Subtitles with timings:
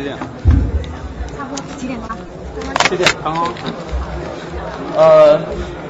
[0.00, 0.16] 几点？
[1.36, 2.16] 差不多几点吧？
[2.88, 3.10] 几点？
[3.22, 3.52] 刚刚。
[4.96, 5.38] 呃，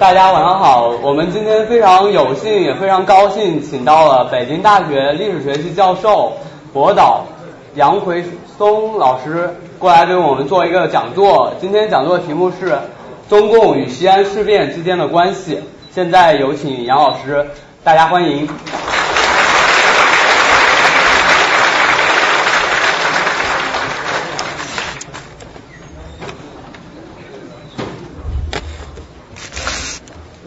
[0.00, 0.88] 大家晚上好。
[1.00, 6.32] 我们今天非常有幸，也非常高兴，请到了北京大学历史学系教授
[6.72, 7.24] 博导
[7.76, 8.24] 杨奎
[8.58, 11.52] 松老师过来给我们做一个讲座。
[11.60, 12.80] 今天讲座的题目是
[13.28, 15.60] 中共与西安事变之间的关系。
[15.94, 17.46] 现在有请杨老师，
[17.84, 18.48] 大家欢迎。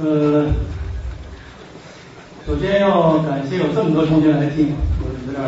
[0.05, 0.47] 呃，
[2.45, 5.41] 首先要感谢有这么多同学来听，我有点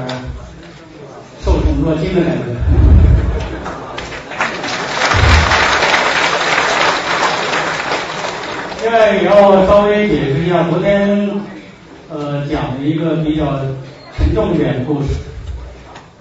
[1.44, 2.44] 受宠若惊的感觉。
[8.84, 11.30] 另外也要稍微解释一下，昨天
[12.10, 13.60] 呃讲了一个比较
[14.16, 15.10] 沉重一点的故事，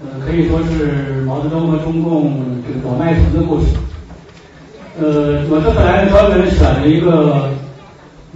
[0.01, 2.33] 呃可以说是毛泽东和中共
[2.65, 3.67] 这个躲麦城的故事。
[4.99, 7.51] 呃，我这次来专门选了一个。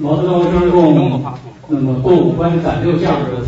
[0.01, 1.21] 毛泽东中共
[1.67, 3.43] 那么过五关斩六将的，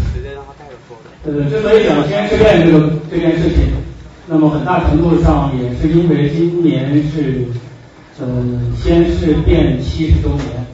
[1.26, 3.68] 呃，之所以讲西安事变这个这件事情，
[4.28, 7.46] 那么很大程度上也是因为今年是
[8.20, 8.28] 呃
[8.76, 10.66] 西安事变七十周年。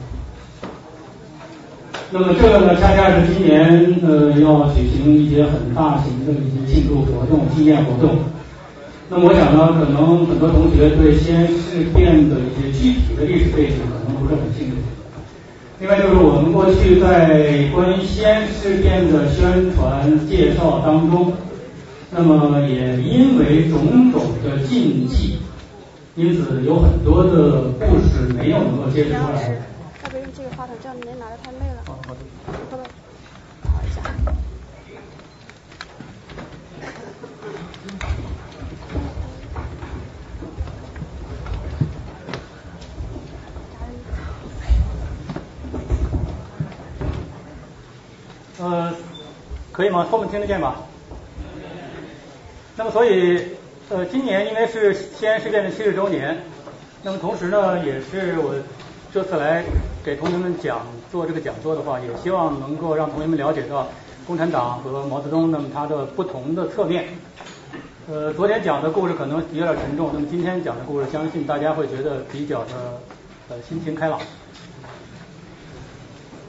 [2.10, 8.16] 那么这个呢，恰恰是今年呃要举行一些很大型的一些庆祝活动、纪念活动。
[9.10, 14.76] 那么我想呢，可能很多同学对西安事变的一些具体的历史背景可能不是很清楚。
[15.80, 21.32] 另外就是我们过去在关于西安事变的宣传介绍当中，
[22.10, 25.38] 那么也因为种种的禁忌，
[26.14, 29.56] 因此有很多的故事没有能够揭示出来。
[30.04, 31.80] 要不用这个话筒，这样您拿的太累了。
[31.86, 32.20] 好好的。
[32.70, 32.82] 好的，
[33.64, 34.37] 好一下。
[48.60, 48.92] 呃，
[49.70, 50.04] 可以吗？
[50.10, 50.82] 后面听得见吧？
[52.76, 53.40] 那么，所以
[53.88, 56.42] 呃，今年因为是西安事变的七十周年，
[57.04, 58.56] 那么同时呢，也是我
[59.14, 59.62] 这次来
[60.04, 60.80] 给同学们讲
[61.12, 63.86] 做这个讲座的话，也希望能够让同学们了解到
[64.26, 67.04] 共产党和毛泽东那么他的不同的侧面。
[68.10, 73.00] 呃，昨天讲的故事可能有点沉重，那么今天讲的故事，相信大家会觉得比较的
[73.50, 74.20] 呃心情开朗。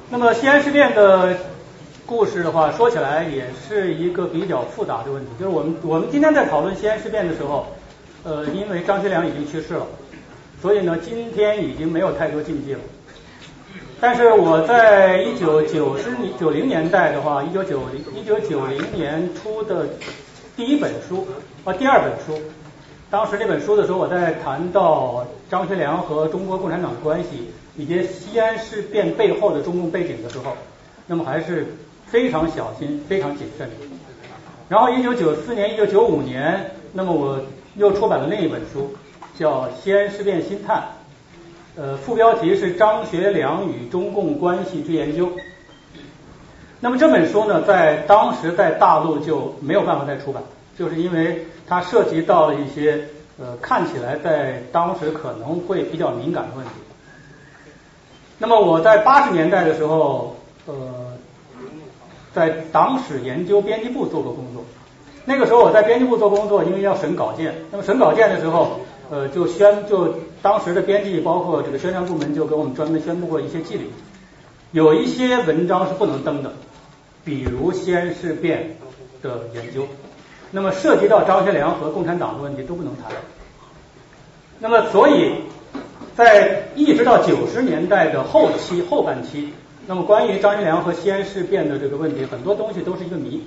[0.09, 1.38] 那么西安事变的。
[2.09, 7.68] 故事的话说起来也是一个比较复杂的问题，就是我们我们今天在讨论西安事变的时候，
[8.24, 9.86] 呃，因为张学良已经去世了，
[10.59, 12.80] 所以呢，今天已经没有太多禁忌了。
[14.02, 19.86] 但是我在一九九十年九零年代的话，一九九零一九九零年初的
[20.56, 21.28] 第一本书
[21.64, 22.42] 啊，第二本书，
[23.12, 30.58] 当时这本书的时候，我在谈到张学良和中国共产党的关系以及西安事变背后的中共背景的时候，
[31.06, 31.68] 那么还是。
[32.12, 33.70] 非常小心，非常谨慎。
[34.68, 37.40] 然后，一九九四年、一九九五年，那么我
[37.75, 38.94] 又出版了另一本书，
[39.38, 40.78] 叫《西安事变新探》，
[41.75, 45.28] 呃，副标题是《张学良与中共关系之研究》。
[46.80, 50.42] 那么这本书呢，在当时在大陆就没有办法再出版，
[50.78, 53.06] 就是因为它涉及到了一些
[53.40, 56.72] 呃看起来在当时可能会比较敏感的问题。
[58.38, 60.38] 那么我在八十年代的时候，
[62.34, 64.64] 在党史研究编辑部做过工作，
[65.26, 67.56] 那个时候我在编辑部做工作，因为要审稿件。
[67.72, 73.90] 那么审稿件的时候，呃，就宣就当时的编辑，包括这个宣传部门，就给我们专门宣布过一些纪律，
[74.72, 76.54] 有一些文章是不能登的，
[77.26, 78.78] 比如西安事变
[79.24, 79.88] 的研究，
[80.52, 83.12] 那么涉及到张学良和共产党的问题都不能谈。
[84.60, 85.34] 那么所以，
[86.16, 89.54] 在一直到九十年代的后期后半期。
[89.88, 93.44] 那么关于张学良和西安事变的这个问题，很多东西都是一个谜。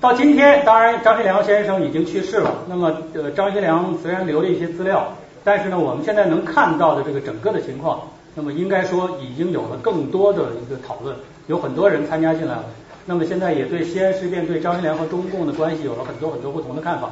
[0.00, 2.64] 到今天，当然张学良先生已经去世了。
[2.68, 12.64] 那么呃，张学良虽然留了一些资料，但是呢，我们现在能看到的这个整个的情况，那么应该说已经有了更多的一个讨论，有很多人参加进来了。
[13.06, 17.10] 那么现在也对西安事变、对张学良和中共的关系有了很多很多不同的看法。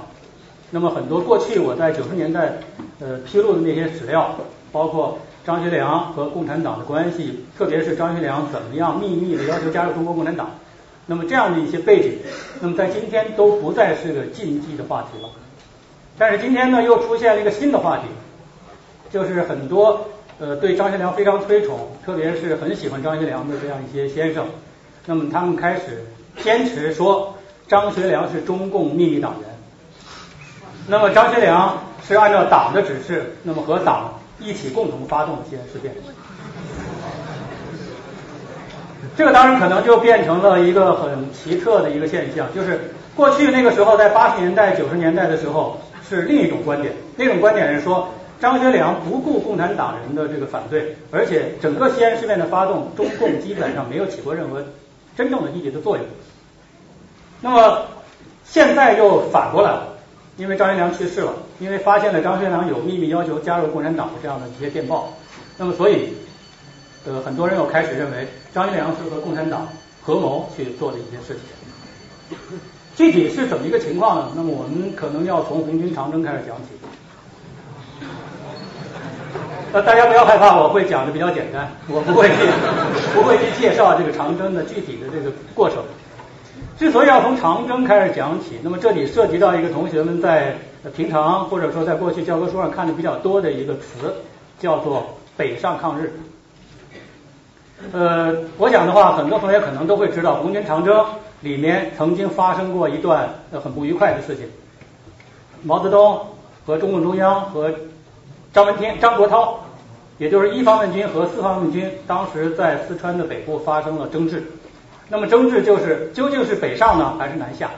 [0.71, 2.59] 那么很多过去我在九十年代
[3.01, 4.37] 呃披露的那些史料，
[4.71, 5.19] 包括。
[5.51, 10.49] 张学良和共产党的关系，特别是张学良怎么样秘密的要求加入中国共产党，
[11.07, 12.19] 那么这样的一些背景，
[12.61, 15.29] 那么在今天都不再是个禁忌的话题了。
[16.17, 18.05] 但是今天呢，又出现了一个新的话题，
[19.11, 20.07] 就是很多
[20.39, 24.47] 呃对张学良非常推崇，特别是很喜欢张学良的这样一些先生，
[25.07, 26.07] 那么他们开始
[26.45, 27.35] 坚持说
[27.67, 29.51] 张学良是中共秘密党员。
[30.87, 31.77] 那么张学良
[32.07, 35.95] 是按照党的指示，那么和党一起共同发动的西安事变。
[39.17, 48.09] 这个当然可能就变成了一个很奇特的一个现象，就是过去那个时候，在八十年代、九十年代的时候是另一种观点，那种观点是说
[48.41, 54.65] 张学良不顾共产党人的这个反对，而且整个西安事变的发动，中共基本上没有起过任何
[55.17, 56.07] 真正的积极的作用。
[57.43, 57.83] 那么
[58.45, 59.89] 现在又反过来了，
[60.37, 65.13] 因为张学良去世了，因为发现了张学良有秘密要求加入共产党的这样的一些电报，
[65.57, 66.15] 那么所以。
[67.07, 69.67] 呃，很多人又开始认为张学良是和共产党
[70.03, 72.39] 合谋去做的一些事情。
[72.95, 74.33] 具体是怎么一个情况呢？
[74.37, 76.69] 那么我们可能要从红军长征开始讲起。
[79.73, 82.35] 那，大家不要害怕，我会讲的比较简单，我不会去
[83.15, 85.79] 不会去介绍这个长征的具体的这个过程。
[86.79, 90.55] 之所以要从长征开始讲起，那么这里涉及到一个同学们在
[90.97, 94.15] 平常或者说在过去教科书上看的比较多的一个词，
[94.59, 96.13] 叫做北上抗日。
[97.93, 101.05] 呃，我想的话，很多同学可能都会知道，红军长征
[101.41, 103.29] 里面曾经发生过一段
[103.63, 104.47] 很不愉快的事情。
[105.63, 106.27] 毛泽东
[106.67, 107.71] 和中共中央和
[108.53, 109.55] 张闻天、张国焘，
[110.19, 114.43] 也就是一方面军和四方面军，当时在四川的北部发生了争执。
[115.09, 117.71] 那么争执就是究竟是北上呢，还是南下？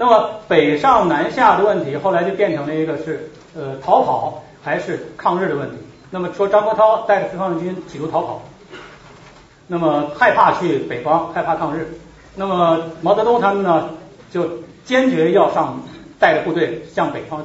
[0.00, 5.76] 那么北上南下的问题，后来就变成了一个是呃逃跑还是抗日的问题。
[6.08, 8.40] 那么说张国焘带着四方面军企图逃跑。
[9.66, 11.98] 那么害怕去北方，害怕抗日。
[12.36, 13.90] 那么毛泽东他们呢，
[14.30, 14.48] 就
[14.84, 15.82] 坚决要上
[16.20, 17.44] 带着部队向北方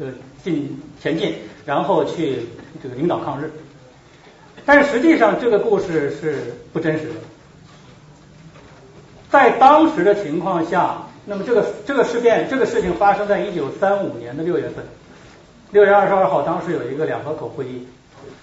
[0.00, 0.06] 呃
[0.42, 1.34] 进前进，
[1.66, 2.46] 然后去
[2.82, 3.52] 这个领导抗日。
[4.64, 7.14] 但是实际上这个故事是不真实的。
[9.28, 14.84] 在当时的情况下，那么这个这个事变这个事情发生在一九三五年的六月份，
[15.70, 17.86] 六月二十二号，当时有一个两河口会议。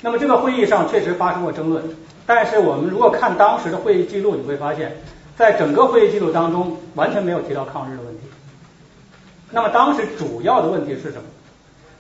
[0.02, 1.84] 那么这个会议上确实发生过争论。
[2.26, 4.98] 但是我们如果看当时的会议记录，你会发现
[5.38, 8.22] 在整个会议记录当中完全没有提到抗日的问题。
[9.50, 11.24] 那么当时主要的问题是什么？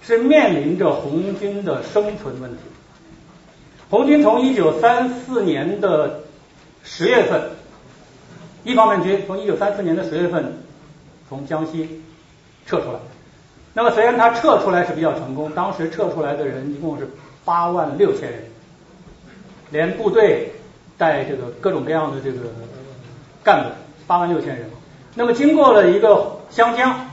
[0.01, 2.57] 是面临着红军的生存问题。
[3.89, 6.21] 红军从一九三四年的
[6.83, 7.41] 十月份，
[8.63, 10.57] 一方面军从一九三四年的十月份
[11.29, 12.01] 从江西
[12.65, 12.99] 撤出来。
[13.73, 17.09] 那么虽然他撤出来是比较成功，当时撤出来的人一共是
[17.45, 18.43] 八万六千人。
[19.69, 20.53] 连部队
[20.97, 22.39] 带这个各种各样的这个
[23.43, 23.69] 干部
[24.07, 24.69] 八万六千人，
[25.13, 27.07] 那么经过了一个湘江，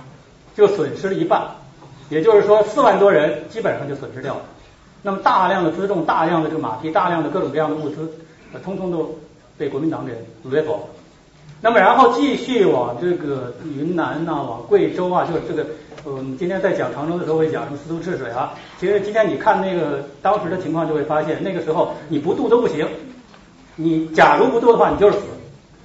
[0.55, 1.49] 就损失了一半，
[2.08, 4.43] 也就是说四万多人基本上就损失掉了。
[5.02, 8.08] 那么大量的辎重、大量的这个马匹、大量的各种各样的物资，
[8.62, 9.19] 通通都
[9.58, 10.12] 被国民党给
[10.44, 10.87] 掠走了。
[11.64, 15.66] 那么然后继续往这个云南呐，往贵州啊，就是这个。
[16.05, 18.52] 嗯，今天在讲长征的时候会讲什么四渡赤水啊？
[18.78, 22.87] 其实今天你看那个当时的情况，就会发现那个时候你不渡都不行。
[23.76, 25.25] 你假如不渡的话，你就是死。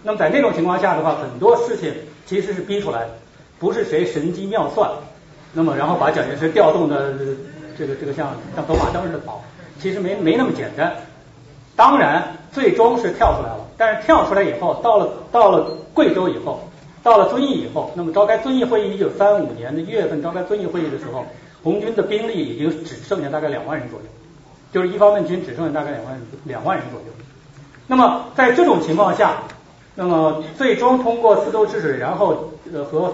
[0.03, 1.93] 那么在那种情况下的话，很多事情
[2.25, 3.11] 其实是逼出来的，
[3.57, 4.91] 不是谁神机妙算。
[5.53, 7.13] 那么然后把蒋介石调动的
[7.77, 9.41] 这个这个像像走马灯似的跑，
[9.81, 10.93] 其实没没那么简单。
[11.79, 16.59] 当然最终是跳出来了，但是跳出来以后，到了到了贵州以后。
[17.01, 21.23] 到了遵义以后，那么召开遵义会议，一九三五年的一月份召开遵义会议的时候，
[21.63, 24.05] 红军的兵力已经只剩下大概两万人左右，
[24.73, 27.05] 就是一方面军只剩下大概两万两万人左右。
[27.87, 29.43] 那么在这种情况下，
[29.95, 33.13] 那么最终通过四渡赤水，然后呃和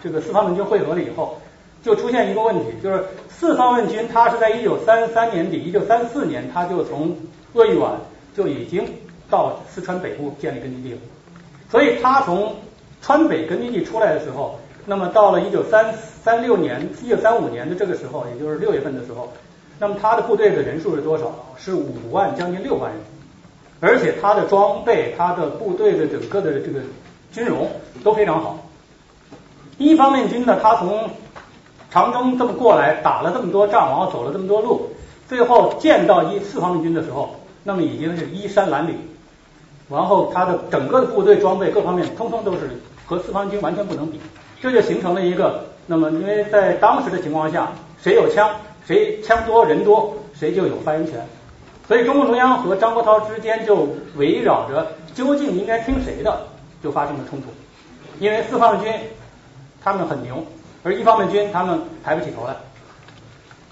[0.00, 1.36] 这个四方面军会合了以后，
[1.82, 7.16] 就出现一个问题，就是四方面军它是在一九三三年底，一九三四年他就从
[7.56, 7.98] 鄂豫皖
[8.36, 8.86] 就已经
[9.30, 11.00] 到四川北部建立根据地了，
[11.70, 12.54] 所以他从
[13.00, 19.32] 川北根据地出来的时候，那么到了一九三三六年、一九三五年的这个时候，也就是六月份的时候，
[19.78, 21.34] 那么他的部队的人数是多少？
[21.56, 23.00] 是五万，将近六万人，
[23.80, 26.80] 而且他的装备、他的部队的整个的这个
[27.32, 27.70] 军容
[28.04, 28.58] 都非常好。
[29.78, 31.10] 一方面军呢，他从
[31.90, 34.90] 长征这么过来，打了这么多仗，然后走了这么多路，
[35.28, 37.34] 最后见到一四方面军的时候，
[37.66, 38.94] 那么已经是衣衫褴褛，
[39.90, 42.70] 然后他的整个的部队装备各方面通通都是。
[43.08, 44.20] 和四方军完全不能比，
[44.60, 47.70] 这就形成了一个，那么因为在当时的情况下，
[48.02, 48.50] 谁有枪，
[48.84, 51.24] 谁枪多人多，谁就有发言权，
[51.86, 56.48] 所以中共中央和张国焘之间就围绕着究竟应该听谁的，
[56.82, 57.46] 就发生了冲突。
[58.18, 58.92] 因为四方军
[59.84, 60.44] 他们很牛，
[60.82, 62.56] 而一方面军他们抬不起头来。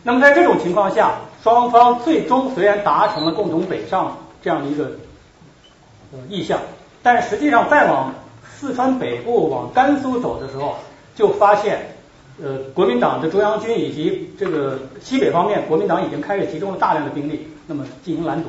[0.05, 4.93] 那么在这种情况下，双方最终虽然达成了共同北上这样的一个
[6.27, 6.59] 意向，
[7.03, 8.15] 但实际上再往
[8.49, 10.77] 四川北部往甘肃走的时候，
[11.15, 11.97] 就发现
[12.43, 18.49] 呃，国民党的中央军以及这个西北方面，国民党已经开始集中了大量的兵力，那么进行拦堵。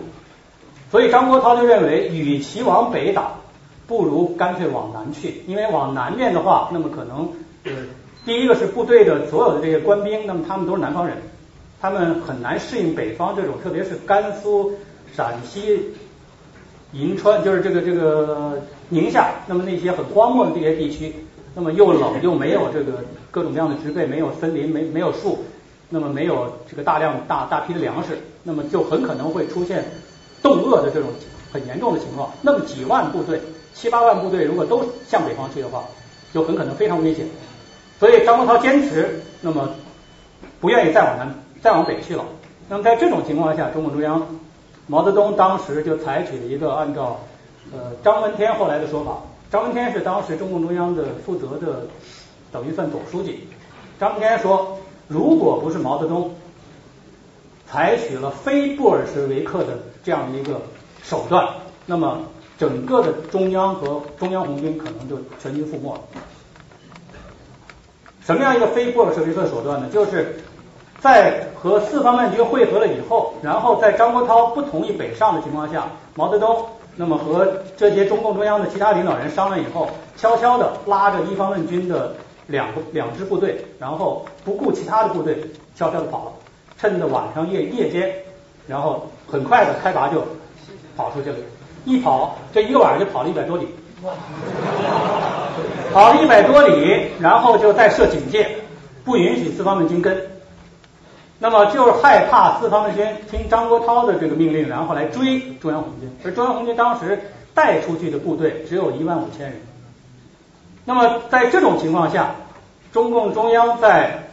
[0.89, 3.31] 所以张国焘就认为，与其往北打，
[3.87, 7.29] 不如干脆往南去，因为往南面的话，那么可能
[7.65, 7.71] 呃，
[8.25, 11.17] 第一个是部队的所有的这些官兵，那么他们都是南方人，
[11.85, 14.73] 他们很难适应北方这种，特别是甘肃、
[15.15, 15.93] 陕西、
[16.93, 21.13] 银川，就是这个这个宁夏，那么那些很荒漠的这些地区。
[21.53, 25.45] 那么又冷又没有这个各种各样的植被，没有森林，没没有树，
[25.87, 29.85] 那么没有这个大量大大批的粮食，那么就很可能会出现
[30.41, 31.11] 冻饿的这种
[31.53, 32.31] 很严重的情况。
[32.41, 33.39] 那么几万部队，
[33.75, 35.83] 七八万部队如果都向北方去的话，
[36.33, 37.27] 就很可能非常危险。
[37.99, 39.69] 所以张国焘坚持，那么
[40.59, 41.31] 不愿意再往南
[41.65, 42.23] 再往北去了。
[42.69, 44.21] 那么在这种情况下，中共中央
[44.85, 47.19] 毛泽东当时就采取了一个按照
[47.73, 49.17] 呃张闻天后来的说法。
[49.49, 51.87] 张闻天是当时中共中央的负责的，
[52.51, 53.47] 等于算总书记。
[53.99, 56.35] 张闻天说，如果不是毛泽东
[57.67, 60.61] 采取了非布尔什维克的这样的一个
[61.01, 61.47] 手段，
[61.87, 62.19] 那么
[62.59, 66.01] 整个的中央和中央红军可能就全军覆没了。
[68.23, 69.89] 什么样一个非布尔什维克手段呢？
[69.91, 70.39] 就是
[71.05, 76.65] 在和四方面军会合了以后，然后在张国焘不同意北上的情况下，毛泽东。
[76.95, 77.47] 那么和
[77.77, 82.15] 这些中共中央的其他领导人商量以后，悄悄的拉着一方面军的
[82.47, 85.37] 两个两支部队，然后不顾其他的部队，
[85.75, 86.31] 悄悄的跑了，
[86.79, 88.11] 趁着晚上夜夜间，
[88.65, 90.23] 然后很快的开拔就
[90.97, 91.35] 跑出去了，
[91.83, 93.67] 一跑这一个晚上就跑了一百多里，
[95.93, 98.47] 跑了一百多里，然后就再设警戒，
[99.03, 100.34] 不允许四方面军跟。
[101.45, 106.09] 那么就是害怕四方面军听张国焘的这个命令，然后来追中央红军。
[106.23, 107.21] 而中央红军当时
[107.53, 109.61] 带出去的部队只有一万五千人。
[110.85, 112.33] 那么在这种情况下，
[112.91, 114.27] 中共中央在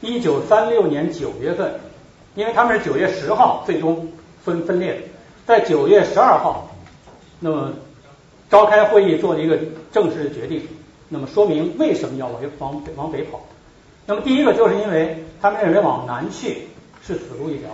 [0.00, 1.78] 一九三六年九月份，
[2.34, 4.08] 因为他们是九月十号最终
[4.42, 5.00] 分分裂的，
[5.44, 6.70] 在九月十二号，
[7.40, 7.72] 那么
[8.48, 9.58] 召开会议做了一个
[9.92, 10.66] 正式的决定，
[11.10, 13.42] 那么说明为什么要往往往北跑。
[14.06, 16.68] 那么第一个就是因为他们认为往南去
[17.02, 17.70] 是死路一条，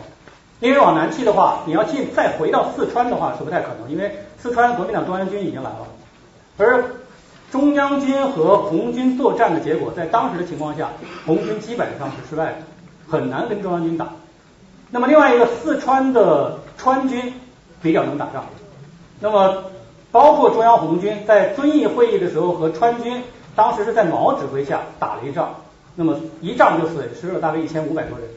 [0.61, 5.87] 因为往南去的话，你要进再回到四川的话是不太可能，因为四川国民党中央军已经来了，
[6.59, 6.85] 而
[7.51, 10.91] 中央军和红军作战的结果，在当时的情况下，
[11.25, 12.57] 红军基本上是失败的，
[13.09, 14.09] 很难跟中央军打。
[14.91, 17.33] 那么另外一个四川的川军
[17.81, 18.45] 比较能打仗，
[19.21, 19.65] 那么
[20.13, 23.23] 包括中央红军在遵义会议的时候和川军
[23.55, 25.55] 当时是在毛指挥下打了一仗。
[25.97, 28.29] 那么一仗就损失了大概一千五百多人，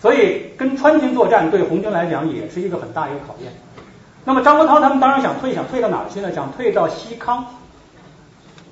[0.00, 3.52] 所以跟川军作战对红军来讲也是一个很大一个考验。
[4.24, 6.32] 那么张国焘他们当然想退，想退到哪儿去呢？
[6.32, 7.44] 想退到西康，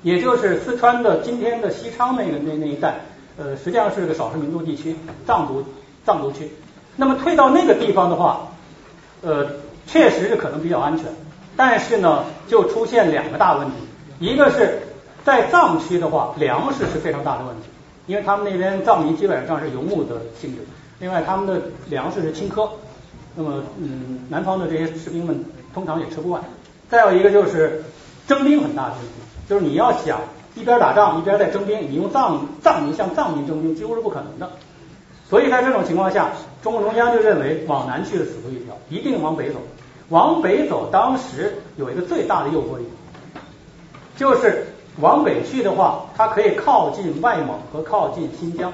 [0.01, 3.01] 也就是四川的今天的西昌那个那那一带，
[3.37, 4.95] 呃，实际上是个少数民族地区，
[5.27, 5.63] 藏族
[6.05, 6.49] 藏族区。
[6.95, 8.47] 那么退到那个地方的话，
[9.21, 9.45] 呃，
[9.85, 11.05] 确实是可能比较安全，
[11.55, 13.75] 但是呢，就出现两个大问题，
[14.19, 14.81] 一个是
[15.23, 17.63] 在藏区的话，粮食是非常大的问题。
[18.11, 20.59] 因为他们那边藏民基本上是游牧的性质，
[20.99, 22.67] 另外他们的粮食是青稞，
[23.35, 26.43] 那么嗯，南方的这些士兵们通常也吃不完。
[26.89, 27.85] 再有一个就是
[28.27, 29.11] 征兵很大的问题，
[29.47, 30.19] 就是你要想
[30.55, 34.51] 一边打仗一边在征兵，你用藏藏民向藏民征兵几乎是不可能的。
[35.29, 39.61] 所以在这种情况下，中共中央就认为往南去是死路一条，一定往北走。
[40.09, 42.83] 往北走，当时有一个最大的诱惑力，
[44.17, 44.67] 就是。
[44.99, 48.73] 往北去的话，它可以靠近外蒙和靠近新疆。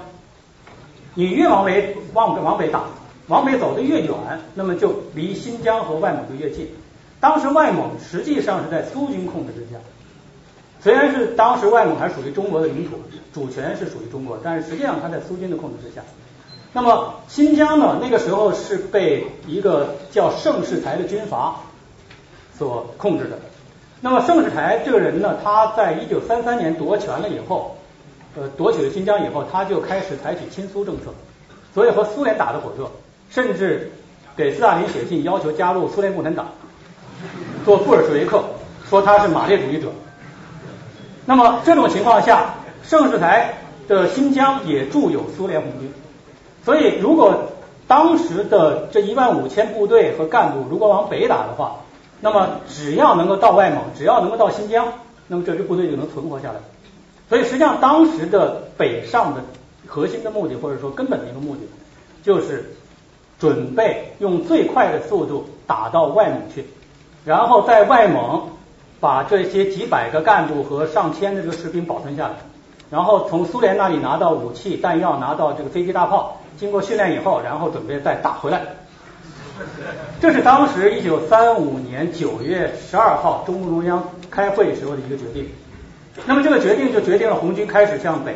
[1.14, 2.84] 你越往北往往北打，
[3.28, 4.14] 往北走的越远，
[4.56, 6.68] 那么就离新疆和外蒙就越近。
[7.20, 9.80] 当时外蒙实际上是在苏军控制之下，
[10.82, 12.98] 虽然是当时外蒙还属于中国的领土，
[13.34, 16.02] 主权是属于中国，但是实际上它在苏军的控制之下。
[16.74, 21.62] 那么新疆呢，那个时候是被一个叫盛世才的军阀
[22.56, 23.40] 所控制的。
[24.10, 27.76] 那么盛世才这个人呢，他在一九三三年夺权了以后，
[28.38, 31.12] 呃，夺取了新疆以后，他就开始采取亲苏政策，
[31.74, 32.90] 所以和苏联打得火热，
[33.30, 33.92] 甚至
[34.38, 36.48] 给斯大林写信要求加入苏联共产党，
[37.66, 38.42] 做布尔什维克，
[38.90, 39.90] 说他是马列主义者。
[41.26, 43.56] 那么这种情况下，盛世才
[43.90, 45.92] 的新疆也驻有苏联红军，
[46.64, 47.50] 所以如果
[47.90, 51.82] 当时的这一万五千部队和干部如果往北打的话，
[52.20, 54.88] 那么只要能够到外蒙，只要能够到新疆，
[55.28, 56.60] 那么这支部队就能存活下来。
[57.30, 59.42] 所以实际上当时的北上的
[59.86, 61.62] 核心的目的，或者说根本的一个目的，
[62.24, 62.74] 就是
[63.40, 66.66] 准备用最快的速度打到外蒙去，
[67.26, 68.50] 然后在外蒙
[69.00, 72.36] 把这些几百个干部和上千的这个士兵保存下来。
[72.90, 78.62] 然后从苏联那里拿到武器弹药，拿到这个飞机大炮，经过训练以后，然后准备再打回来。
[80.22, 85.48] 这是当时一九三五年九月十二号中共中央开会时候的一个决定。
[86.26, 88.36] 那么这个决定就决定了红军开始向北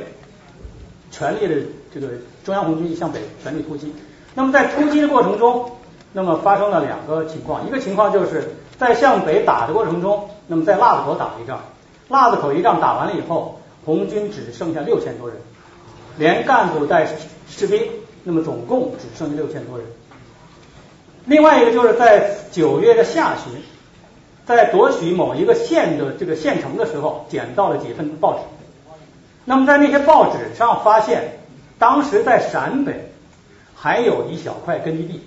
[1.09, 1.55] 全力的
[1.93, 2.07] 这个
[2.43, 3.93] 中央红军向北全力突击。
[4.33, 5.71] 那么在突击的过程中，
[6.13, 11.59] 那么发生了两个情况，一个情况就是在向北打的过程中，那么在腊子口打了一仗，
[12.07, 15.37] 腊子口一仗打完了以后，红军只剩下六千多人，
[16.17, 17.07] 连干部带
[17.49, 17.81] 士兵，
[18.23, 19.87] 那么总共只剩下六千多人。
[21.25, 23.61] 另外一个就是在九月的下旬，
[24.45, 28.39] 在夺取某一个县的这个县城的时候，捡到了几份报纸。
[29.45, 31.39] 那么在那些报纸上发现，
[31.79, 33.11] 当时在陕北
[33.75, 35.21] 还有一小块根据地，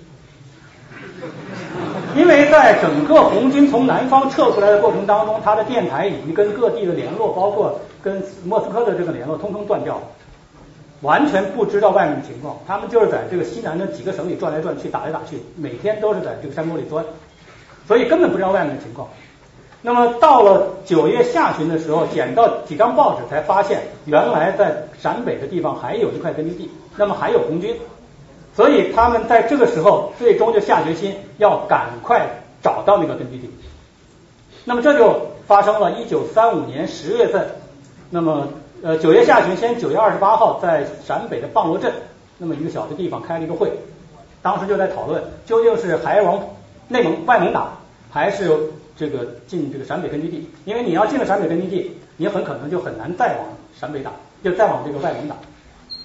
[2.16, 10.02] 因为在整个红军从南方撤出来的过程当中，他的电台以及跟各地的联络，包括跟莫斯科的这个联络，通通断掉了。
[11.04, 17.04] 完全不知道外面的情况，他们就是在这个西南的几个省里转来转去，打来打去，每天都是在这个山沟里钻，
[17.86, 19.06] 所以根本不知道外面的情况。
[19.82, 27.76] 那么到了九月下旬的时候，捡到几张报纸，才发现原来在陕北的地方还有一块根据地，那么还有红军，
[28.56, 32.26] 所以他们在这个时候最终就下决心要赶快
[32.62, 33.50] 找到那个根据地。
[34.64, 37.46] 那么这就发生了一九三五年十月份，
[38.08, 38.48] 那么。
[38.84, 41.90] 呃，九月下旬，先九月二十八号，在陕北的棒罗镇
[42.36, 43.72] 那么一个小的地方开了一个会，
[44.42, 46.38] 当时就在讨论究竟是还往
[46.86, 47.78] 内蒙、外蒙打，
[48.10, 48.50] 还是
[48.94, 50.46] 这个进这个陕北根据地。
[50.66, 54.12] 因为你要进了陕北根据地，你很可能就很难再往陕北打，
[54.42, 55.34] 就再往这个外蒙打。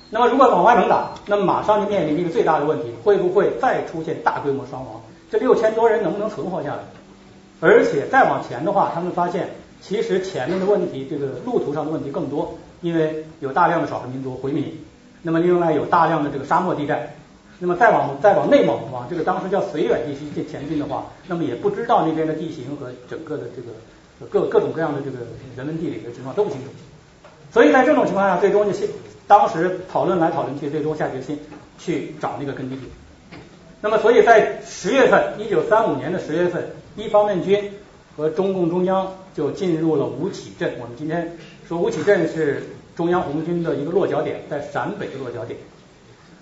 [0.10, 5.02] 那么如果往外蒙打，那么马上就面临一个最大的问题，会不会再出现大规模伤亡？
[5.30, 6.80] 这六千多人能不能存活下来？
[7.60, 9.50] 而且再往前的话，他们发现
[9.82, 12.58] 其实前面的问题，这个路途上的问题更多。
[12.82, 14.78] 因为有大量的少数民族回民，
[15.22, 17.16] 那么另外有大量的这个沙漠地带，
[17.60, 23.70] 那么再往再往内蒙往这个当时叫绥远地区去前进的话，那么也不知道那边的地形和整个的这个
[24.30, 25.18] 各各种各样的这个
[25.58, 26.68] 人文地理的情况都不清楚，
[27.52, 28.88] 所以在这种情况下，最终就
[29.28, 31.38] 当时讨论来讨论去，最终下决心
[31.78, 32.84] 去找那个根据地。
[33.82, 37.74] 那么所以在十月份，一九三五年的十月份，一方面军
[38.16, 40.76] 和中共中央就进入了吴起镇。
[40.80, 41.38] 我们今天。
[41.70, 42.64] 说吴起镇是
[42.96, 45.60] 中央红军的一个落脚点，在陕北的落脚点。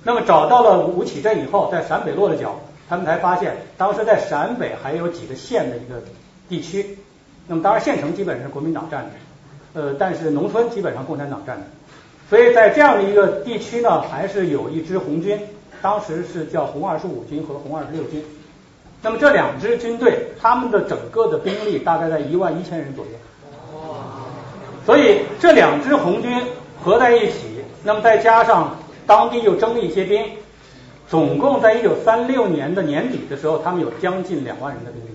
[0.06, 6.02] 那么找到了吴起镇以后，在陕北落了脚，他们才发现，当时在陕北还有几个县的一个
[6.48, 6.98] 地区。
[7.46, 9.12] 那么当然县城基本上是国民党占的，
[9.74, 11.66] 呃，但是农村基本上共产党占的。
[12.30, 15.38] 所以在这样的一个地区呢，还是有一支红军，
[15.82, 18.24] 当时是叫红二十五军和红二十六军。
[19.02, 23.12] 那么这两支军队，他们的整个的兵力大概在一万一千人左右。
[24.88, 26.32] 所以这两支红军
[26.82, 30.24] 合在一起，那么再加上当地又征了一些兵，
[31.10, 35.10] 总共在一九三六年的年底的时候，他们有将近两万人的兵力。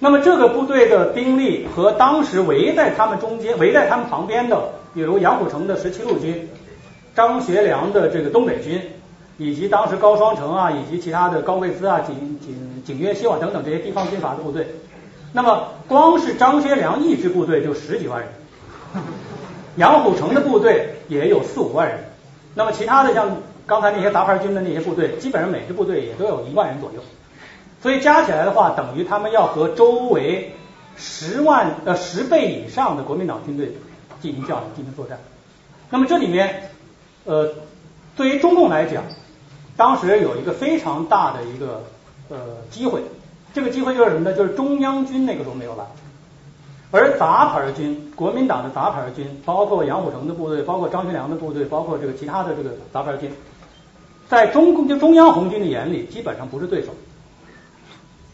[0.00, 6.46] 那么这个部队的兵力和当时围在他们中间、围在他们旁边的，比如杨虎城的十七路军、
[7.16, 8.82] 张学良的这个东北军，
[9.38, 14.66] 以及当时高双成啊，以及其他的高贵滋啊、景景景岳秀啊等等这些地方军阀的部队。
[15.32, 18.28] 那么，光是张学良一支部队就十几万人，
[19.76, 21.98] 杨虎城的部队也有四五万人。
[22.54, 27.00] 那么，其他的像刚才那些杂牌军的那些部队，基本上每支部队也都有一万人左右。
[27.80, 30.52] 所以加起来的话，等于他们要和周围
[30.96, 33.76] 十万呃十倍以上的国民党军队
[34.20, 35.20] 进行较量、进行作战。
[35.90, 36.70] 那么这里面，
[37.24, 37.54] 呃，
[38.16, 39.04] 对于中共来讲，
[39.76, 41.84] 当时有一个非常大的一个
[42.28, 42.38] 呃
[42.70, 43.02] 机会。
[43.52, 44.36] 这个机会就是什么呢？
[44.36, 45.84] 就是中央军那个时候没有来，
[46.92, 53.30] 而杂牌军，国民党的杂牌军，包括杨虎城的部队，包括张学良的部队，包括这个其他的这个杂牌军，
[54.28, 56.88] 在中共就中央红军的眼里，基本上不是对手。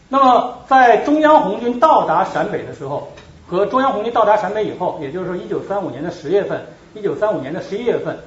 [0.09, 3.11] 那么在中央红军到达陕北的时候，
[3.47, 8.17] 和中央红军到达陕北以后，也就是说一九三五年的十月份，一九三五年的十一月份，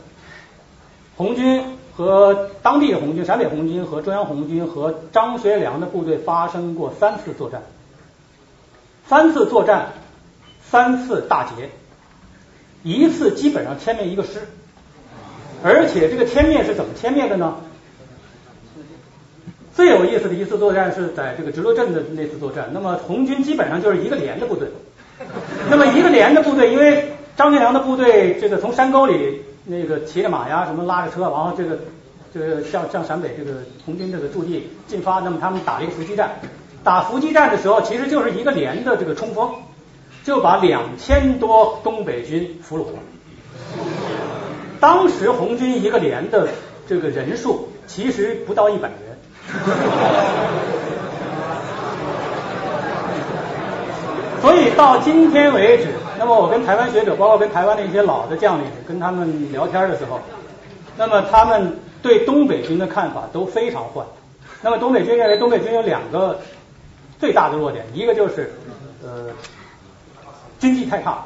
[1.16, 1.64] 红军。
[1.96, 7.62] 和当地红军、陕北红军和中央红军和张学良的部队发生过三次作战，
[9.06, 9.92] 三次作战，
[10.62, 11.68] 三次大捷，
[12.82, 14.48] 一次基本上歼灭一个师，
[15.62, 17.56] 而且这个歼灭是怎么歼灭的呢？
[19.74, 24.68] 最有意思的一次作战是在这个直罗镇的那次作战，那么红军基本上就是一个连的部队，
[25.68, 29.42] 那么一个连的部队，因为张学良的部队这个从山沟里。
[29.70, 31.78] 那个骑着马呀，什么拉着车，然后这个
[32.34, 35.20] 这个向向陕北这个红军这个驻地进发。
[35.20, 36.40] 那么他们打了一个伏击战，
[36.82, 39.48] 打伏击战的时候，其实就是一个连的这个冲锋，
[40.24, 42.98] 就把两千多东北军俘虏了。
[44.80, 46.48] 当时红军一个连的
[46.88, 48.98] 这个人数其实不到一百人，
[54.42, 55.86] 所以到今天为止，
[56.20, 60.20] 那么我跟台湾学者，包括跟台湾的一些老的将领跟他们聊天的时候，
[60.98, 64.02] 那么他们对东北军的看法都非常坏。
[64.60, 66.38] 那么东北军认为东北军有两个
[67.18, 68.52] 最大的弱点，一个就是
[69.02, 69.28] 呃
[70.58, 71.24] 经济太差，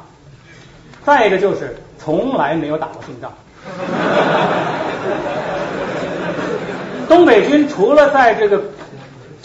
[1.03, 3.33] 再一个就是从来没有打过胜仗。
[7.09, 8.63] 东北军除了在这个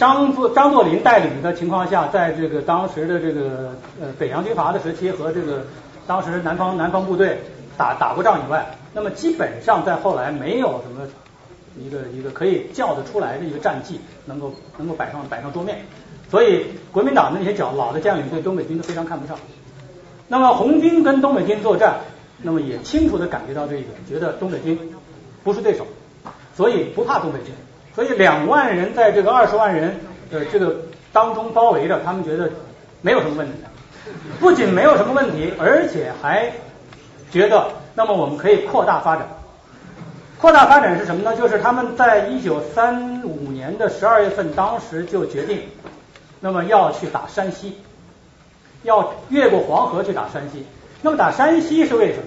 [0.01, 5.63] 张作张作霖带领的情况下，在这个当时的这个呃北洋军阀的时期和这个
[6.07, 7.37] 当时南方南方部队
[7.77, 11.07] 打打过仗以外，那么基本上在后来没有什么
[11.77, 15.85] 一个一个可以叫得出来的一个战绩能够能够摆上摆上桌面，
[16.31, 19.37] 所以国民党的那些较老的将领对东北军都非常看不上。
[20.27, 21.99] 那么红军跟东北军作战。
[22.43, 24.75] 那么也清楚的感觉到这一点，觉得东北军
[25.43, 25.85] 不是对手，
[26.57, 27.53] 所以不怕东北军。
[27.95, 29.99] 所以两万人在这个二十万人
[30.31, 30.75] 的这个
[31.11, 32.49] 当中包围着，他们觉得
[33.01, 33.53] 没有什么问题。
[34.39, 36.51] 不仅没有什么问题，而且还
[37.31, 39.27] 觉得，那么我们可以扩大发展。
[40.39, 41.37] 扩大发展是什么呢？
[41.37, 45.59] 就是他们在一九三五年的十二月份，当时就决定，
[46.39, 47.77] 那么要去打山西，
[48.81, 50.65] 要越过黄河去打山西。
[51.03, 52.23] 那么打山西是为什么？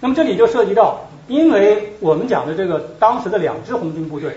[0.00, 4.36] 那么这里就涉及到，因为我们讲的这个当时的两支红军部队，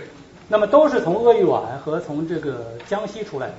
[0.52, 3.54] 那么都是从鄂豫皖和从这个江西出来的。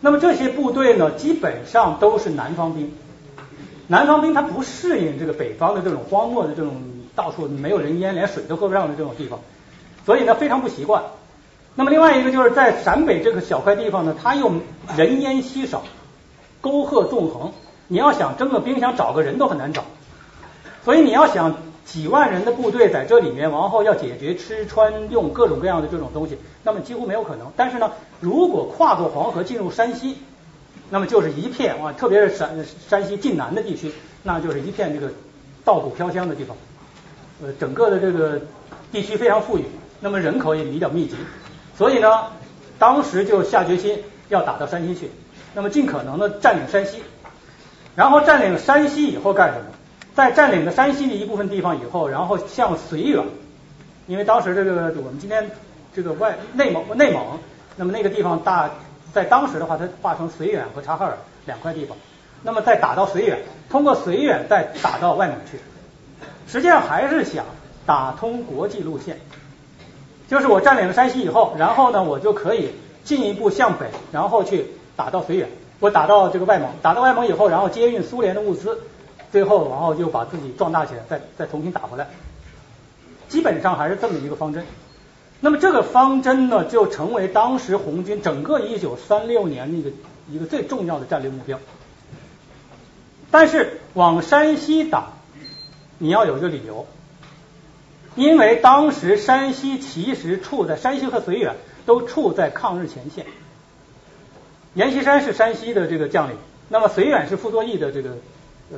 [0.00, 2.90] 那么这些部队呢，基本上都是南方兵。
[3.88, 6.80] 南方兵他不适应这个北方的这种荒漠的这种
[7.14, 9.38] 到处没有人烟，连水都喝不上的这种地方，
[10.06, 11.02] 所以呢非常不习惯。
[11.74, 14.50] 那么另外一个就是在陕北这个小块地方呢，它又
[14.96, 15.82] 人烟稀少，
[16.62, 17.52] 沟壑纵横。
[17.86, 19.84] 你要想征个兵，想找个人都很难找，
[20.86, 21.54] 所以你要想
[21.84, 27.52] 几万人的部队在这里面，然后要解决吃穿用各种各样的这种东西，那么几乎没有可能。
[27.56, 30.18] 但是呢，如果跨过黄河进入山西，
[30.90, 33.92] 那么就是一片啊，特别是山山西晋南的地区，
[34.22, 35.12] 那就是一片这个
[35.64, 36.56] 稻谷飘香的地方，
[37.42, 38.40] 呃，整个的这个
[38.90, 39.64] 地区非常富裕，
[40.00, 41.16] 那么人口也比较密集，
[41.76, 42.24] 所以呢，
[42.78, 45.10] 当时就下决心要打到山西去，
[45.54, 47.02] 那么尽可能的占领山西。
[47.96, 49.66] 然后占领山西以后干什么？
[50.14, 53.24] 在占领了山西的一部分地方以后，然后向绥远，
[54.06, 55.50] 因为当时这个我们今天
[55.94, 57.38] 这个外内蒙内蒙，
[57.76, 58.70] 那么那个地方大，
[59.12, 61.96] 在当时的话，它划成绥远和察哈尔两块地方，
[62.42, 65.58] 那么再打到绥远，通过绥远再打到外蒙去，
[66.46, 67.44] 实际上还是想
[67.84, 69.18] 打通国际路线，
[70.28, 72.70] 就是我占领了山西以后，然后呢，我就可以
[73.02, 75.48] 进一步向北，然后去打到绥远。
[75.80, 78.78] 我打到这个外蒙，打到外蒙以后，然后接运苏联的物资，
[79.34, 82.06] 最后然后就把自己壮大起来，再再重新打回来，
[83.28, 84.64] 基本上还是这么一个方针。
[85.40, 89.90] 那么这个方针呢，就成为当时红军整个一九三六年的一个
[90.30, 91.58] 一个最重要的战略目标。
[93.32, 95.08] 但是往山西打，
[95.98, 96.86] 你要有一个理由，
[98.14, 103.26] 因为当时山西其实处在山西和绥远都处在抗日前线。
[104.74, 106.36] 阎锡山是山西的这个将领，
[106.68, 108.10] 那么绥远是傅作义的这个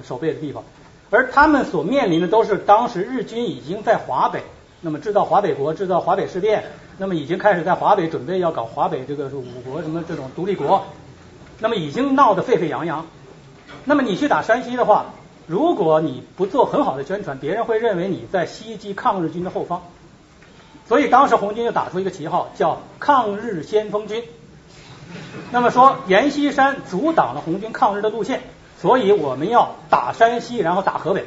[0.05, 0.65] 守备的地方，
[1.11, 4.43] 而他们所面临的都是当时日军已经在华北，
[4.81, 6.65] 那么制造华北国，制造华北事变，
[6.99, 10.87] 那么已经开始在华北准备要搞华北这个五国什么这种独立国，
[11.59, 13.07] 那么已经闹得沸沸扬扬。
[13.85, 15.07] 那么你去打山西的话，
[15.47, 19.83] 如果你不做很好的宣传，别人会认为你在袭击抗日军的后方，
[20.89, 24.25] 所以当时红军就打出一个旗号，叫抗日先锋军。
[25.53, 28.43] 那么说，阎锡山阻挡了红军抗日的路线，
[28.81, 31.25] 所以我们要打山西，然后打河北。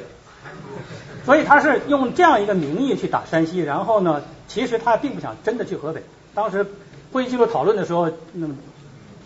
[1.25, 6.01] 所以他是用这样一个名义去打山西，然后呢，其实他并不想真的去河北。
[6.33, 6.65] 当时
[7.11, 8.55] 会议记录讨论的时候，那么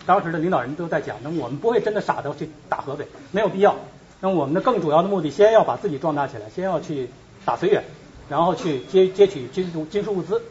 [0.04, 3.76] 当时的领导人都在讲，那么我们不会真的傻到去打河北，没有必要。
[4.20, 7.08] 那么我们的更主要的目的，先要把自己壮大起来，先要去
[7.44, 7.84] 打绥远，
[8.28, 10.42] 然后去接接取军军事物资。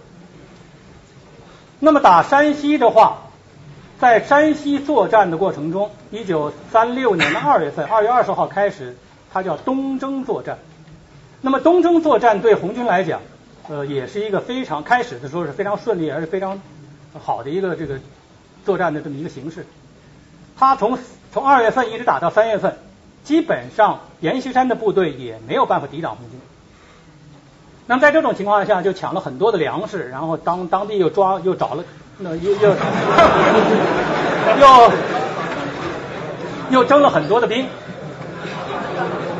[1.79, 3.19] 那么打山西的话。
[4.04, 8.98] 在山西作战的过程中，一九三六年的二月份，二月二十号开始，
[9.32, 10.58] 它叫东征作战。
[11.39, 13.22] 那么东征作战对红军来讲，
[13.70, 16.60] 呃，也是一个非常开始的时候是非常顺利，而且非常
[17.18, 17.98] 好的一个这个
[18.66, 19.66] 作战的这么一个形式。
[20.58, 21.00] 他从
[21.32, 22.76] 从二月份一直打到三月份，
[23.24, 26.38] 基本上阎锡山的部队也没有办法抵挡红军。
[27.88, 31.86] 那么在这种情况下，就抢了很多的粮食，然后当当地又抓又找了。
[32.19, 32.76] 那又又
[34.60, 34.91] 又
[36.69, 37.67] 又征了很多的兵，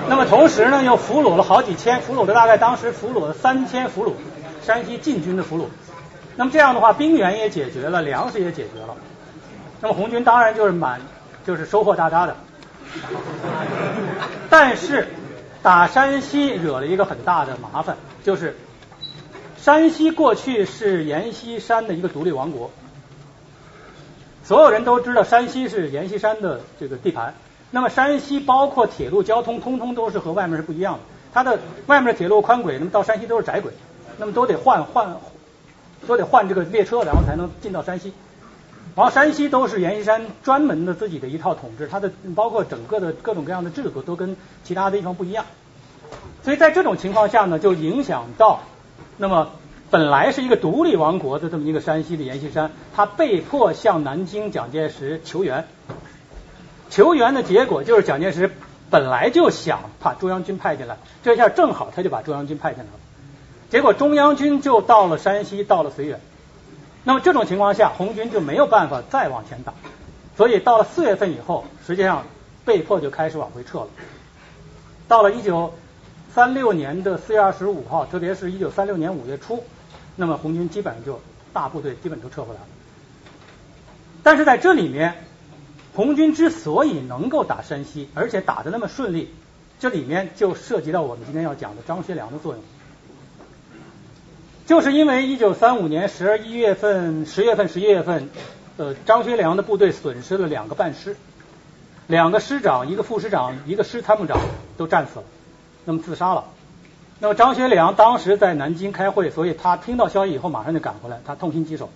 [0.10, 4.14] 那么同时呢，又俘虏了好几千，俘虏的大概当时俘虏了三千俘虏，
[4.66, 5.66] 山西禁军的俘虏。
[6.36, 8.96] 那么这样的话，兵源也解决了，粮食也解决了。
[9.82, 11.02] 那么红军当然就是满，
[11.46, 12.36] 就是收获大大的。
[14.50, 15.08] 但是
[15.62, 18.58] 打山西惹了一个很大的麻烦，就是
[19.64, 22.70] 山西过去是阎锡山的一个独立王国，
[24.44, 27.34] 所有人都知道山西是阎锡山的这个地盘。
[27.72, 31.00] 那么山西包括铁路交通，通通都是和外面是不一样的。
[31.34, 33.72] 它的外面的铁路宽轨，那么到山西都是窄轨，
[34.18, 35.16] 那么都得换换，
[36.06, 38.12] 都得换这个列车，然后才能进到山西。
[38.98, 45.46] 然后山西都是阎锡山专门的自己的一套统治，它的包括整个的各种各样的制度都跟其他的地方不一样。
[46.44, 48.60] 所以在这种情况下呢，就影响到
[49.24, 49.52] 那么
[49.90, 55.66] 本来是一个独立王国的这么一个山西的阎锡山，他被迫向南京蒋介石求援。
[56.90, 58.52] 求援的结果就是蒋介石
[58.90, 63.00] 本来就想把中央军派进来，这下正好他就把中央军派进来了。
[63.70, 66.20] 结果中央军就到了山西，到了绥远。
[67.06, 69.74] 那么这种情况下，红军就没有办法再往前打，
[70.36, 72.26] 所以到了四月份以后，实际上
[72.66, 73.88] 被迫就开始往回撤了。
[75.08, 75.74] 到了一九
[76.34, 79.64] 三六年的四月二十五号，特别是一九三六年五月初，
[80.16, 81.20] 那么红军基本上就
[81.54, 82.68] 大部队基本都撤回来了。
[84.24, 85.16] 但是在这里面。
[85.96, 89.32] 红军之所以能够打山西，而且打得那么顺利，
[89.80, 92.64] 这里面就涉及到我们今天要讲的张学良的作用。
[94.66, 98.28] 就是因为一九三五年十二一月份、十月份、十一月份，
[98.78, 101.16] 呃，张学良的部队损失了两个半师，
[102.08, 104.42] 两个师长、一个副师长、一个师参谋长
[104.78, 105.26] 都战死了，
[105.86, 106.46] 那么自杀了。
[107.20, 111.90] 那么张学良当时在南京开会，所以他听到消息以后马上就赶回来，他痛心疾首，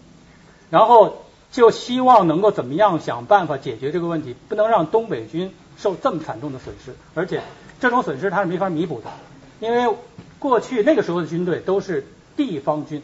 [0.69, 1.23] 然后。
[1.49, 7.41] 就希望能够怎么样想办法解决这个问题，不能让东北军受这么惨重的损失，而且
[7.79, 9.05] 这种损失他是没法弥补的，
[9.61, 9.95] 因为
[10.39, 13.01] 过去那个时候的军队都是地方军，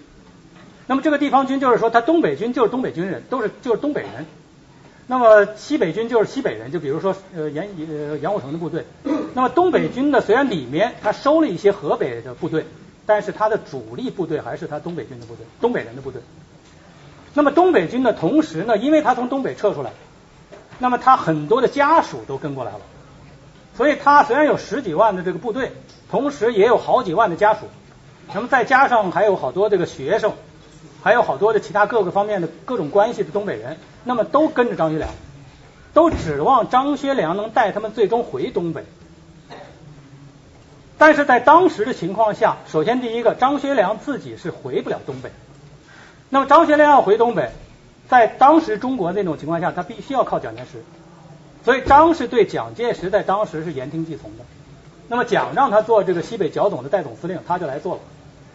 [0.87, 4.25] 那么这个地方军就是说他东北军就是东北军人，都是就是东北人，
[5.07, 8.85] 那么西北军就是西北人，就比如说呃杨呃杨虎城的部队，
[9.35, 12.65] 那么东北军呢虽然里面他收了一些河北的部队，
[13.05, 16.21] 但是他的主力部队还是他东北军的部队，东北人的部队。
[17.33, 18.13] 那么东北军呢？
[18.13, 19.91] 同时呢，因为他从东北撤出来，
[20.79, 22.81] 那么他很多的家属都跟过来了，
[23.75, 25.71] 所以他虽然有十几万的这个部队，
[26.11, 27.61] 同时也有好几万的家属，
[28.33, 30.33] 那么再加上还有好多这个学生，
[31.03, 35.09] 还有好多的其他各个方面的各种关系的东北人，那么都跟着张学良，
[35.93, 38.85] 都指望张学良能带他们最终回东北。
[40.97, 45.29] 但是在当时的情况下，首先第一个，张学良自己是回不了东北。
[46.29, 47.51] 那么张学良要回东北，
[48.07, 50.81] 在当时中国那种情况下，他必须要靠蒋介石，
[51.65, 54.45] 所以张是对蒋介石在当时是言听计从的。
[55.09, 58.01] 那么蒋让他做这个西北剿总的代总司令，他就来做了，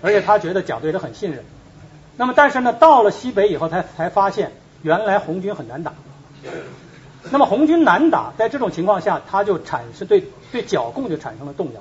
[0.00, 1.44] 而且他觉得蒋对他很信任。
[2.18, 4.52] 那么但是呢，到了西北以后，他才发现
[4.83, 5.94] 原来红军很难打。
[7.31, 11.81] 那么红军难打，在这种情况下，他就产生对对剿共就产生了动摇。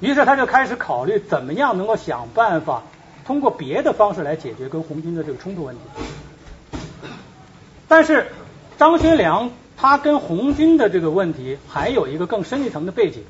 [0.00, 2.82] 于是他就开始考虑怎么样能够想办法。
[3.26, 5.82] 通过别的方式来解决跟红军的这个冲突问题，
[7.86, 8.32] 但是
[8.76, 13.22] 张学良他跟红军的这个问题还有一个更深一层的背景，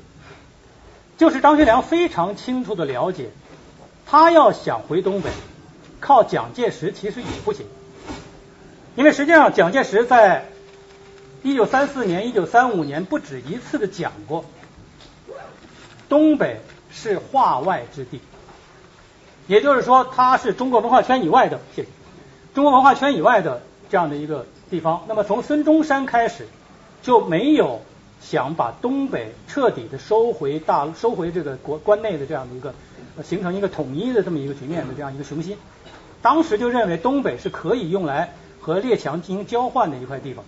[1.19, 3.29] 就是张学良非常清楚的了解，
[4.07, 5.29] 他要想回东北，
[6.01, 7.65] 靠蒋介石其实也不行，
[8.95, 10.49] 因为实际上蒋介石在
[11.43, 14.43] 一九三四年、一九三五年不止一次的讲过，
[16.09, 16.59] 东北
[16.91, 18.19] 是化外之地。
[19.47, 21.87] 也就是说，它是中国文化圈以外的，谢谢，
[22.53, 25.03] 中国文化圈以外的这样的一个地方。
[25.07, 26.47] 那么从孙中山开始
[27.01, 27.81] 就没有
[28.21, 32.73] 想把东北彻底的收回大收回这个国关内的这样的一个
[33.23, 35.57] 形成一个统一的这么一个局面的这样一个雄心。
[36.21, 40.45] 当时就认为东北是可以用来和列强进行交换的一块地方，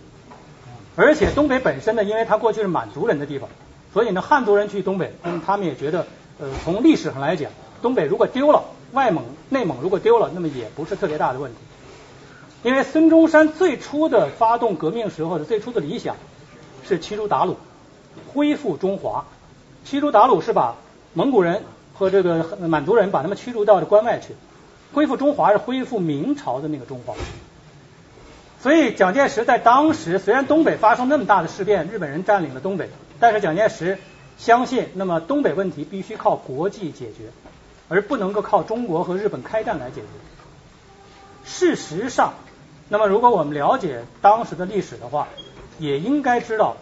[0.96, 3.50] 而且东北本身呢，因为它过去是满族人的地方，
[3.94, 5.14] 所以呢汉族人去东北，
[5.46, 6.08] 他们也觉得，
[6.40, 8.64] 呃，从历史上来讲，东北如果丢了。
[8.94, 11.58] 外蒙、内蒙如果丢了，那么也不是特别大的问题，
[12.62, 16.16] 因为孙中山最初的发动革命时候的最初的理想
[16.88, 17.56] 是驱逐鞑虏，
[18.32, 19.26] 恢复中华。
[19.84, 20.76] 驱逐鞑虏是把
[21.16, 21.64] 蒙古人
[21.94, 24.36] 和这个满族人把他们驱逐到这关外去，
[24.94, 27.14] 恢复中华是恢复明朝的那个中华。
[28.62, 33.98] 所以蒋介石在当时虽然东北发生那么大的事变，日本人占领了东北，但是蒋介石
[34.38, 37.32] 相信，那么东北问题必须靠国际解决。
[37.90, 40.08] 而不能够靠中国和日本开战来解决。
[41.44, 42.34] 事实上，
[42.88, 45.28] 那么如果我们了解当时的历史的话，
[45.78, 46.78] 也应该知道，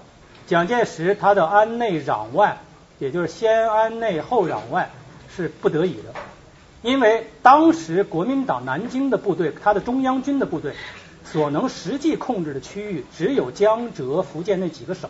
[0.47, 2.59] 蒋介石他的安内攘外，
[2.99, 4.91] 也就是先安内后攘外
[5.35, 6.13] 是不得已的，
[6.81, 10.73] 因为当时国民党南京的部队，他的中央军的部队
[11.23, 15.09] 所能实际控制的区域只有江浙福建那几个省，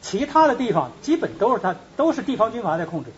[0.00, 3.10] 其他的地方基本都是他都是地方军阀在控制。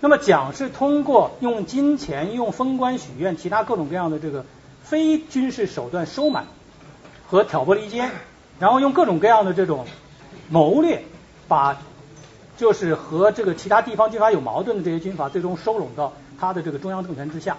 [0.00, 4.44] 那么蒋是通过用金钱、用封官许愿、其他各种各样的这个
[4.82, 6.44] 非军事手段收买
[7.26, 8.10] 和挑拨离间，
[8.58, 9.86] 然后用各种各样的这种
[10.48, 11.02] 谋略，
[11.48, 11.78] 把
[12.56, 17.56] 就是和这个其他地方军阀有矛盾的这些军阀最终收拢到他的这个中央政权之下。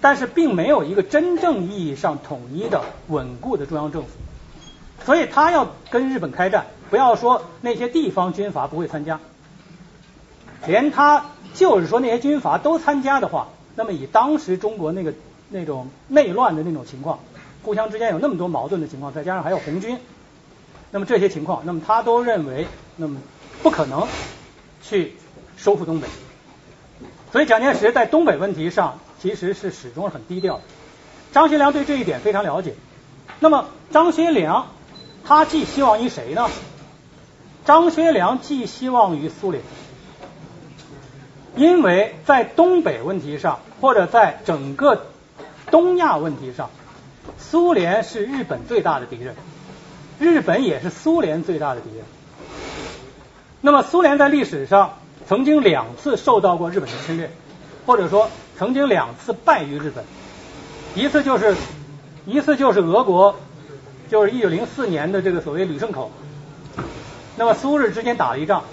[0.00, 4.08] 但是并没有一个真正意义上统一的稳固的中央政府，
[5.04, 9.20] 所以他要跟日本开战，不要说那些地方军阀不会参加，
[10.66, 15.12] 连他就是说那些军阀都参加的话，那么以当时中国那个
[15.50, 17.18] 那种内乱的那种情况，
[17.62, 19.98] 互相之间有那么多矛盾的情况，再加上还有红军，
[20.90, 23.20] 那么这些情况，那么他都认为那么
[23.66, 24.06] 不可能
[24.80, 25.16] 去
[25.56, 26.06] 收复东北，
[27.32, 29.00] 所以蒋介石在东北问题上。
[29.18, 30.62] 其实是始终很低调的。
[31.32, 32.74] 张学良对这一点非常了解。
[33.40, 34.68] 那么张学良
[35.24, 36.48] 他寄希望于谁呢？
[37.64, 39.64] 张学良寄希望于苏联，
[41.56, 45.06] 因为在东北问题上或者在整个
[45.72, 46.70] 东亚问题上，
[47.36, 49.34] 苏联是日本最大的敌人，
[50.20, 52.04] 日本也是苏联最大的敌人。
[53.60, 57.30] 那么苏联在历史上曾经两次受到过日本的侵略，
[57.84, 58.30] 或者说。
[58.58, 60.02] 曾经两次败于日本，
[60.94, 61.54] 一次就是
[62.24, 63.36] 一次就是俄国，
[64.10, 66.10] 就是一九零四年的这个所谓旅顺口，
[67.36, 68.64] 那么苏日之间打了一仗，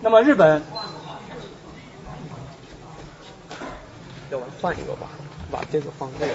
[0.00, 0.60] 那么日本，
[4.32, 5.06] 要不换一个吧，
[5.48, 6.34] 把这个放这个。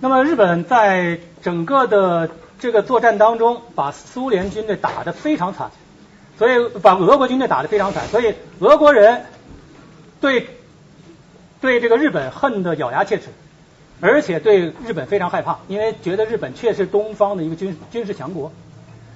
[0.00, 5.70] 那么日本在整个的这个作战当中，把苏联军队打得非常惨。
[6.38, 9.24] 所以把俄国军队打得非常惨，所以俄国人
[10.20, 10.46] 对
[11.60, 13.24] 对这个日本恨得咬牙切齿，
[14.00, 18.52] 而且对日本非常害怕，因为觉得日本确实东方的一个军军事强国。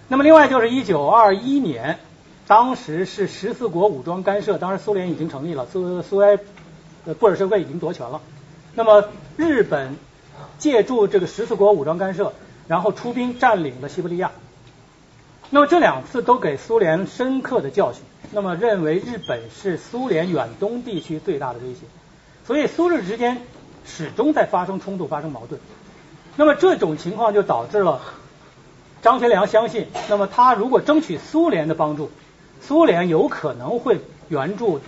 [0.08, 2.00] 那么另外就是一九二一年，
[2.48, 8.20] 当时是十四国武装干涉，当时苏联已经成立了，苏苏维埃布尔什维已经夺权了。
[8.74, 9.04] 那么
[9.36, 9.94] 日本
[10.62, 12.32] 借助这个十四国武装干涉，
[12.68, 14.30] 然后出兵占领了西伯利亚。
[15.50, 21.80] 那么这两次都给苏联深刻的教训，那么认为日本是苏联远东地区最大的威胁，
[22.46, 23.42] 所以苏日之间
[23.84, 25.60] 始终在发生冲突、发生矛盾。
[26.36, 28.00] 那么这种情况就导致了
[29.02, 32.08] 张学良相信，那么他如果争取苏联的帮助，
[32.60, 34.78] 苏联有可能会援助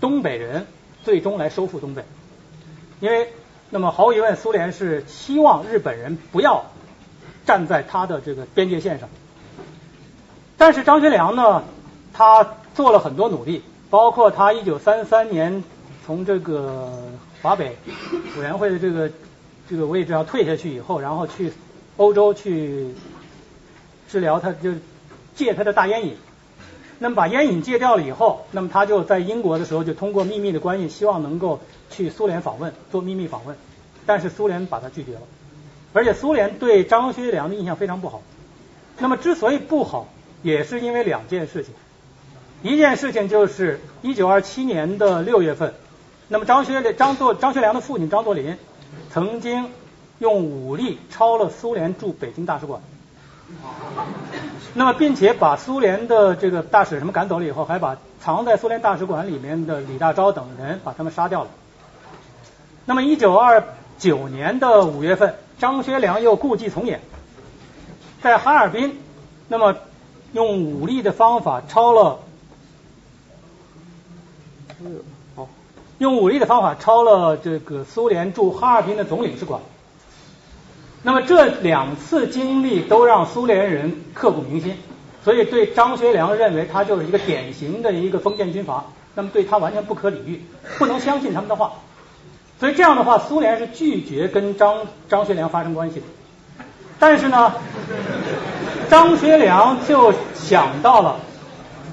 [0.00, 0.66] 东北人，
[1.04, 2.04] 最终来收复东北。
[2.98, 3.32] 因为
[3.72, 6.64] 那么毫无疑问，苏联是希望日本人不要
[7.46, 9.08] 站在他的这个边界线上。
[10.58, 11.62] 但是张学良呢，
[12.12, 15.62] 他做了很多努力，包括他一九三三年
[16.04, 16.90] 从这个
[17.42, 17.76] 华北
[18.36, 19.10] 委员会的这个
[19.68, 21.52] 这个位置上退下去以后，然后去
[21.96, 22.94] 欧洲去
[24.10, 24.72] 治疗，他就
[25.36, 26.16] 戒他的大烟瘾。
[27.02, 31.58] 那么把烟瘾戒掉了以后，那么他就在英国的时候就通过秘密的关系，希望能够
[31.90, 33.56] 去苏联访问，做秘密访问。
[34.04, 35.20] 但是苏联把他拒绝了，
[35.94, 38.20] 而且苏联对张学良的印象非常不好。
[38.98, 40.08] 那么之所以不好，
[40.42, 41.72] 也是因为两件事情，
[42.62, 45.72] 一件事情就是一九二七年的六月份，
[46.28, 48.58] 那么张学张作张学良的父亲张作霖
[49.10, 49.70] 曾经
[50.18, 52.82] 用武力抄了苏联驻北京大使馆，
[54.74, 61.50] 那么并且把苏联的这个大使什么赶走了以后，还把藏在苏联大使馆里面的李大钊等人把他们杀掉了。
[62.84, 63.64] 那么一九二
[63.98, 67.00] 九年的五月份，张学良又故伎重演，
[68.22, 68.98] 在哈尔滨，
[69.48, 69.76] 那么。
[70.32, 72.20] 用武力的方法抄了，
[75.98, 79.60] 用武力的方法抄了这个苏联驻哈尔滨的总领事馆。
[81.02, 84.76] 那么这两次经历都让苏联人刻骨铭心，
[85.24, 88.84] 所以对张学良认为他就是一个典型的一个封建军阀，
[89.14, 90.44] 那么对他完全不可理喻，
[90.78, 91.72] 不能相信他们的话。
[92.58, 96.06] 所以这样的话，苏联是拒绝跟张张学良发生关系的。
[96.98, 97.54] 但是呢？
[98.90, 101.16] 张学良就想到了，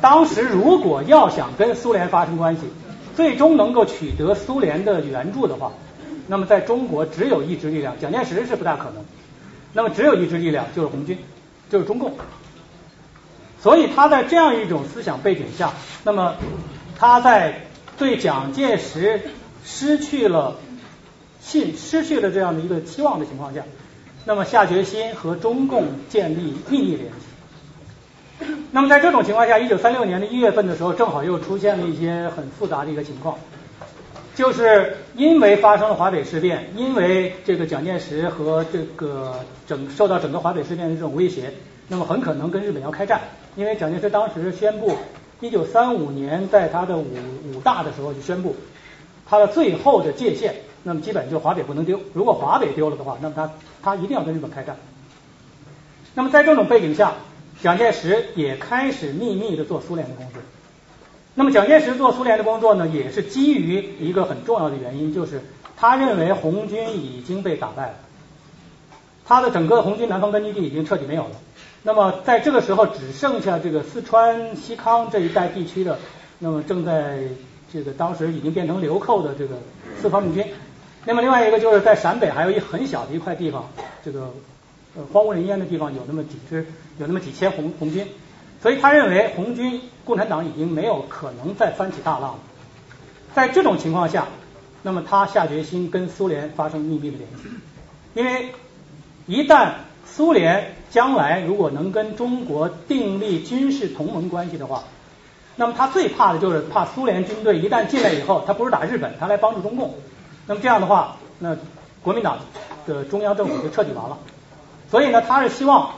[0.01, 2.63] 当时如果要想跟苏联发生关系，
[3.15, 5.71] 最终能够取得苏联的援助的话，
[6.27, 9.05] 那么在中国只有一支力量，蒋介石是不大可能。
[9.73, 11.17] 那么只有一支力量就是红军，
[11.69, 12.13] 就是中共。
[13.61, 15.73] 所以他在这样一种思想背景下，
[16.03, 16.35] 那么
[16.97, 17.67] 他在
[17.97, 19.21] 对蒋介石
[19.65, 20.57] 失去了
[21.39, 23.63] 信、失去了这样的一个期望的情况下，
[24.25, 28.47] 那么下决心和中共建立秘密联系。
[28.71, 33.37] 那么在这种情况下，一九三六年的一月份的时候，正好又出现了一些很复杂的一个情况，
[34.37, 41.51] 就是因为发生了华北事变，因为这个蒋介石和这个整受到整个华北事变的这种威胁，
[41.87, 43.19] 那么很可能跟日本要开战，
[43.55, 44.95] 因为蒋介石当时宣布，
[45.39, 47.07] 一九三五年在他的五
[47.51, 48.55] 五大的时候就宣布，
[49.25, 54.75] 他的最后的界限，那么基本就华北不能丢，如果华北丢了的话，那么他他一定要跟日本开战。
[56.13, 57.13] 那么在这种背景下，
[57.63, 60.39] 蒋介石也开始秘密的做苏联的工作。
[61.39, 65.39] 那么蒋介石做苏联的工作呢，也是基于一个很重要的原因，就是
[65.77, 67.93] 他认为红军已经被打败了，
[69.23, 71.31] 他的整个红军南方根据地已经彻底没有了。
[71.83, 75.99] 那么在这个时候，只剩下这个四川、西康这一带地区的，
[76.39, 77.19] 那么正在
[77.71, 79.59] 这个当时已经变成流寇的这个
[80.01, 80.43] 四方面军。
[81.05, 83.69] 那么另外一个就是在陕北还有一很小的一块地方，
[84.03, 84.33] 这个
[85.13, 86.65] 荒无人烟的地方有那么几支，
[86.97, 88.07] 有那么几千红红军。
[88.59, 92.39] 所以他认为红军共产党已经没有可能再翻起大浪了。
[93.35, 94.25] 在这种情况下，
[94.81, 97.43] 那么他下决心跟苏联发生秘密的联系，
[98.13, 98.53] 因为
[99.25, 99.71] 一旦
[100.05, 104.85] 苏联将来如果能跟中国订立军事同盟关系的话，
[105.57, 109.93] 那么他最怕的就是怕苏联军队一旦进来以后，他不是打日本，他来帮助中共。
[110.47, 111.57] 那么这样的话，那
[112.01, 112.39] 国民党
[112.87, 114.17] 的中央政府就彻底完了。
[114.89, 115.91] 所以呢，他是希望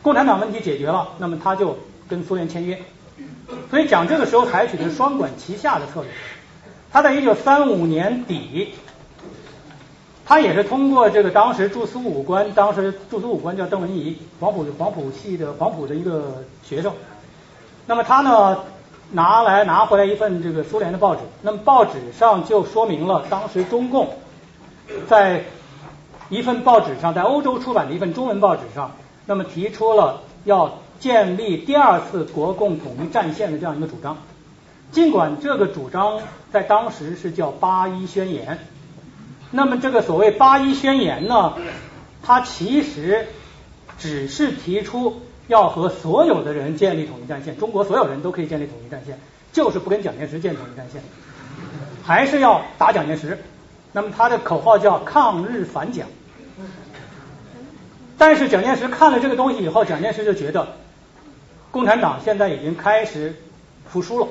[0.00, 1.76] 共产党问题解决了，那么他就
[2.08, 2.80] 跟苏联签约。
[3.70, 6.10] 所以蒋这个时候采取的是双管齐下的策略。
[6.92, 8.74] 他在一九三五年底，
[10.24, 16.92] 他也是通过这个当时驻苏武官，当时驻苏武官叫邓文仪，黄埔黄埔系的黄埔的一个学生。
[17.86, 18.58] 那么他呢？
[19.12, 24.08] 拿来拿回来一份这个苏联的报纸，那么报纸上就说明了当时中共
[25.08, 25.42] 在
[26.28, 28.92] 一份报纸上，在欧洲出版的一份中文报纸上，
[29.26, 34.18] 那么提出了要建立第二次国共统一战线的这样一个主张。
[34.92, 36.20] 尽管这个主张
[36.52, 38.60] 在当时是叫八一宣言，
[39.50, 41.54] 那么这个所谓八一宣言呢，
[42.22, 43.26] 它其实
[43.98, 45.22] 只是提出。
[45.48, 49.18] 要和所有的人建立统一战线，中国所有人都可以建立统一战线，
[49.52, 51.02] 就是不跟蒋介石建统一战线，
[52.04, 53.36] 还是要打蒋介石。
[53.90, 56.06] 那么他的口号叫抗日反蒋。
[58.16, 60.68] 但是蒋介石看了这个东西以后，蒋介石就觉得
[61.70, 63.34] 共产党现在已经开始
[63.88, 64.28] 服输了。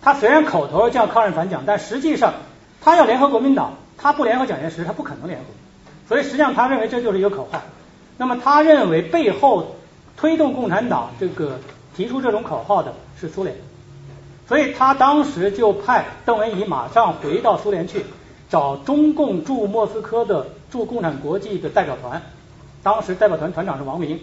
[0.00, 2.34] 他虽然口头叫抗日反蒋，但实际上
[2.80, 5.46] 他要联合国民党，他不联合蒋介石，他不可能联合。
[6.08, 7.62] 所以实际上他认为这就是一个口号。
[8.16, 9.74] 那么他认为背后。
[10.20, 11.60] 推动共产党这个
[11.94, 13.54] 提出这种口号的是苏联，
[14.48, 18.04] 所以他当时就派邓文仪马上回到苏联去
[18.50, 22.20] 找中共驻莫斯科的驻共产国际的代表团，
[22.82, 24.18] 当时代表团团长是王明，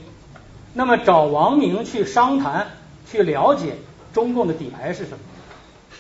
[0.78, 2.68] 那么找王明去商谈，
[3.10, 3.78] 去了解
[4.14, 5.20] 中共的底牌是什么，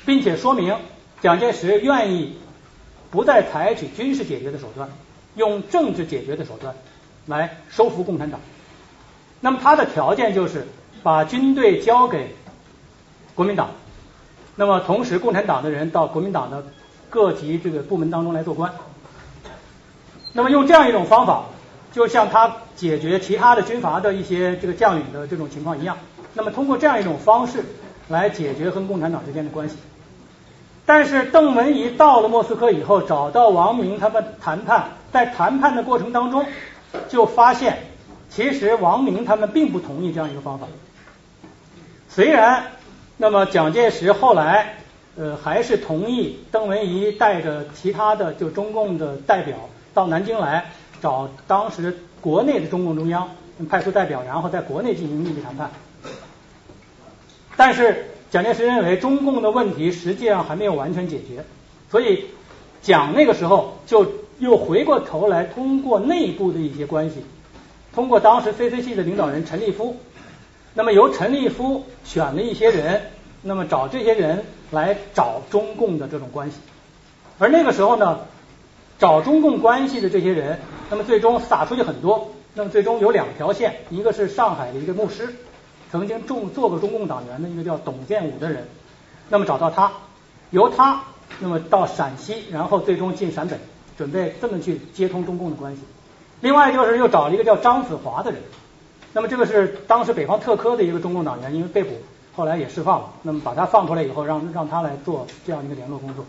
[0.05, 0.75] 并且说明
[1.21, 2.37] 蒋介石愿意
[3.09, 4.89] 不再采取军事解决的手段，
[5.35, 6.75] 用政治解决的手段
[7.25, 8.41] 来收服共产党。
[9.39, 10.67] 那么他的条件就是
[11.03, 12.35] 把军队交给
[13.33, 13.69] 国民党，
[14.57, 16.65] 那么同时共产党的人到国民党的
[17.09, 18.73] 各级这个部门当中来做官。
[20.33, 21.45] 那么用这样一种方法，
[21.95, 25.97] 就像他解决其他的军阀的一些这个将领的这种情况一样。
[26.33, 27.63] 那么通过这样一种方式
[28.09, 29.77] 来解决和共产党之间的关系。
[30.85, 36.45] 但是邓文仪到了莫斯科以后，找到王明他们谈判，在谈判的过程当中
[37.07, 37.77] 就发现。
[38.29, 40.67] 其实王明他们并不同意这样一个方法。
[42.09, 42.71] 虽然，
[43.15, 44.79] 那么蒋介石后来
[45.15, 49.55] 呃还是同意邓文仪带着其他的就中共的代表
[49.93, 50.65] 到南京来
[51.01, 53.29] 找当时国内的中共中央
[53.69, 55.71] 派出代表，然后在国内进行秘密谈判。
[57.55, 61.45] 但是蒋介石认为中共的问题实际上还没有完全解决，
[61.89, 62.25] 所以
[62.81, 67.23] 蒋那个时候就又回过头来通过内部的一些关系。
[67.93, 69.95] 通过当时 CC 系的领导人陈立夫，
[70.73, 73.03] 那么由陈立夫选了一些人，
[73.41, 76.57] 那么找这些人来找中共的这种关系。
[77.39, 78.19] 而那个时候呢，
[78.97, 82.31] 找中共关系的这些人，那么最终撒出去很多。
[82.57, 85.35] 那么最终有两条线，一个是上海的一个牧师，
[85.91, 88.65] 曾经中做过中共党员的一个叫董建武的人，
[89.27, 89.91] 那么找到他，
[90.51, 91.03] 由他
[91.39, 93.57] 那么到陕西，然后最终进陕北，
[93.97, 95.81] 准备这么去接通中共的关系。
[96.39, 98.39] 另外就是又找了一个叫张子华的人，
[99.11, 101.91] 那么这个是当时北方特科的一个中共党员，因为被捕，
[102.37, 103.09] 后来也释放了。
[103.23, 106.23] 那么把他放出来以后，让让他来做这样一个联络工作。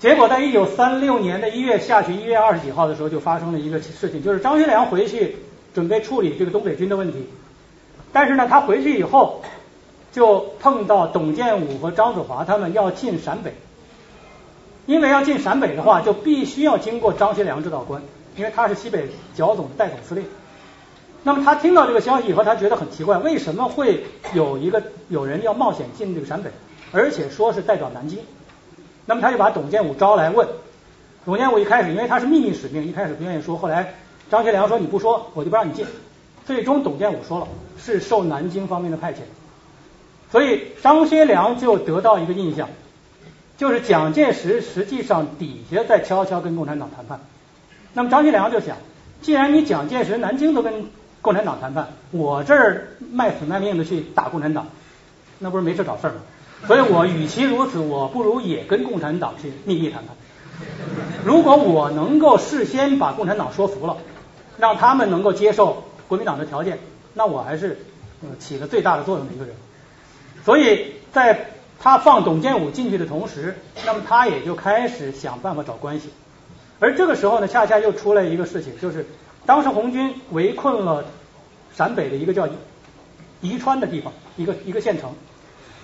[0.00, 5.36] 结果在一九三六年的一月下旬，一月二十几号的时候，就发生了一个事情，就是张学良回去
[5.74, 7.26] 准备处理这个东北军的问题，
[8.10, 9.42] 但是呢，他回去以后
[10.10, 13.52] 就碰到董建武和张子华他们要进陕北，
[14.86, 18.02] 因为要进陕北的话，就必须要经过张学良这道关，
[18.36, 20.24] 因为他是西北剿总的代总司令。
[21.24, 26.50] 那么他听到这个消息以后，他觉得很奇怪，为什么会有一个有人要冒险进这个陕北，
[26.90, 28.18] 而且说是代表南京？
[29.10, 30.46] 那么他就把董建武招来问，
[31.24, 33.94] 董建武一开始因为他是秘密使命，一开始不愿意说，后来
[34.30, 35.84] 张学良说你不说，我就不让你进。
[36.46, 39.16] 最终董建武说了，是受南京方面的派遣，
[40.30, 42.68] 所以张学良就得到一个印象，
[43.58, 47.18] 就是蒋介石实际上底下在悄悄跟共产党谈判。
[47.92, 48.76] 那么张学良就想，
[49.22, 50.88] 既然你蒋介石南京都跟
[51.20, 54.68] 共产党谈判，我这儿卖死卖命的去打共产党，
[55.40, 56.20] 那不是没事找事儿吗？
[56.66, 60.16] 所以我与其如此，我不如也跟共产党去秘密谈判。
[61.24, 63.96] 如果我能够事先把共产党说服了，
[64.58, 66.78] 让他们能够接受国民党的条件，
[67.14, 67.78] 那我还是
[68.38, 69.54] 起了最大的作用的一个人。
[70.44, 73.56] 所以在他放董建武进去的同时，
[73.86, 76.10] 那么他也就开始想办法找关系。
[76.78, 79.06] 而这个时候呢，恰恰又出来一个事情，就是
[79.46, 81.04] 当时红军围困了
[81.74, 82.48] 陕北的一个叫
[83.40, 85.14] 宜川的地方，一个一个县城。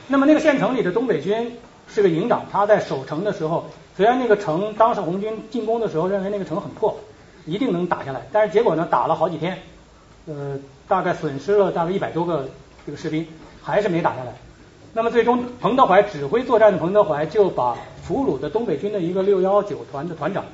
[0.08, 1.56] 那么那个县城里的东北军
[1.88, 6.96] 是个营长，他在守城的时候，虽然那个城当时红军进攻的时候认为那个城很破，
[7.44, 9.58] 一定能打下来，但是结果呢，打了好几天，
[10.26, 12.48] 呃，大概损失了大概一百多个
[12.84, 13.26] 这个士兵，
[13.62, 14.32] 还是没打下来。
[14.92, 20.44] 那么最终，彭德怀指挥作战的彭德怀就把俘虏的东北军的一个六幺九团的团长。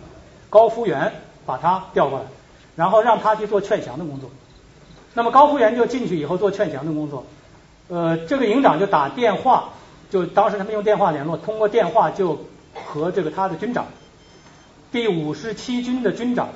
[0.50, 1.12] 高福元
[1.46, 2.24] 把他调过来，
[2.74, 4.28] 然后让他去做劝降的工作。
[5.14, 7.24] 那么高福元就进去以后做劝降的工作。
[7.92, 9.68] 呃，这个营长就打电话，
[10.10, 13.84] 就当时他们用电话联络，通过电话就和这个他的军长，
[14.90, 16.48] 第五十七军的军长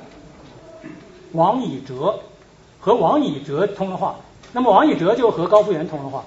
[1.33, 2.21] 王以哲
[2.79, 4.15] 和王以哲通了话。
[4.51, 6.23] 那么王以哲就和高福元通了话，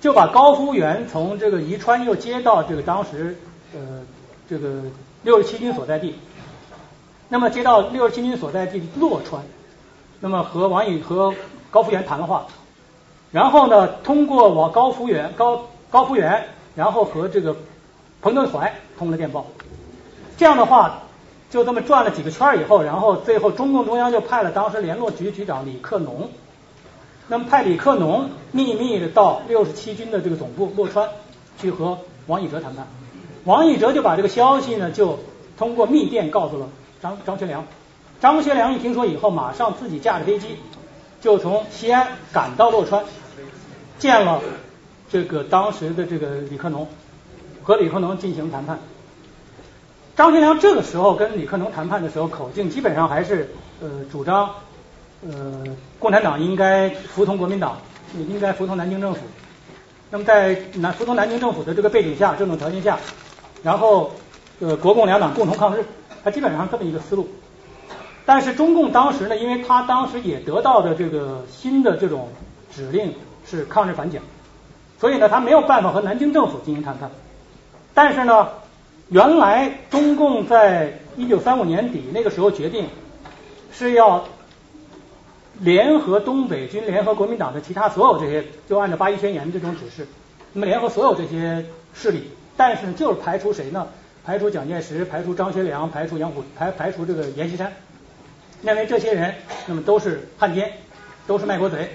[0.00, 3.36] 就把高福元从这个宜川又接到这个当时
[3.74, 4.02] 呃
[4.48, 4.82] 这个
[5.24, 6.14] 六十七军所在地。
[7.28, 9.42] 那么接到六十七军所在地洛川，
[10.20, 11.34] 那么和王以和
[11.72, 12.46] 高福元谈了话，
[13.34, 16.44] 然后呢，通过我高福元高高福元，
[16.76, 17.56] 然后和这个
[18.22, 19.44] 彭德怀通了电报，
[20.36, 21.00] 这样的话，
[21.50, 26.30] 就这么转了几个圈以后，然后最后中共中央就派了当时联络局局长李克农，
[27.26, 31.08] 那么派李克农秘密的到六十七军的这个总部洛川
[31.58, 32.86] 去和王以哲谈判，
[33.42, 35.18] 王以哲就把这个消息呢，就
[35.58, 36.68] 通过密电告诉了。
[37.02, 37.64] 张张学良，
[38.20, 40.56] 张学良一听说以后，马上自己驾着飞机
[41.20, 43.02] 就从西安赶到洛川，
[44.04, 44.42] 见了
[45.10, 46.86] 这个当时的这个李克农，
[47.62, 48.78] 和李克农进行谈判。
[50.14, 53.48] 张学良这个时候跟李克农谈判的时候，口径基本上还是
[53.80, 54.50] 呃主张
[55.26, 55.64] 呃
[55.98, 57.78] 共产党应该服从国民党，
[58.14, 59.20] 应该服从南京政府。
[60.10, 62.98] 那么在南服从南京政府的这个背景下，这种条件下，
[63.62, 64.12] 然后
[64.60, 65.82] 呃国共两党共同抗日。
[66.22, 67.26] 他基本上这么一个思路，
[68.26, 72.28] 但是中共当时呢，因为他当时也得到的这个新的这种
[72.70, 73.14] 指令
[73.46, 74.22] 是抗日反蒋，
[74.98, 77.10] 所以呢，他没有办法和南京政府进行谈判。
[77.92, 78.48] 但是呢，
[79.08, 82.88] 原来中共在一九三五年底那个时候决定
[83.72, 84.24] 是要
[85.60, 90.08] 联合东北军、联合国民党的其他所有这些，就按照八一宣言这种指示，
[90.52, 91.64] 那么联合所有这些
[91.94, 93.86] 势力，但是就是排除谁呢？
[94.24, 97.70] 排除蒋介石，排除张学良，排除杨虎，排排除这个阎锡山，
[98.62, 99.34] 认为这些人
[99.66, 100.72] 那么都是汉奸，
[101.26, 101.90] 都是卖国贼。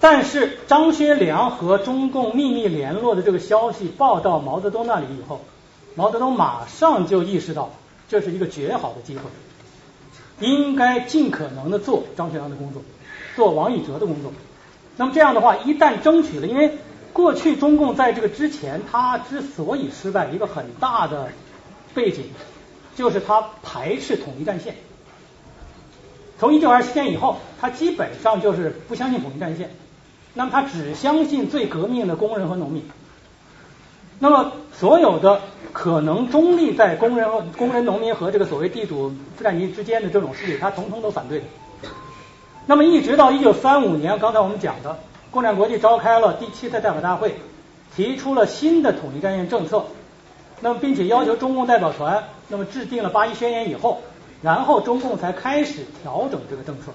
[0.00, 5.40] 但是张学良和中共秘密联络的这个消息报到毛泽东那里以后，
[5.94, 7.70] 毛泽东马上就意识到
[8.08, 9.22] 这是一个绝好的机会，
[10.40, 12.82] 应该尽可能的做张学良的工作，
[13.36, 14.32] 做王以哲的工作。
[14.96, 16.78] 那么这样的话，一旦争取了，因为。
[17.10, 21.30] 过去中共在这个之前，他之所以失败，一个很大的
[21.92, 22.26] 背景
[22.94, 24.76] 就是他排斥统一战线。
[26.38, 29.70] 从一九二七年以后，他基本上就是不相信统一战线，
[30.34, 32.82] 那么他只相信最革命的工人和农民。
[34.18, 35.40] 那么所有的
[35.72, 41.42] 可能中立在工人和、工人、农民和这个所谓地主、资产阶级之间的这种势力，他统统都反对。
[42.66, 44.98] 那么一直到一九三五年，刚才我们讲的。
[45.30, 47.36] 共产国际召开了第七次代表大会，
[47.94, 49.84] 提出了新的统一战线政策，
[50.62, 54.00] 那么并且要求中共代表团那么制定了八一宣言以后，
[54.40, 56.92] 然后中共才开始调整这个政策。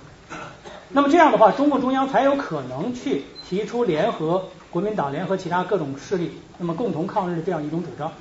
[0.95, 8.11] 那么这样的话，中共中央才有可能去提出联合国民党、联合其他各种势力，那么共同抗日的这样一种主张。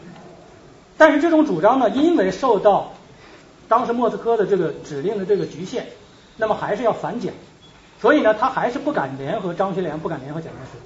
[0.97, 2.95] 但是这种主张呢，因为受到
[3.69, 5.87] 当时莫斯科的这个指令的这个局限，
[6.39, 7.35] 那么还是要反蒋，
[8.01, 10.79] 所以呢，他还是不敢联合张学良，不敢联合蒋介石。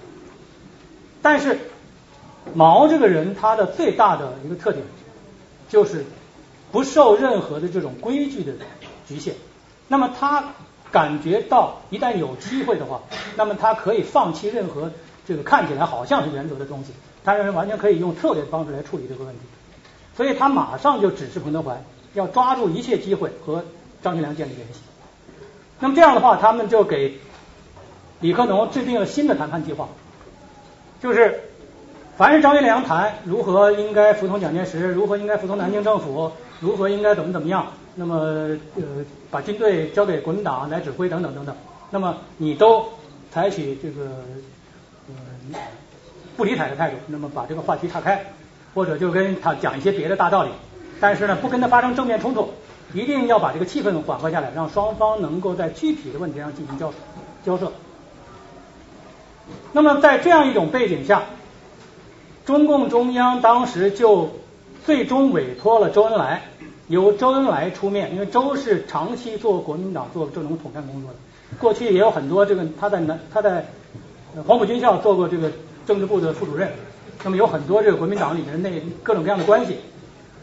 [1.22, 1.58] 但是
[2.54, 4.84] 毛这个人他的最大的一个特点
[5.68, 6.04] 就是
[6.72, 8.52] 不受任何的这种规矩的
[9.06, 9.34] 局限，
[9.86, 10.52] 那么他
[10.96, 13.02] 感觉到一旦有机会的话，
[13.36, 14.90] 那么他可以放弃任何
[15.28, 19.40] 这个看起来好像是原则的东西，他认为完全可以用策略的方式来处理这个问题，
[20.16, 21.82] 所以他马上就指示彭德怀
[22.14, 23.62] 要抓住一切机会和
[24.02, 24.80] 张学良建立联系。
[25.80, 27.18] 那么这样的话，他们就给
[28.20, 29.90] 李克农制定了新的谈判计划，
[31.02, 31.42] 就是
[32.16, 37.66] 凡是张学良谈如何应该服从蒋介石，如何应该服从南京政府，如何应该怎么怎么样，
[37.96, 38.16] 那么
[38.76, 41.56] 呃把军队交给国民党来指挥等等等等，
[41.90, 42.84] 那么你都
[43.32, 44.04] 采取这个
[45.08, 45.58] 呃
[46.36, 48.24] 不理睬的态度，那么把这个话题岔开，
[48.74, 50.50] 或者就跟他讲一些别的大道理，
[51.00, 52.50] 但是呢不跟他发生正面冲突。
[52.94, 56.92] 一定要把这个气氛缓和下来，让双方能够在具体的问题上进行交
[57.44, 57.72] 交涉。
[59.72, 61.24] 那么在这样一种背景下，
[62.44, 64.30] 中共中央当时就
[64.84, 66.42] 最终委托了周恩来，
[66.88, 71.16] 由周恩来出面，因为周是长期做国民党做这种统战工作的，
[71.58, 73.66] 过去也有很多这个他在南他在
[74.46, 75.50] 黄埔军校做过这个
[75.86, 76.70] 政治部的副主任，
[77.24, 79.78] 那么有很多这个国民党里面的那各种各样的关系。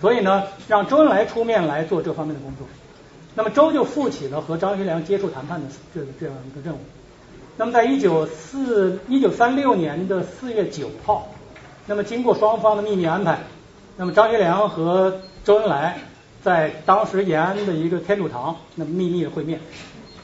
[0.02, 2.68] 所以呢，让周恩来出面来做这方面的工作。
[3.36, 6.80] 那么周就负起了和张学良接触谈判的这这样一个任务。
[7.56, 11.30] 那么在一九四一九三六年的四月九号，
[11.86, 13.40] 那么经过双方的秘密安排，
[13.96, 16.00] 那么张学良和周恩来
[16.44, 19.60] 在当时延安的一个天主堂，那么秘密的会面，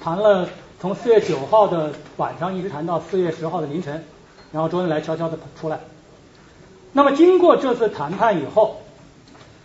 [0.03, 0.49] 谈了
[0.79, 4.03] 从四月九号的晚上一直谈到四月十号的凌晨，
[4.51, 5.79] 然后周恩来悄悄的出来。
[6.91, 8.81] 那么经过这次谈判以后。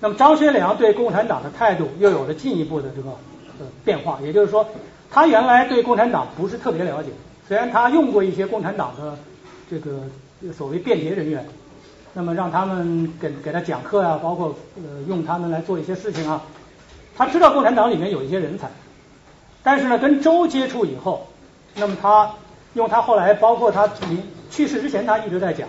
[0.00, 3.08] 那么张学良对共产党的态度又有了进一步的这个
[3.58, 4.66] 呃变化，也就是说，
[5.10, 7.08] 他原来对共产党不是特别了解，
[7.48, 9.16] 虽然他用过一些共产党的
[9.70, 10.02] 这个
[10.52, 11.46] 所谓间谍人员，
[12.14, 16.40] 那么让他们给给他讲课啊，包括呃用他们来做一些事情啊，
[17.16, 18.68] 他知道共产党里面有一些人才，
[19.62, 21.26] 但是呢，跟周接触以后，
[21.74, 22.30] 那么他
[22.74, 25.68] 用他后来包括他临去世之前，他一直在讲，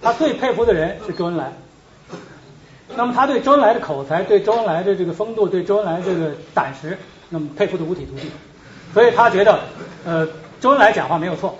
[0.00, 1.52] 他最佩服的人是周恩来。
[2.96, 6.96] 那么他对周恩来的口才，对周恩来的这个风度，对周恩来这个胆识，
[7.28, 8.30] 那么佩服的五体投地。
[8.94, 9.60] 所以他觉得，
[10.06, 10.26] 呃，
[10.60, 11.58] 周恩来讲话没有错。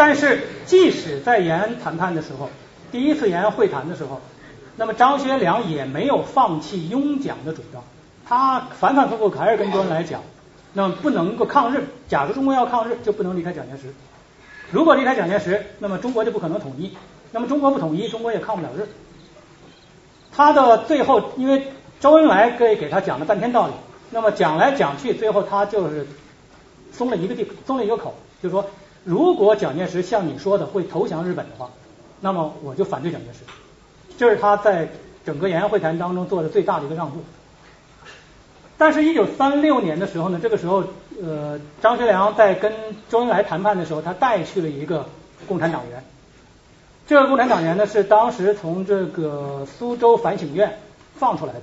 [0.00, 2.48] 但是即使在延安谈判的时候，
[2.90, 4.18] 第一次延安会谈的时候，
[4.76, 7.84] 那么张学良也没有放弃拥蒋的主张，
[8.24, 10.22] 他反反复复还是跟周恩来讲，
[10.72, 11.84] 那么不能够抗日。
[12.08, 13.92] 假如中国要抗日，就不能离开蒋介石。
[14.70, 16.96] 如果离开蒋介石，那么中国就不可能统一。
[17.32, 18.88] 那么中国不统一，中国也抗不了日。
[20.32, 21.66] 他的最后，因为
[22.00, 23.74] 周恩来给给他讲了半天道理，
[24.08, 26.06] 那么讲来讲去，最后他就是
[26.90, 28.64] 松了一个地，松了一个口，就是说，
[29.04, 31.70] 如果蒋介石像你说的会投降日本的话，
[32.20, 33.40] 那么我就反对蒋介石。
[34.18, 34.88] 这是他在
[35.24, 37.24] 整个延安会谈当中做的最大的一个让步。
[38.76, 40.84] 但是，一九三六年的时候呢，这个时候，
[41.22, 42.72] 呃，张学良在跟
[43.10, 45.06] 周恩来谈判的时候，他带去了一个
[45.46, 46.02] 共产党员。
[47.06, 50.78] 这个共产党员呢，是当时从这个苏州反省院
[51.14, 51.60] 放出来的，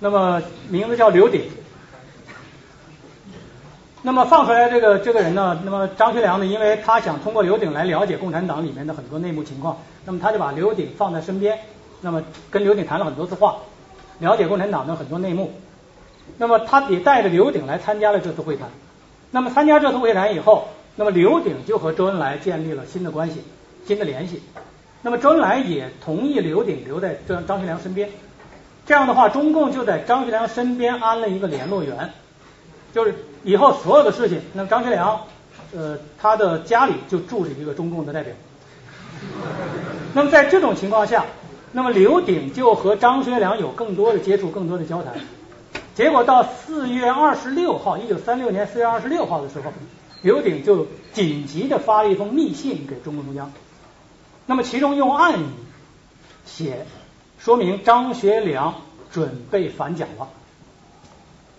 [0.00, 1.42] 那么名字叫刘鼎。
[4.06, 11.58] 那么放出来这个这个人呢，那么张学良呢，因为他想通过刘鼎来了解共产党里面的很多内幕情况，那么他就把刘鼎放在身边，
[12.02, 13.56] 那么跟刘鼎谈了很多次话，
[14.18, 15.52] 了解共产党的很多内幕。
[16.36, 18.68] 那么他也带着刘鼎来参加了这次会谈。
[19.30, 23.42] 那么参加这次会谈以后，那么刘鼎就和周恩来建立了新的关系。
[23.86, 24.42] 新的联系，
[25.02, 28.08] 那么周恩来也同意刘鼎留在张张学良身边，
[28.86, 32.10] 这样的话，中共就在张学良身边安了一个联络员，
[32.94, 35.22] 就是以后所有的事情，那么张学良
[35.74, 38.32] 呃他的家里就住着一个中共的代表，
[40.14, 41.26] 那么在这种情况下，
[41.72, 45.14] 那么刘鼎就和张学良有更多的接触，更多的交谈，
[45.96, 49.72] 结果到四月二十六号，一九三六年四月二十六号的时候，
[50.22, 53.52] 刘鼎就紧急的发了一封密信给中共中央。
[54.46, 55.44] 那么其中用暗语
[56.46, 56.86] 写，
[57.40, 58.74] 说明张学良
[59.10, 60.28] 准备反蒋了。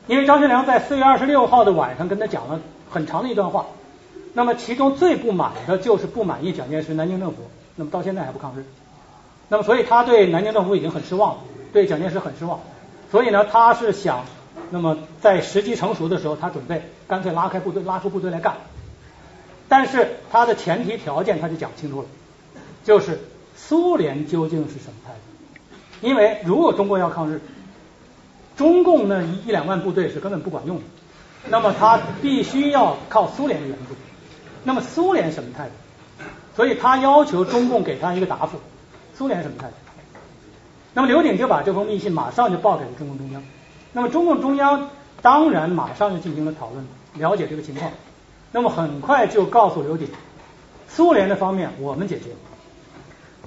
[0.07, 3.65] 因为张学良在四月二十六号的晚上跟他讲了很长的一段话，
[4.33, 7.37] 那么其中最不满的就是不满意蒋介石南京政府，
[7.75, 8.65] 那么到现在还不抗日。
[9.49, 11.41] 那么所以他对南京政府已经很失望了，
[11.73, 12.59] 对蒋介石很失望。
[13.11, 14.25] 所以呢，他是想，
[14.71, 18.55] 那么在时机成熟的时候，他准备干脆拉开部队，拉出部队来干。
[19.67, 22.07] 但是他的前提条件他就讲清楚了。
[22.83, 23.19] 就是
[23.55, 26.07] 苏联究竟是什么态度？
[26.07, 27.41] 因为如果中国要抗日，
[28.55, 30.83] 中共那一一两万部队是根本不管用的，
[31.49, 33.95] 那么他必须要靠苏联的援助。
[34.63, 35.71] 那么苏联什么态度？
[36.55, 38.59] 所以他要求中共给他一个答复。
[39.17, 39.73] 苏联什么态度？
[40.93, 43.43] 那么刘鼎就把这封密信马上就报给了中共中央。
[43.91, 44.89] 那么中共中央
[45.21, 46.85] 当然马上就进行了讨论，
[47.15, 47.91] 了解这个情况。
[48.51, 50.07] 那么很快就告诉刘鼎，
[50.87, 52.29] 苏联的方面我们解决，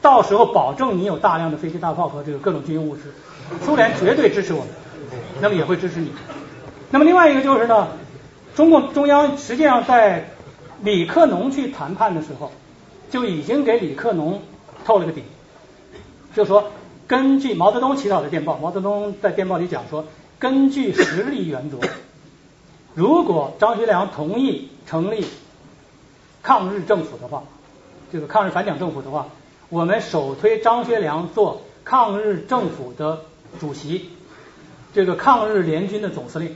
[0.03, 3.15] 到时候保证你有大量的飞机大炮和这个各种军用物资，
[3.65, 4.69] 苏联绝对支持我们，
[5.41, 6.13] 那么也会支持你。
[6.91, 7.89] 那么另外一个就是呢，
[8.55, 10.31] 中共中央实际上在
[10.83, 12.53] 李克农去谈判的时候，
[13.11, 14.43] 就已经给李克农
[14.85, 15.23] 透了个底，
[16.35, 16.71] 就说
[17.07, 20.05] 根据毛泽东起草的电报，毛泽东在电报里讲说，
[20.39, 21.79] 根据实力原则，
[22.95, 25.27] 如果张学良同意成立
[26.43, 27.45] 抗日政府的话，
[28.13, 29.29] 这个抗日反蒋政府的话，
[29.69, 33.21] 我们首推张学良做抗日政府的
[33.61, 34.11] 主席，
[34.95, 36.55] 这个抗日联军的总司令，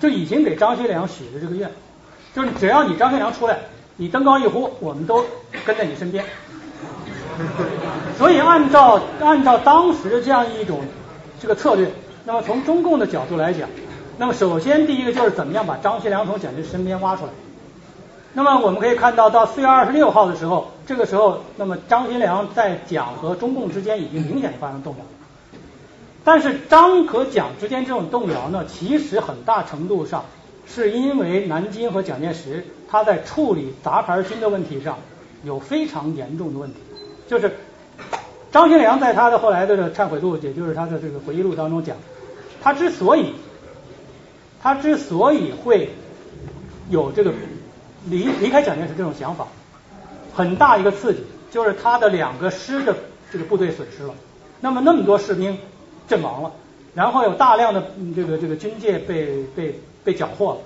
[0.00, 1.70] 就已经给张学良许了这个愿，
[2.34, 3.58] 就是只要你张学良出来，
[3.96, 5.24] 你登高一呼，我们都
[5.64, 6.24] 跟在你身边。
[8.16, 10.80] 所以按照按照当时的这样一种
[11.40, 11.90] 这个策略，
[12.24, 13.68] 那么从中共的角度来讲，
[14.16, 17.30] 那么首先第一个就是怎么样把张学良从蒋介石身边挖出来。
[18.32, 25.04] 那么我们可以看到，到四月二十六号的时候，这个时候，那么张学良在蒋和中共之间已经明显的发生动摇。
[26.26, 30.24] 但是张和蒋之间这种动摇呢，其实很大程度上
[30.66, 34.98] 是因为南京和蒋介石他在处理杂牌军的问题上
[35.44, 36.80] 有非常严重的问题，
[37.28, 37.52] 就是
[38.50, 41.96] 张学良在他的后来的忏悔录，也就是他的这个回忆录当中讲，
[42.60, 43.32] 他之所以
[44.60, 45.90] 他之所以会
[46.90, 47.32] 有这个
[48.10, 49.46] 离离开蒋介石这种想法，
[50.34, 51.20] 很大一个刺激
[51.52, 52.96] 就是他的两个师的
[53.30, 54.14] 这个部队损失了，
[54.60, 55.56] 那么那么多士兵
[56.08, 56.52] 阵亡了，
[56.94, 57.82] 然后有大量的
[58.14, 60.58] 这个这个军械被被被缴获了，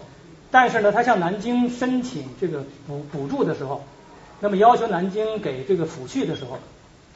[0.50, 3.82] 但是呢，他向南京申请这个补补助的时候，
[4.40, 6.58] 那么要求南京给这个抚恤的时候，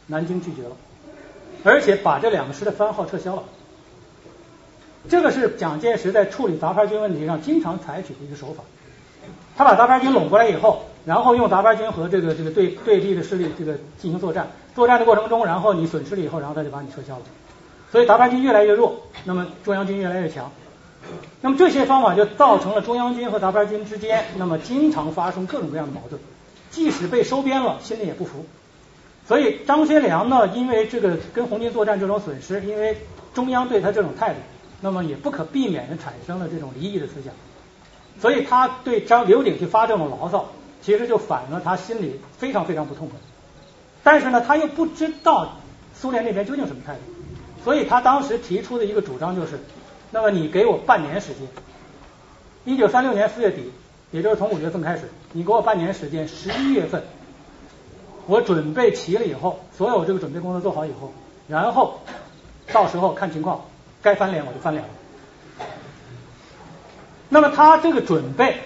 [0.07, 0.77] 南京拒绝了，
[1.65, 3.43] 而且把这两个师的番号撤销了。
[5.09, 8.65] 这个是蒋介石在处理杂牌军问题上经常采取的一个手法。
[9.57, 17.23] 他把杂牌军拢过来以后，然后用杂牌军和这个这个对对立的势力这个进行作战，作战的过程中，然后你损失了以后，然后他就把你撤销了。
[17.95, 20.51] 所以杂牌军越来越弱，那么中央军越来越强。
[21.41, 26.21] 那么这些方法就造成了中央军和杂牌军之间，那么经常发生各种各样的矛盾。
[26.73, 28.47] 即使被收编了，心里也不服。
[29.29, 32.99] 所以张学良呢，因为这个跟红军作战这种损失，因为
[33.33, 34.41] 中央对他这种态度，
[34.81, 37.33] 那么也不可避免的产生了这种离异的思想。
[38.21, 40.51] 所以他对张刘鼎去发这种牢骚，
[40.83, 43.17] 其实就反映了他心里非常非常不痛快。
[44.03, 45.59] 但是呢，他又不知道
[45.95, 47.01] 苏联那边究竟什么态度，
[47.65, 49.59] 所以他当时提出的一个主张就是，
[50.11, 51.49] 那么你给我半年时间，
[52.65, 53.73] 一九三六年四月底，
[54.11, 57.03] 也就是从五月份开始，你给我半年时间，十一月份，
[58.27, 61.13] 我准备齐了以后，所有这个准备工作做好以后，
[61.49, 62.01] 然后
[62.73, 63.63] 到时候看情况，
[64.03, 64.85] 该翻脸我就翻脸。
[67.31, 68.59] 那么他这个准备，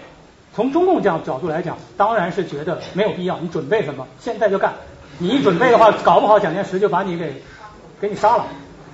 [0.54, 3.38] 从中共这样角度来讲，当然是觉得没有必要。
[3.38, 4.06] 你准备什么？
[4.20, 4.74] 现在就干。
[5.18, 7.42] 你一准备的话，搞不好蒋介石就把你给
[8.00, 8.46] 给你杀了，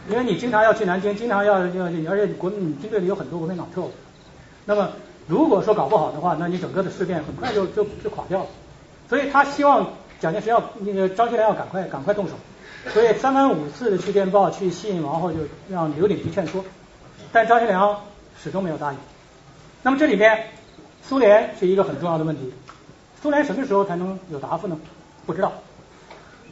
[0.08, 3.90] 因为你经常要去南京，经常要要，而且国民军队里有很多国民党特务。
[4.66, 4.90] 那么
[5.26, 8.46] 如果说搞不好的话，那你整个的事变很快就就就垮掉了。
[9.08, 9.88] 所以他希望
[10.20, 12.32] 蒋介石要那个张学良要赶快赶快动手。
[12.92, 15.38] 所以三番五次的去电报去信，王后就
[15.70, 16.62] 让刘鼎去劝说，
[17.32, 18.00] 但张学良
[18.42, 18.98] 始终没有答应。
[19.82, 20.48] 那么这里边，
[21.02, 22.52] 苏联是一个很重要的问题。
[23.22, 24.78] 苏联什么时候才能有答复呢？
[25.24, 25.50] 不知道。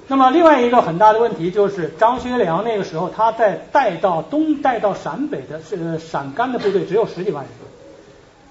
[0.09, 7.53] 那么另外一个很大的问题就是张学良那个时候他在带到东带到陕北的是陕甘的部队只有十几万人，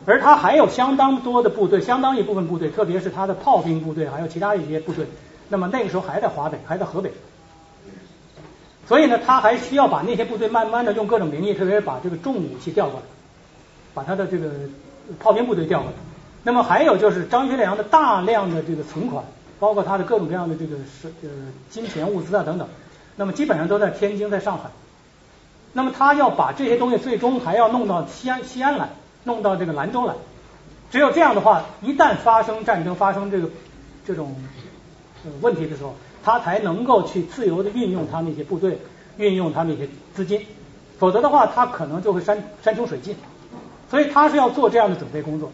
[0.06, 5.06] 而他还有相当多的部队，相当一部分部队，特别是他的炮兵部队，还有其他一些部队。
[5.50, 7.12] 那么那个时候还在华北，还在河北。
[8.88, 13.06] 所以呢，他还需要把那些部队慢慢的用各种名义，特别是把这个重武器调过来。
[13.94, 14.50] 把他的这个
[15.20, 15.98] 炮兵部队调过来，
[16.44, 19.22] 那么还有就是张学良的大量的这个存款，
[19.62, 21.30] 包括他的各种各样的这个是呃
[21.70, 22.68] 金钱物资啊等等，
[23.16, 24.72] 那么基本上都在天津，在上海。
[25.74, 28.90] 那么他要把这些东西最终还要弄到西安西安来，
[29.24, 30.16] 弄到这个兰州来。
[30.90, 33.50] 只有这样的话，一旦发生战争、发生这个
[34.04, 34.36] 这种
[35.42, 35.94] 问题的时候，
[36.24, 38.80] 他才能够去自由的运用他那些部队，
[39.18, 40.44] 运用他那些资金。
[40.98, 43.16] 否则的话，他可能就会山山穷水尽。
[43.92, 45.52] 所以他是要做这样的准备工作，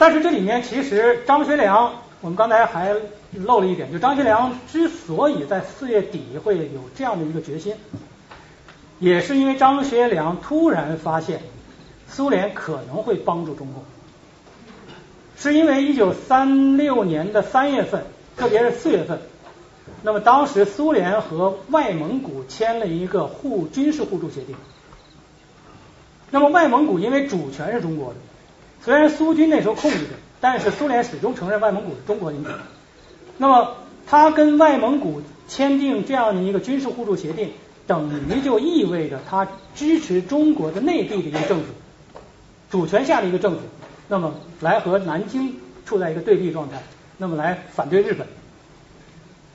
[0.00, 1.92] 但是这里面其实张学良
[2.22, 2.96] 我们刚才还
[3.34, 7.74] 漏了一点，就张学良之所以在四月底会有这样的一个决心，
[8.98, 11.42] 也是因为张学良突然发现
[12.08, 13.84] 苏联可能会帮助中共，
[15.36, 18.04] 是因为一九三六年的三月份，
[18.38, 19.20] 特别是四月份，
[20.02, 24.56] 那么当时苏联和外蒙古签了一个互军事互助协定。
[26.30, 28.16] 那么外蒙古因为主权是中国的，
[28.84, 32.50] 虽然苏军那时候控制着，但是苏联始终承认外蒙古是中国领土。
[33.36, 33.76] 那么
[34.06, 37.52] 他跟外蒙古签订这样的一个军事互助协定，
[37.86, 41.66] 等于就意味着他支持中国的内地的一个政府，
[42.70, 43.60] 主权下的一个政府，
[44.08, 46.82] 那么来和南京处在一个对立状态，
[47.18, 48.26] 那么来反对日本。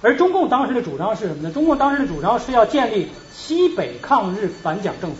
[0.01, 1.51] 而中共当时的主张是什么呢？
[1.51, 5.17] 中共当时的主张是要建立西北抗日反蒋政府。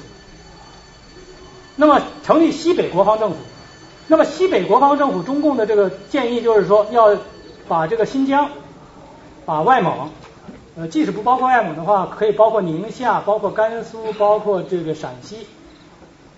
[1.76, 3.38] 那么成立西北国防政府，
[4.08, 7.18] 那么西北国防政府，中共的这个建议就是说要
[7.68, 8.50] 把这个新疆、
[9.46, 10.10] 把外蒙，
[10.78, 15.48] 呃，即使不包括外蒙的话，可以包括宁夏、包括甘肃、包括这个陕西，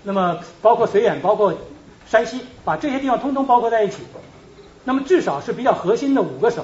[0.04, 1.54] 那么包括绥远、包括
[2.08, 3.98] 山西，把这些地方通通包括在一起。
[4.86, 6.64] 那么至少是比较核心的五个省，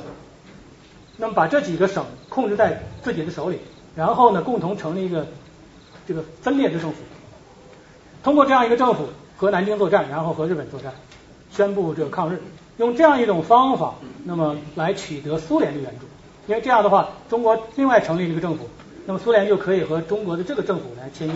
[1.17, 3.59] 那么把这几个省控制在自己的手里，
[3.95, 5.27] 然后呢，共同成立一个
[6.07, 6.95] 这个分裂的政府。
[8.23, 9.09] 通过这样一个政府
[9.43, 10.93] 和南京作战，然后和日本作战，
[11.51, 12.41] 宣布这个抗日，
[12.77, 16.05] 用这样一种方法，那么来取得苏联的援助。
[16.47, 18.69] 因为这样的话，中国另外成立一个政府，
[19.05, 21.33] 那么苏联就可以和中国的这个政府来签约。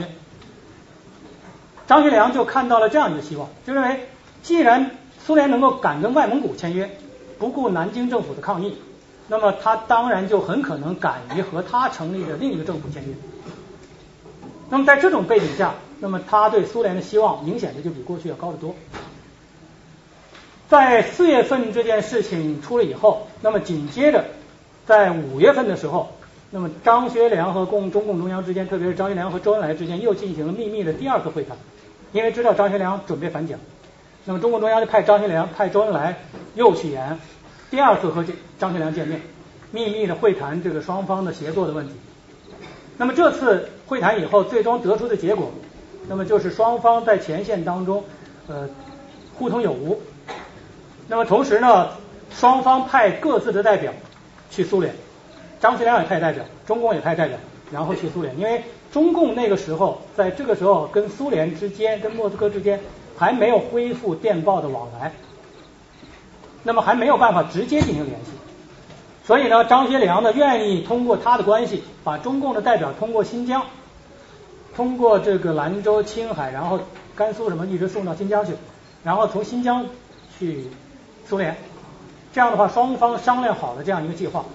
[1.85, 3.99] 张学良就看到了这样一个希望，就认为
[4.41, 4.91] 既然
[5.25, 6.89] 苏联能够敢跟外蒙古签约，
[7.37, 8.77] 不顾南京政府的抗议，
[9.27, 13.13] 那么他当然就很可能敢于和他成立的另一个政府签约。
[14.69, 18.75] 那么在这种背景下，那么他对苏联的希望明显的就比过去要高得多。
[20.69, 24.25] 在四月份这件事情出了以后，那么紧接着
[24.85, 26.11] 在五月份的时候，
[26.51, 31.57] 那么张学良和共中共中央之间，特别是张学良和周恩来之间又进行了秘密的第二次会谈，
[32.11, 33.59] 因为知道张学良准备反蒋，
[34.25, 36.17] 那么中共中央就派张学良派周恩来
[36.55, 37.17] 又去延
[37.71, 39.21] 第二次和这张学良见面，
[39.71, 41.93] 秘密的会谈这个双方的协作的问题。
[42.97, 45.51] 那么这次会谈以后，最终得出的结果，
[46.07, 48.03] 那么就是双方在前线当中，
[48.47, 48.67] 呃，
[49.37, 50.01] 互通有无。
[51.07, 51.89] 那么同时呢，
[52.31, 53.93] 双方派各自的代表
[54.49, 54.93] 去苏联，
[55.59, 57.37] 张学良也派代表，中共也派代表，
[57.71, 58.37] 然后去苏联。
[58.39, 62.79] 因为中共那个时候，在这个时候跟苏联之间、跟莫斯科之间
[63.17, 65.11] 还没有恢复电报的往来，
[66.63, 68.31] 那么还没有办法直接进行联系。
[69.25, 73.63] 所以呢，张学良呢愿意通过他的关系，把中共的代表通过新疆，
[74.77, 76.79] 通过这个兰州、青海，然后
[77.15, 78.53] 甘肃什么一直送到新疆去，
[79.03, 79.87] 然后从新疆
[80.37, 80.67] 去
[81.27, 81.57] 苏联。
[82.31, 84.45] 这样的话，双方商量好了这样一个计划。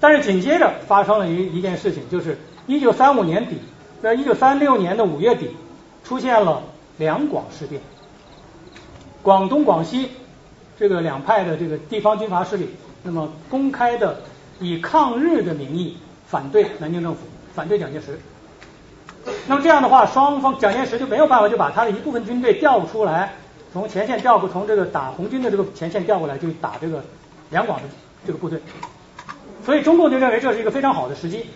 [0.00, 3.58] 但是紧接着发生了一一件事情，就是一九三五年底，
[4.02, 5.50] 在一九三六年的五月底，
[6.02, 6.62] 出现了
[6.96, 7.82] 两广事变，
[9.22, 10.08] 广东、广西。
[10.76, 12.68] 这个两派的这个地方军阀势力，
[13.02, 14.22] 那么公开的
[14.58, 17.20] 以抗日的名义反对南京政府，
[17.54, 18.18] 反对蒋介石。
[19.46, 23.34] 那么这样的话，双方蒋介石就没有办法，就把他的一部分军队调出来，
[23.72, 27.02] 从前线调过，从这个打红军的这个前线调过来，就打这个
[27.50, 27.88] 两广的
[28.26, 28.60] 这个部队。
[29.64, 31.46] 所以中共就认为这是一个非常好的时机。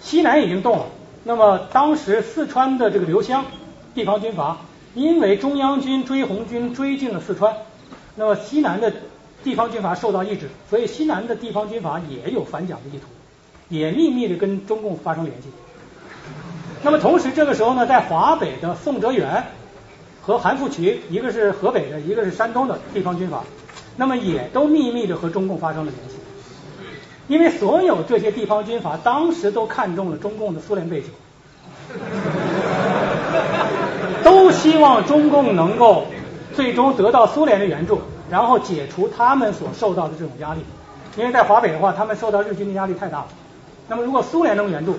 [0.00, 0.86] 西南已经动了，
[1.24, 3.44] 那么当时四川的这个刘湘
[3.94, 4.58] 地方军阀，
[4.94, 7.56] 因为中央军追红军追进了四川。
[8.14, 8.92] 那么西南的
[9.42, 13.06] 地方军阀受到抑制，所以西南的地方军阀也有反蒋的意图，
[13.70, 15.48] 也秘密的跟中共发生联系。
[16.82, 19.42] 那么同时这个时候呢，在华北的宋哲元
[20.20, 23.42] 和韩复渠，一个是河北的，一个是山东的地方军阀，
[23.96, 26.16] 那么也都秘密的和中共发生了联系。
[27.28, 31.08] 因为所有这些地方军阀当时都看中了中共的苏联背景，
[34.22, 36.04] 都希望中共能够。
[36.52, 40.60] 最终得到苏联的援助，然后解除他们所受到的这种压力。
[41.16, 43.28] 因为在华北的话，他们受到日军的压力太大了。
[43.90, 44.94] 那么如果苏联能援助，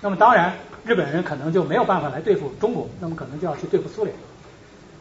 [0.00, 0.54] 那么当然
[0.86, 4.16] 日本人可能就没有办法来对付中国，那么可能就要去对付苏联。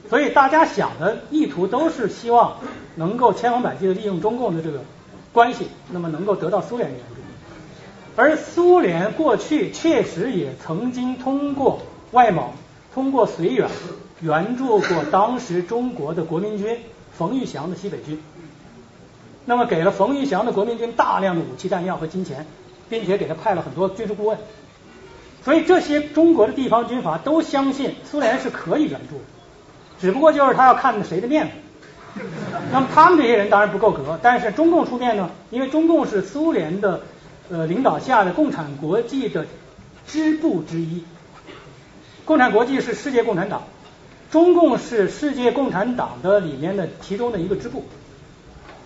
[0.09, 2.57] 所以大家想的意图都是希望
[2.95, 4.81] 能够千方百计的利用中共的这个
[5.31, 7.13] 关系，那么能够得到苏联的援助。
[8.17, 11.79] 而苏联过去确实也曾经通过
[12.11, 12.51] 外蒙，
[12.93, 13.69] 通过绥远。
[14.21, 16.77] 援助过当时中国的国民军
[17.17, 18.21] 冯玉祥的西北军，
[19.43, 22.45] 那么给了冯玉祥的国民军大量的武器弹药和金钱，
[22.89, 24.37] 并且给他派了很多军事顾问，
[25.43, 29.23] 所以这些中国的地方军阀都相信苏联是可以援助的，
[29.99, 31.51] 只不过就是他要看谁的面子。
[32.71, 37.01] 那么他们这些人当然不够格，但是中共出面呢，因为中共是苏联的
[37.49, 39.47] 呃领导下的共产国际的
[40.05, 41.03] 支部之一，
[42.23, 43.63] 共产国际是世界共产党，
[44.29, 47.83] 中共是世界共产党的里面的其中的一个支部。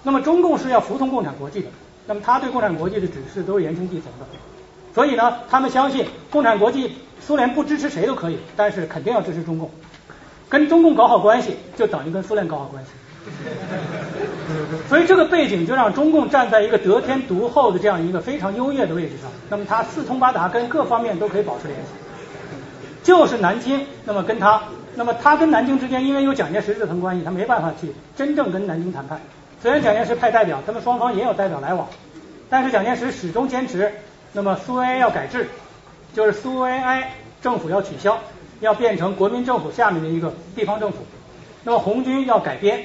[0.03, 1.67] 那么中共是要服从共产国际的，
[2.07, 4.25] 那么他对共产国际的指示都是言听计从的，
[4.95, 9.69] 所以呢，他们相信共产国际苏联不支持谁都可以，但是肯定要支持中共，
[10.47, 12.89] 跟中共搞好关系就等于跟苏联搞好关系。
[14.87, 21.87] 所以这个背景就让中共站在一个得天独厚的这样一个非常优越的位置上，那么他四通八达，跟各方面都可以保持联系。
[23.03, 24.61] 就是南京，那么跟他，
[24.95, 29.19] 那么他跟南京之间因为有蒋介石这层关系，他没办法去真正跟南京谈判。
[29.61, 31.87] 虽然蒋介石派代表，他们双方也有代表来往，
[32.49, 33.91] 但是蒋介石始终坚持，
[34.33, 35.47] 那么苏维埃要改制，
[36.13, 38.19] 就是苏维埃政府要取消，
[38.59, 40.97] 要变成国民政府下面的一个地方政府。
[41.63, 42.83] 那么红军要改编。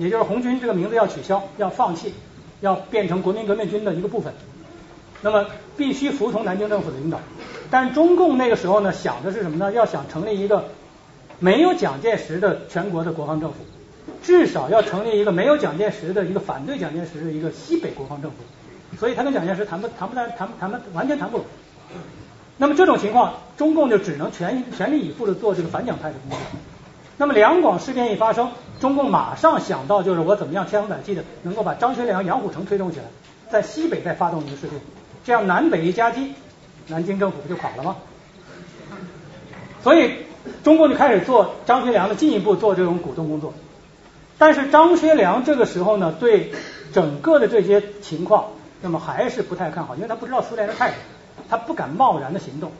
[0.00, 2.14] 也就是红军这个名字要取消，要放弃，
[2.60, 4.32] 要变成国民革命军的一个部分。
[5.22, 5.46] 那么
[5.76, 7.18] 必须服从南京政府的领导。
[7.68, 9.72] 但中共那个时候呢，想的是什么呢？
[9.72, 10.66] 要想成立一个
[11.40, 13.56] 没有蒋介石的全国的国防政府，
[14.22, 18.36] 至少要成立一个没有蒋介石的一个反对蒋介石的一个西北国防政府。
[18.98, 21.46] 所以他跟蒋介石谈不谈不谈谈谈不完全谈不拢。
[22.56, 26.38] 那么这种情况，中共就只能全全力以赴的做这个反蒋派的工作。
[27.16, 28.50] 那么两广事变一发生。
[28.80, 33.06] 中共马上想到，就是我怎么样千方百计的能够把张学良、杨虎城推动起来，
[33.50, 34.80] 在西北再发动一个事变，
[35.24, 36.32] 这样南北一夹击，
[36.86, 37.96] 南京政府不就垮了吗？
[39.82, 40.12] 所以
[40.62, 43.52] 中共就开始做张学良的进一步做这种鼓动工作。
[44.38, 46.52] 但是张学良这个时候呢，对
[46.92, 48.46] 整个的这些情况，
[48.80, 50.96] 那么还是不太看好，因为他不知道苏联的态度，
[51.50, 52.70] 他不敢贸然的行动。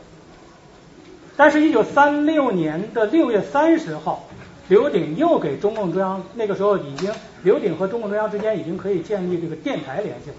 [1.35, 4.25] 但是，一九三六年的六月三十号。
[4.67, 10.35] 刘鼎又给中共中央，那个时候已经，刘鼎和中共中央之间已经可以建立这个电台联系了。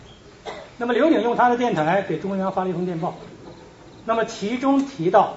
[0.79, 3.17] 那么刘鼎用他的电台给中共中央发了一封电报，
[4.05, 5.35] 那么其中提到，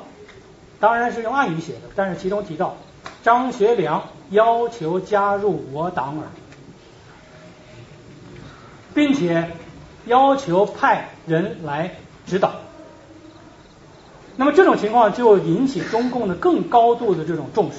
[0.79, 2.77] 当然是用暗语写的，但是其中提到
[3.23, 6.27] 张学良要求加入我党耳，
[8.93, 9.51] 并且
[10.05, 11.95] 要求派人来
[12.25, 12.51] 指导。
[14.35, 17.77] 那么这种情况就引起中共的更高度的这种重视。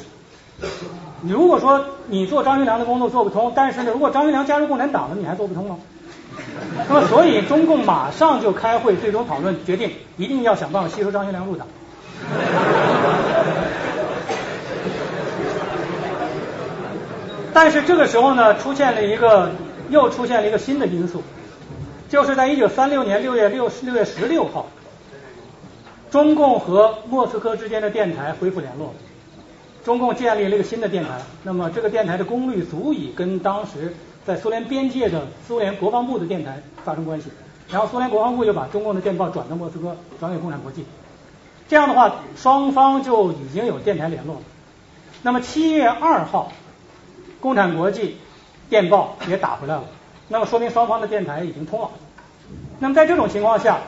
[1.21, 5.77] 你如果说你做张学良的工作做不通，但是呢，如果张学良加入共产党了，你还做不通吗？
[6.89, 11.67] 那么，所以中共马上就开会，最终讨论决定，一定要想办法吸收张学良入党。
[17.55, 19.51] 但是这个时候呢，出现了一个，
[19.89, 21.23] 又出现了一个新的因素，
[22.09, 24.67] 就是在一九三六年六月六六月十六号，
[26.11, 28.93] 中共和莫斯科之间的电台恢复联络。
[29.85, 33.95] 中共建立了一个新的电台，那么这个电台的功率足以跟当时
[34.27, 37.29] 在苏联边界的苏联国防部的电台发生关系，
[37.71, 40.85] 然后苏联国防部就把中共的电报转到莫斯科，转给共产国际，
[41.69, 44.41] 这样的话双方就已经有电台联络了。
[45.23, 46.51] 那么七月二号，
[47.45, 48.17] 共产国际
[48.71, 49.85] 电报也打回来了，
[50.29, 51.91] 那么说明双方的电台已经通了。
[52.79, 53.81] 那么在这种情况下，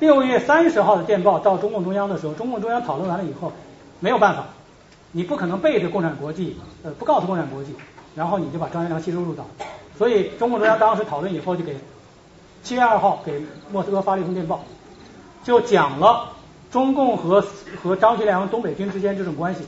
[0.00, 3.52] 六月三十号的电报到中共中央的时候，中共中央讨论完了以后，
[4.00, 4.46] 没有办法。
[5.12, 7.72] 你不可能背着共产国际，呃，不告诉共产国际，
[8.16, 9.46] 然后你就把张学良吸收入党。
[9.96, 11.76] 所以中共中央当时讨论以后，就给
[12.64, 14.64] 七月二号给莫斯科发了一封电报，
[15.44, 16.30] 就讲了
[16.72, 17.44] 中共和
[17.80, 19.60] 和张学良东北军之间这种关系。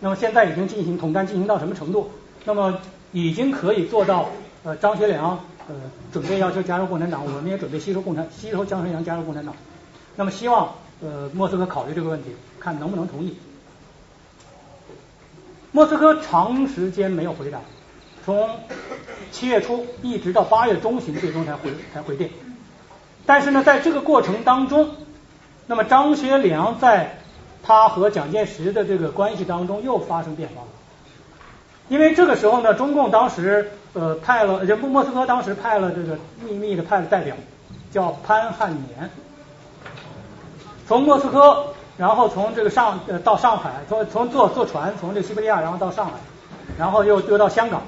[0.00, 2.10] 那么现在已经进行统战进行到什么程度？
[2.44, 2.78] 那么
[3.12, 4.28] 已经可以做到，
[4.64, 5.30] 呃，张学良
[5.68, 5.74] 呃
[6.12, 9.54] 准备要求加入共产党，我们也准备吸收共产吸收张学良加入共产党。
[10.16, 13.36] 那么希望呃莫斯科考虑这个问题，看能不能同意。
[15.70, 17.60] 莫斯科长时间没有回答，
[18.24, 18.50] 从
[19.30, 22.28] 七月初一直到八月中旬，最终才回才回电。
[23.24, 24.90] 但是呢，在这个过程当中，
[25.66, 27.18] 那么张学良在
[27.62, 30.68] 他和蒋介石的这个关系当中又发生变化了。
[31.92, 37.36] 因为这个时候呢，中共当时呃派了，人莫莫斯科当时派了这个秘密的派了代表，
[37.90, 39.10] 叫潘汉年，
[40.88, 41.66] 从莫斯科。
[41.98, 46.12] 然后从这个上呃到上海，从从坐坐船从这西伯利亚，然后到上海，
[46.78, 47.82] 然后又又到香港。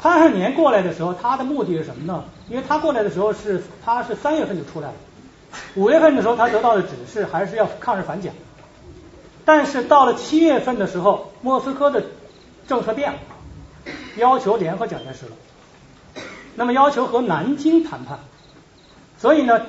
[0.00, 2.22] 潘汉年过来的时候，他的目的是什么呢？
[2.48, 4.94] 因为他过来的时候是他是三月份就出来了，
[5.74, 8.32] 五月份的时候他得到的指示还是要抗日反蒋，
[9.44, 12.04] 但是到了七月份的时候，莫斯科的
[12.70, 13.18] 政策变了，
[14.16, 15.32] 要求联合蒋介石了，
[16.54, 18.20] 那么要求和南京谈判，
[19.18, 19.66] 所以呢，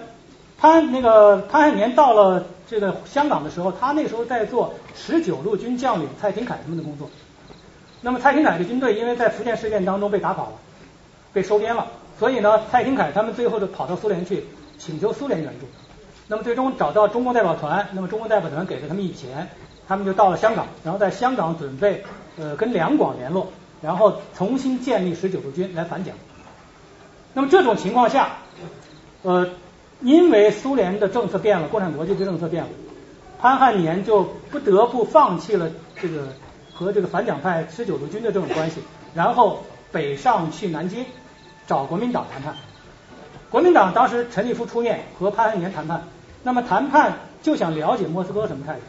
[0.59, 2.45] 潘那个潘汉年到了。
[2.67, 7.09] 这个香港的时候，他那时候在做十九路军将领蔡廷锴他们的工作。
[7.99, 10.53] 那么蔡廷锴的军队因为在福建事变当中被打跑了，
[11.33, 11.87] 被收编了，
[12.17, 14.45] 所以呢，蔡廷锴他们最后就跑到苏联去
[14.77, 15.65] 请求苏联援助。
[16.29, 19.49] 那么最终找到中共代表团，那么中共代表团给了他们一笔钱，
[19.91, 22.05] 他们就到了香港，然后在香港准备
[22.37, 26.15] 呃跟两广联络，然后重新建立十九路军来反蒋。
[27.33, 28.37] 那么这种情况下，
[29.23, 29.49] 呃，
[29.99, 32.69] 因为苏联的政策变了，共产国际的政策变了，
[33.41, 35.69] 潘汉年就不得不放弃了
[36.01, 36.29] 这个
[36.73, 38.79] 和这个反蒋派十九路军的这种关系，
[39.13, 39.61] 然后
[39.91, 41.03] 北上去南京
[41.67, 42.55] 找国民党谈判。
[43.49, 46.03] 国民党当时陈立夫出面和潘汉年谈判，
[46.43, 48.79] 那么谈判就想了解莫斯科什么态度。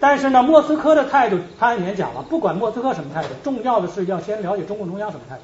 [0.00, 5.42] 但是呢，莫斯科的态度，潘汉年讲了，不管莫斯科什么态度，重要的是要先了解中共中央什么态度。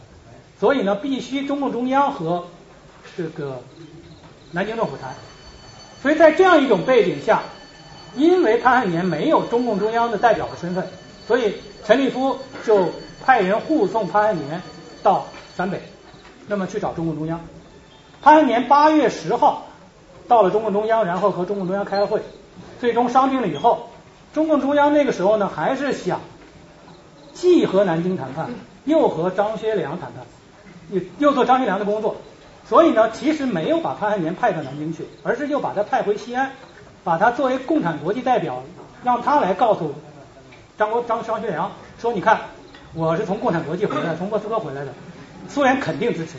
[0.58, 2.46] 所以呢，必须中共中央和
[3.16, 3.60] 这个
[4.52, 5.14] 南京政府谈。
[6.02, 7.42] 所以在这样一种背景下，
[8.14, 10.86] 因为潘汉年没有中共中央的代表的身份，
[11.26, 12.88] 所以陈立夫就
[13.24, 14.62] 派人护送潘汉年
[15.02, 15.82] 到陕北，
[16.46, 17.40] 那么去找中共中央。
[18.22, 19.66] 潘汉年八月十号
[20.28, 22.22] 到了中共中央，然后和中共中央开了会，
[22.80, 23.90] 最终商定了以后，
[24.36, 26.20] 中共中央那个时候呢，还是想
[27.32, 28.50] 既和南京谈判，
[28.84, 30.26] 又和张学良谈判。
[30.90, 32.16] 又又做张学良的工作，
[32.68, 36.50] 所以呢，其实没有把潘汉年派到南京去，而是又把他派回西安，
[37.02, 38.62] 把他作为共产国际代表，
[39.02, 39.94] 让他来告诉
[40.76, 42.38] 张国张张学良说：“你看，
[42.92, 44.92] 我是从共产国际回来，从莫斯科回来的，
[45.48, 46.32] 苏联肯定支持。”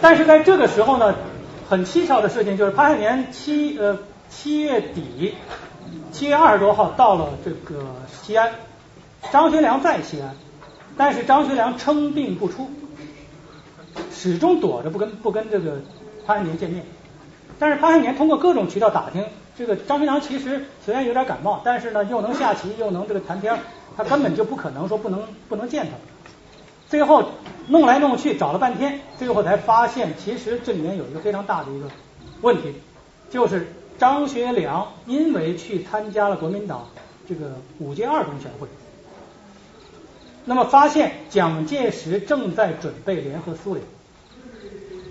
[0.00, 1.16] 但是在这个时候呢，
[1.68, 3.98] 很蹊跷的事情就是，潘汉年七呃
[4.30, 5.34] 七月底，
[6.12, 7.84] 七月二十多号到了这个
[8.22, 8.52] 西安，
[9.30, 10.34] 张学良在西安。
[10.96, 12.68] 但是张学良称病不出，
[14.12, 15.80] 始终躲着不跟不跟这个
[16.26, 16.84] 潘汉年见面。
[17.58, 19.24] 但是潘汉年通过各种渠道打听，
[19.56, 23.56] 这个张学良其实虽然有点感冒，但是呢又能下棋又能这个谈天，
[23.96, 25.92] 他根本就不可能说不能不能见他。
[26.88, 27.30] 最后
[27.68, 31.86] 弄来弄去找了半天，最后才发现其实这里面有一个非常大的一个
[32.40, 32.74] 问题，
[33.30, 36.88] 就是张学良因为去参加了国民党
[37.28, 38.68] 这个五届二中全会。
[40.44, 43.84] 那么发现蒋介石正在准备联合苏联。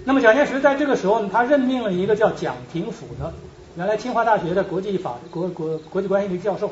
[0.06, 3.34] 那么蒋介石在这个时候呢，他任命了一个叫蒋廷甫的，
[3.76, 6.72] 原来清华大学的国际法国国国际关系的教授。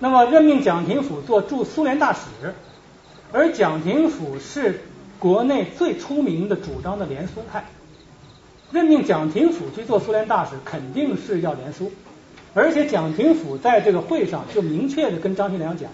[0.00, 2.54] 那么任命蒋廷甫做驻苏联大使，
[3.30, 4.80] 而蒋廷甫是
[5.20, 7.66] 国内最出名的主张的联苏派。
[8.72, 11.92] 任命蒋廷甫去做苏联大使，肯定是要联苏。
[12.54, 15.90] 而且蒋廷甫在这个会上就明确的跟张学良讲。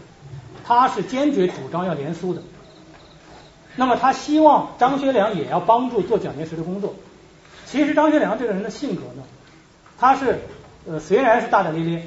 [0.65, 2.43] 他是坚决主张要联苏的，
[3.75, 6.95] 那么他希望张学良也要帮助做蒋介石的工作。
[7.65, 9.23] 其实张学良这个人的性格呢，
[9.99, 10.41] 他是
[10.87, 12.03] 呃虽然是大大咧咧，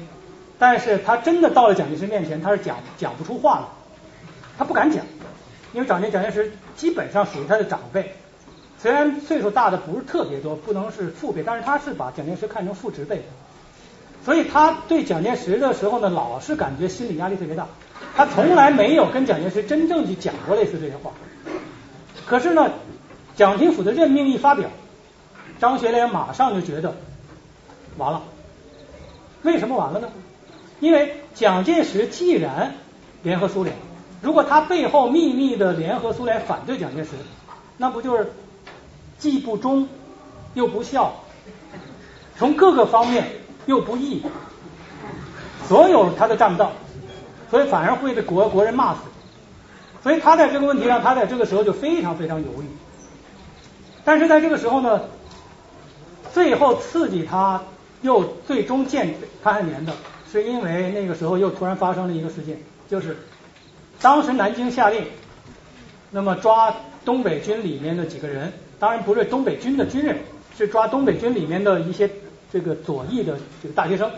[0.60, 3.64] 但是他真的到了蒋介石面前，他是讲讲不出话来，
[4.56, 5.04] 他不敢讲，
[5.72, 8.14] 因为蒋介蒋介石基本上属于他的长辈，
[8.82, 13.22] 虽然岁数大的不是特别多，不能是父辈，但是他是把蒋介石看成父执辈，
[14.24, 17.68] 所以他对蒋介石的时候呢，老是感觉心理压力特别大。
[18.16, 21.12] 他从来没有跟蒋介石真正去讲过类似这些话，
[22.26, 22.72] 可是呢，
[23.36, 24.68] 蒋廷甫的任命一发表，
[25.60, 26.96] 张学良马上就觉得
[27.96, 28.22] 完了。
[29.42, 30.08] 为什么完了呢？
[30.80, 32.74] 因为蒋介石既然
[33.22, 33.76] 联合苏联，
[34.20, 37.10] 如果他背后秘密的联合苏联反对蒋介石，
[37.76, 38.32] 那不就是
[39.22, 39.88] 既不忠
[40.52, 41.14] 又不孝，
[42.36, 43.24] 从各个方面
[43.66, 44.20] 又不义，
[45.68, 46.72] 所有他都占不到。
[47.48, 49.00] 所以反而会被国国人骂死，
[50.02, 52.66] 所以他在这个问题上，他在这个时候就非常非常犹豫。
[54.04, 55.02] 但是在这个时候呢，
[56.34, 57.62] 最后刺激他
[58.00, 59.92] 又最终见潘汉年的，
[60.32, 63.16] 是因为那个时候又突然发生了一个事件，就是
[64.00, 65.04] 当时南京下令，
[66.10, 66.74] 那么抓
[67.04, 68.52] 东北军里面的几个人，
[68.82, 70.16] 当然不是东北军的军人，
[70.58, 72.10] 是抓东北军里面的一些
[72.52, 74.10] 这个左翼的这个大学生。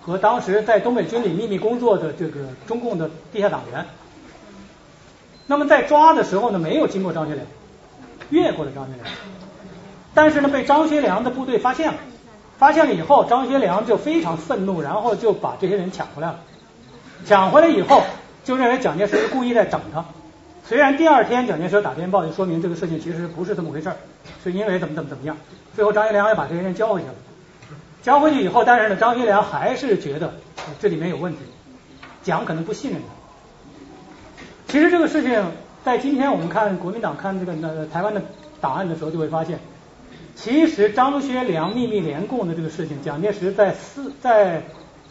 [0.00, 3.86] 和当时在东北军里秘密工作的这个中共的地下党员，
[5.46, 7.46] 那么在抓的时候呢，没有经过张学良，
[8.30, 9.06] 越过了张学良，
[10.12, 11.98] 但是呢，被张学良的部队发现了，
[12.58, 16.40] 发现了以后，张学良就非常愤怒，然后就把这些人抢回来了，
[17.24, 18.02] 抢回来以后，
[18.42, 20.04] 就认为蒋介石是故意在整他，
[20.66, 23.96] 虽然第二天蒋介石打电报就说明这个事情其实不是这么回事儿
[24.42, 25.36] 是因为怎么怎么怎么样，
[25.74, 27.14] 最后张学良也把这些人交回去了。
[28.02, 30.34] 交回去以后，但是呢，张学良还是觉得
[30.80, 31.38] 这里面有问题，
[32.22, 34.72] 蒋可能不信任他。
[34.72, 35.42] 其实这个事情
[35.84, 38.22] 在今天我们看国民党看这个呃台湾的
[38.60, 39.58] 档案的时候，就会发现，
[40.34, 44.62] 其实张学良秘密联共的这个事情，蒋介石在四在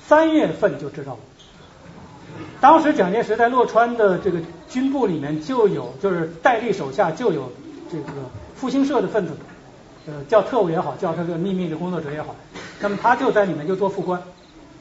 [0.06, 1.20] 三月份就知道了。
[2.60, 4.40] 当时蒋介石在洛川的这个
[4.74, 7.52] 军部里面就有，就是戴笠手下就有
[7.92, 8.06] 这个
[8.56, 9.34] 复兴社的分子，
[10.08, 12.36] 呃，叫特务也好，叫这个秘密的工作者也好，
[12.82, 14.24] 那么他就在里面就做副官，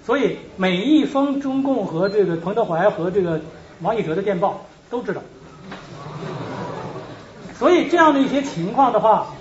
[0.07, 3.43] 所以每一封中共和这个彭德怀和这个
[3.83, 5.21] 王以哲的电报都知道，
[7.59, 9.35] 所以这样的一些情况的话，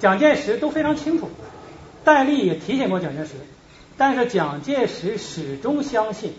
[0.00, 1.30] 蒋介石都非常清楚，
[2.02, 3.34] 戴笠也提醒过蒋介石，
[3.96, 6.32] 但是蒋介石始终相信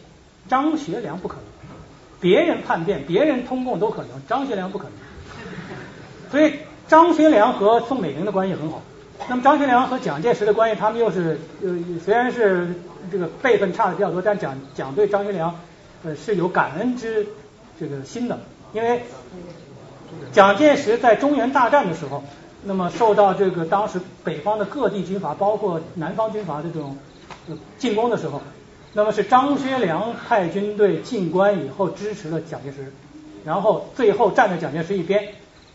[0.50, 1.44] 张学良不可能，
[2.20, 4.94] 别人叛变、别人通共都可能，张学良不可能。
[6.32, 6.54] 所以
[6.88, 8.82] 张学良和宋美龄的关系很好。
[9.28, 12.74] 那么张学良和蒋介石的关系，他们又是呃虽然是
[13.12, 15.60] 这个辈分差的比较多，但蒋蒋对张学良
[16.04, 17.28] 呃是有感恩之
[17.80, 18.40] 这个心的，
[18.74, 19.04] 因为
[20.32, 22.24] 蒋介石在中原大战的时候，
[22.64, 26.98] 那么受到这个当时北方的各地军阀，包括南方军阀的这种
[27.50, 28.42] 呃进攻的时候，
[28.94, 32.92] 那么是张学良派军队进关以后支持了蒋介石，
[33.46, 35.30] 然后最后站在蒋介石一边，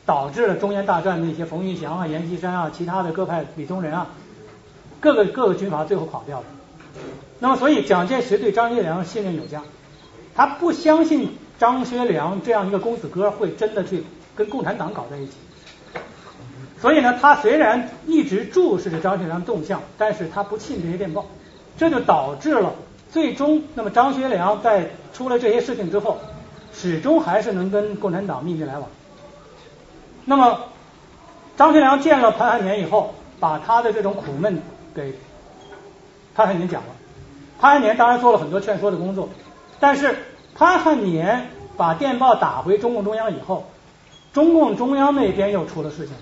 [0.05, 4.09] 导致了中原大战那些冯玉祥啊、阎锡山啊、其他的各派李宗仁啊，
[4.99, 6.45] 各个各个军阀最后跑掉了。
[7.39, 9.63] 那么所以蒋介石对张学良信任有加，
[10.35, 14.03] 他不相信张学良这样一个公子哥会真的去
[14.35, 15.33] 跟共产党搞在一起。
[16.81, 21.27] 所以呢，他虽然一直注视着张学良动向，但是他不信这些电报，
[21.79, 22.75] 这就导致了
[23.15, 26.19] 最终，那么张学良在出了这些事情之后，
[26.73, 28.89] 始终还是能跟共产党秘密来往。
[30.25, 30.63] 那么
[31.57, 34.61] 张学良见了潘汉年以后，把他的这种苦闷
[34.97, 35.15] 给
[36.35, 36.89] 潘汉年讲了。
[37.61, 39.29] 潘汉年当然做了很多劝说的工作，
[39.79, 40.19] 但是
[40.57, 43.67] 潘汉年把电报打回中共中央以后，
[44.33, 46.17] 中共中央那边又出了事情。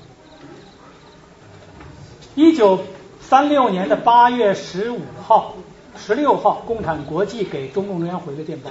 [2.35, 2.81] 一九
[3.23, 5.55] 三六年的八月十五号、
[5.97, 8.71] 十六号，共产国际给中共中央回的电报。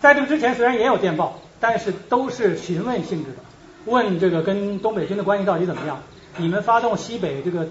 [0.00, 3.38] 在这之前，虽然也有电报，但是都是询问性质的，
[3.86, 6.00] 问这个跟东北军的关系到底怎么样？
[6.36, 7.66] 你们发动西北这个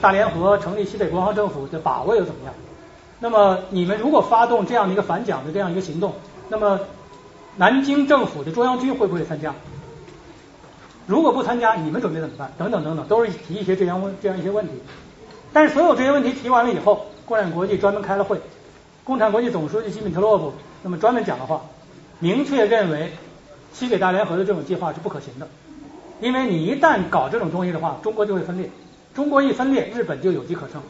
[0.00, 2.54] 大联合，成立西北国防政府的把握又怎么样？
[3.18, 6.14] 那么你们如果发动这样的一个反蒋的这样一个行动，
[6.48, 6.80] 那么
[7.56, 9.54] 南京政府的中央军会不会参加？
[11.06, 12.52] 如果不参加，你们准备怎么办？
[12.56, 14.72] 等等等等，都是提一些这样问这样一些问题。
[15.52, 18.40] 但是所有这些问题提完了以后，共产国际专门开了会，
[19.04, 20.52] 共产国际总书记基米特洛夫
[20.82, 21.60] 那么专门讲的话，
[22.18, 23.12] 明确认为
[23.72, 25.46] 西北大联合的这种计划是不可行的，
[26.20, 28.68] 因为你一旦搞这种东西的话，中国就会分裂，
[29.14, 30.82] 中国一分裂，日本就有机可乘，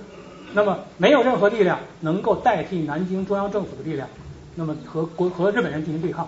[0.55, 4.09] 那么没有任何力量能够代替南京中央政府的力量，
[4.55, 6.27] 那么和国和日本人进行对抗。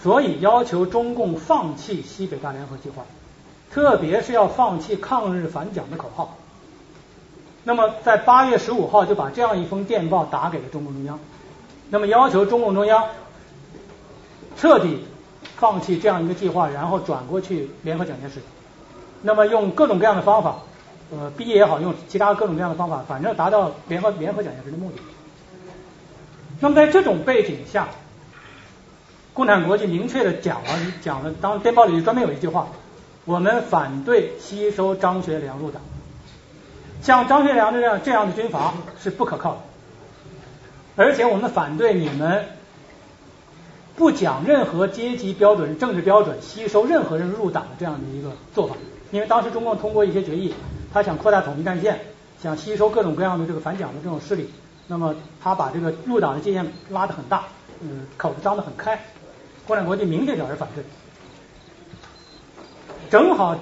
[0.00, 3.02] 所以要求中共放弃西北大联合计划，
[3.72, 6.36] 特别是要放弃抗日反蒋的口号。
[7.64, 11.18] 那么在八月十五号就把这样一封电报打给了中共中央，
[11.90, 13.04] 那么要求中共中央
[14.56, 15.04] 彻底
[15.56, 18.40] 放弃这样一个计划，然后转过去联合蒋介石。
[19.22, 20.56] 那么用各种各样的方法，
[21.10, 24.96] 呃，逼也好，用其他各种各样的方法，反正达到联合联合蒋介石的目的。
[26.60, 27.88] 那么在这种背景下，
[29.34, 30.68] 共产国际明确的讲了，
[31.02, 32.68] 讲了，当电报里专门有一句话，
[33.26, 35.82] 我们反对吸收张学良入党，
[37.02, 39.60] 像张学良这样这样的军阀是不可靠的，
[40.96, 42.44] 而且我们反对你们
[43.96, 48.76] 不讲任何阶级标准、政治标准，吸收任何人入党的这样的一个做法。
[49.10, 50.54] 因为当时中共通过一些决议，
[50.92, 52.00] 他想扩大统一战线，
[52.42, 54.48] 想吸收各种各样的这个反蒋的这种势力，
[54.86, 57.44] 那么他把这个入党的界限拉得很大，
[57.80, 58.98] 嗯，口子张得很开。
[59.66, 60.84] 共产国际明确表示反对。
[63.10, 63.58] 正好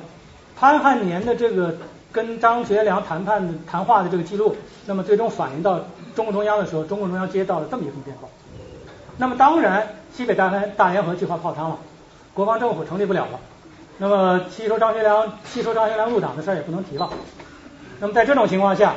[0.57, 1.77] 潘汉年的这个
[2.13, 4.57] 跟张学良谈判谈话的这个记录，
[4.87, 5.81] 那么最终反映到
[6.15, 8.29] 中共中央的时候，中共中央接到了这么一封电报。
[9.17, 11.79] 那么当然，西北大联大联合计划泡汤了，
[12.35, 13.41] 国防政府成立不了了。
[13.99, 17.11] 那么吸收张学良吸收张学良入党的事儿也不能提了。
[18.01, 18.95] 那么在这种情况下，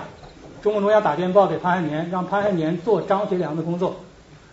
[0.61, 3.95] 中共中央打电报给潘汉年，让潘汉年做张学良的工作，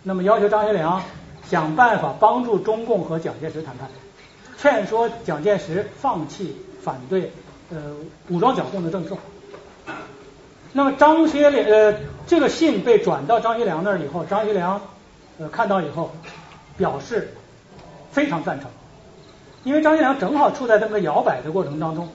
[0.01, 1.01] 那么要求张学良
[1.47, 3.87] 想办法帮助中共和蒋介石谈判，
[4.57, 7.31] 劝说蒋介石放弃反对
[7.71, 7.77] 呃
[8.29, 9.17] 武装剿共的政策。
[10.73, 11.95] 那么张学良呃
[12.27, 14.81] 这个信被转到张学良那儿以后，张学良
[15.39, 16.11] 呃看到以后
[16.77, 17.33] 表示
[18.11, 18.69] 非常赞成。
[19.63, 22.07] 因为张学良正好处在这么个摇摆的过程当中，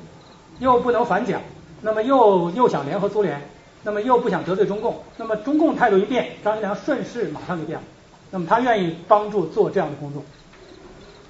[0.60, 1.42] 又不能反蒋，
[1.82, 3.42] 那么又又想联合苏联，
[3.82, 7.84] 那么又不想得罪中共，那么中共态度一变，张学良顺势马上就变了，
[8.30, 10.22] 那么他愿意帮助做这样的工作，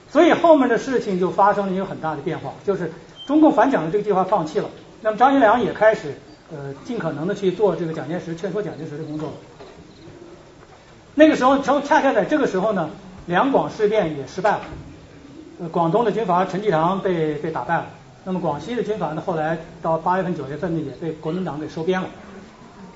[0.09, 2.92] 所以后面的事情就发生了一个很大的变化，就是
[3.26, 4.68] 中共反蒋的这个计划放弃了，
[5.01, 6.14] 那么张学良也开始
[6.52, 9.32] 呃尽可能的去做这个蒋介石劝说蒋介石的工作。
[11.14, 12.90] 那个时候，正恰恰在这个时候呢，
[13.26, 14.60] 两广事变也失败了。
[15.60, 17.86] 呃，广东的军阀陈济棠被被打败了，
[18.24, 22.09] 那么广西的军阀呢，后来到八月份、九月份呢，也被国民党给收编了。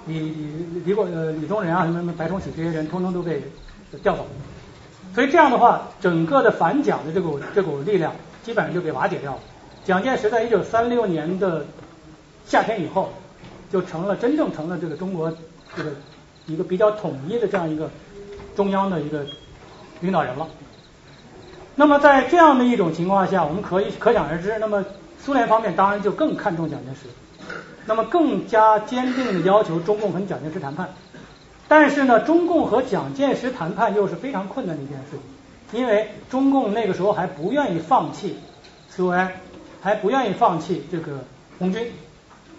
[0.06, 3.42] 李李李国呃李宗仁啊，什么什么白崇禧这些人，通通都被
[4.02, 4.26] 调走。
[5.14, 9.38] 所以这样的话，整个的反蒋的这股这股力量，基本上就被瓦解掉了。
[9.89, 11.65] 蒋介石在一九三六年的
[12.44, 13.09] 夏天以后，
[13.73, 15.32] 就成了真正成了这个中国
[15.74, 15.90] 这个
[16.44, 17.89] 一个比较统一的这样一个
[18.55, 19.24] 中央的一个
[20.01, 20.47] 领导人了。
[21.74, 24.85] 那么在这样的一种情况下，我们可以可想而知，那么
[25.19, 27.09] 苏联方面当然就更看重蒋介石，
[27.86, 30.90] 那么更加坚定的要求中共和蒋介石谈判。
[31.66, 35.16] 但是呢，中共和蒋介石谈判又是非常困难的一件事，
[35.73, 38.36] 因为中共那个时候还不愿意放弃
[38.90, 39.40] 苏维埃，
[39.80, 41.24] 还不愿意放弃这个
[41.59, 41.92] 红军，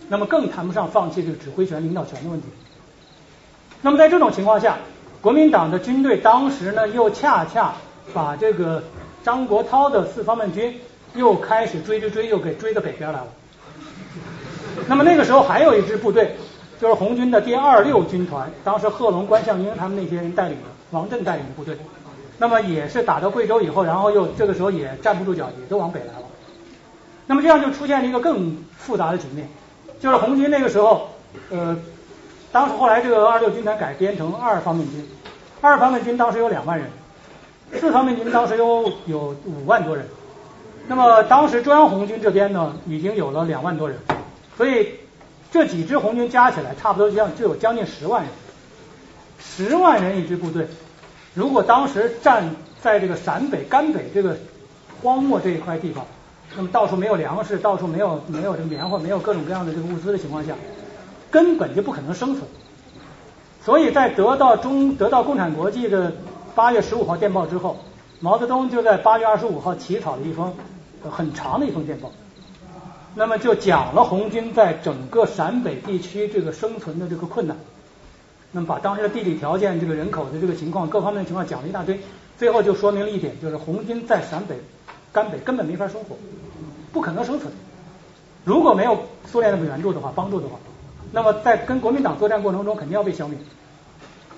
[0.08, 2.48] 那么更谈不上放弃这个指挥权、领导权的问题。
[3.82, 4.78] 那么在这种情况下，
[5.22, 7.74] 国民党的军队当时呢，又恰恰
[8.14, 8.84] 把这个。
[9.22, 10.80] 张国焘的四方面军
[11.14, 13.28] 又开始追追追，又给追到北边来了。
[14.88, 16.38] 那么那个时候还有一支部队，
[16.80, 21.78] 就是红军的第二六军团，当时贺龙、关向英他们那些人带领的，王震带领的部队。
[22.38, 26.29] 那么也是打到贵州以后，然后又这个时候也站不住脚，也都往北来了。
[27.30, 29.48] 那么这样就出现了一个更复杂的局面，
[30.00, 31.12] 就是红军那个时候，
[31.52, 31.78] 呃，
[32.52, 35.08] 当时后来这个二六军团改编成二方面军，
[35.62, 36.90] 二方面军当时有两万人。
[37.80, 40.08] 四方面军当时有有五万多人，
[40.88, 44.00] 那么当时中央红军这边呢，已经有了两万多人，
[44.58, 44.90] 所以
[45.52, 48.32] 这几支红军加起来，差不多将就有将近十万人。
[49.38, 50.68] 十万人一支部队，
[51.36, 54.36] 如果当时站在这个陕北、甘北这个
[55.04, 56.08] 荒漠这一块地方，
[56.56, 60.56] 那么到处没有粮食，到处没有没有这个棉花，没有各种各样的这个物资的情况下，
[61.30, 62.46] 根本就不可能生存。
[63.64, 66.14] 所以在得到中得到共产国际的。
[66.56, 67.78] 八月十五号电报之后，
[68.20, 70.54] 毛泽东就在八月二十五号起草了一封
[71.10, 72.12] 很长的一封电报，
[73.16, 77.56] 那么就讲了红军在整个陕北地区这个生存的这个困难，
[78.52, 82.02] 那么把当时的地理条件、这个人口的这个情况、各方面的情况讲了一大堆，
[82.38, 84.60] 最后就说明了一点，就是红军在陕北、
[85.14, 86.18] 甘北根本没法生活，
[86.92, 87.52] 不可能生存。
[88.44, 90.58] 如果没有苏联的援助的话、帮助的话，
[91.12, 93.38] 那么在跟国民党作战过程中肯定要被消灭，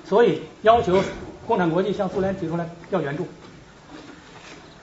[0.05, 1.01] 所以要求。
[1.47, 3.27] 共产国际向苏联提出来要援助，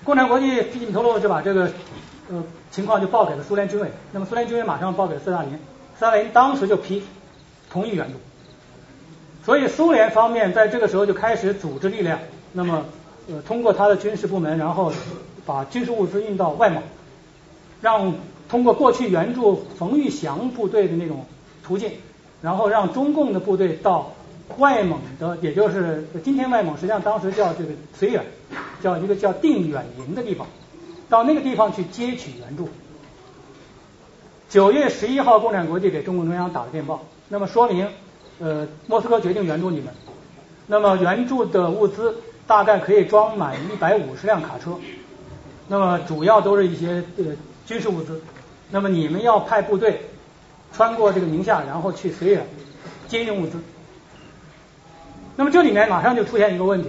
[0.05, 1.71] 共产国际披紧头路就把这个
[2.29, 5.53] 呃情况就报给了苏联军委，那么苏联军委马上报给斯大林，
[5.97, 7.05] 斯大林当时就批
[7.71, 8.19] 同意援助，
[9.47, 12.19] 所以苏联方面在这个时候就开始组织力量，
[12.53, 12.85] 那么
[13.29, 14.93] 呃通过他的军事部门，然后
[15.47, 16.83] 把军事物资运到外蒙，
[17.81, 18.15] 让
[18.49, 21.25] 通过过去援助冯玉祥部队的那种
[21.63, 21.93] 途径，
[22.43, 24.13] 然后让中共的部队到。
[24.57, 28.25] 外蒙的，也就是今天外蒙，实际上当时叫这个绥远，
[28.83, 30.47] 叫一个叫定远营的地方，
[31.11, 32.67] 到那个地方去接取援助。
[34.49, 37.89] 九月十一号，共产国际给中共中央打了电报，那么说明，
[38.41, 39.93] 呃，莫斯科决定援助你们，
[40.67, 44.79] 那么援助的物资大概可以装满一百五十辆卡车，
[45.69, 47.25] 那么主要都是一些呃
[47.69, 48.23] 军事物资，
[48.71, 50.01] 那么你们要派部队
[50.73, 52.47] 穿过这个宁夏，然后去绥远
[53.09, 53.59] 接应物资。
[55.37, 56.89] 那么这里面马上就出现一个问题，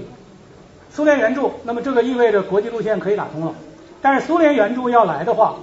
[0.90, 3.54] 苏联援助，那么这个意味着国际路线可以打通了。
[4.02, 5.58] 但是苏联援助要来的话，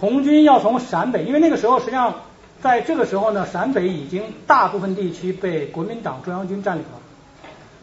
[0.00, 2.14] 红军要从陕北，因为那个时候实际上
[2.62, 6.98] 在这个时候呢，陕北已经大部分地区被国民党中央军占领了。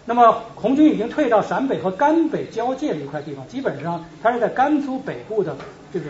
[0.05, 5.55] 那么红军已经退到陕北和甘北交界的一块地方，基本上它是在甘肃北部的
[5.93, 6.07] 这个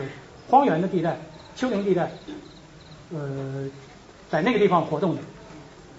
[0.49, 1.17] 荒原的地带、
[1.55, 2.11] 丘陵地带，
[3.13, 3.69] 呃，
[4.29, 5.21] 在那个地方活动的。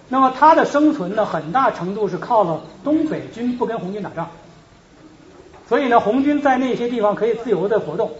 [0.07, 4.29] 那么它的生存呢，很大程度是靠了东北军不跟红军打仗，
[5.67, 8.11] 所以呢，红军在那些地方可以自由的活动，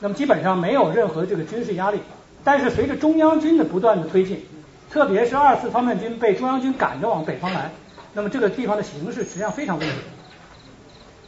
[0.00, 1.98] 那么基本上没有任何这个军事压力。
[2.44, 4.46] 但是随着中央军的不断的推进，
[4.88, 7.72] 特别是二次方面军被中央军赶着往北方来，
[8.14, 9.94] 那么这个地方的形势实际上非常危险。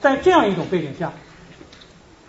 [0.00, 1.12] 在这样一种背景下，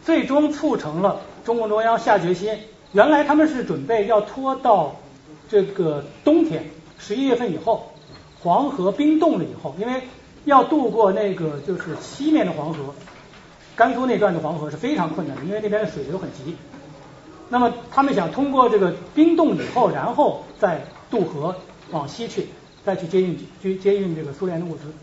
[0.04, 2.56] 最终促成了中共中央下决心，
[2.92, 4.98] 原来他们是准备要拖到
[5.50, 6.64] 这个冬天。
[7.00, 7.92] 十一月份以后，
[8.40, 10.04] 黄河冰冻了以后，因为
[10.46, 12.94] 要渡过那个就是西面的黄河，
[13.76, 16.56] 甘肃那段的黄河是非常困难的，因为那边的水流很急。
[17.50, 21.56] 那么他们想通过这个冰冻以后，然后再渡河
[21.90, 22.46] 往西去，
[22.86, 24.94] 再去接运去接运这个苏联的物资。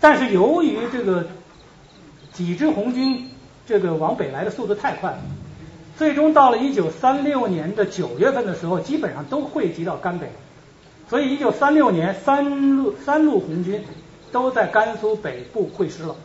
[0.00, 1.26] 但是由于这个
[2.32, 3.28] 几支红军
[3.66, 5.18] 这个往北来的速度太快了，
[5.96, 10.30] 最终到了一九三六年的九月份的时候，基本上都汇集到甘北。
[11.08, 13.82] 所以，一九三六年，三路三路红军
[14.32, 16.16] 都在甘肃北部会师了。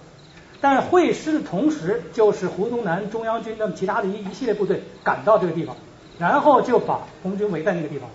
[0.61, 5.75] 但会师的同时，就是胡宗南中央军的其他的一一系列部队赶到这个地方，
[6.17, 8.09] 然后就把红军围在那个地方。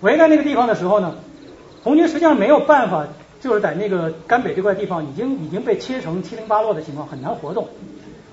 [0.00, 1.16] 围在那个地方的时候呢，
[1.82, 3.06] 红军实际上没有办法，
[3.40, 7.68] 就是在那个甘北这块地方已经已经被切成七零八落的情况，很难活动。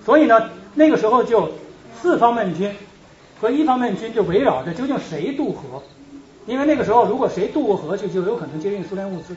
[0.05, 1.49] 所以呢，那个时候就
[1.99, 2.71] 四方面军
[3.41, 5.81] 和一方面军就围绕着究竟谁渡河，
[6.45, 9.35] 因为那个时候如果谁渡过河去，就有可能接运苏联物资。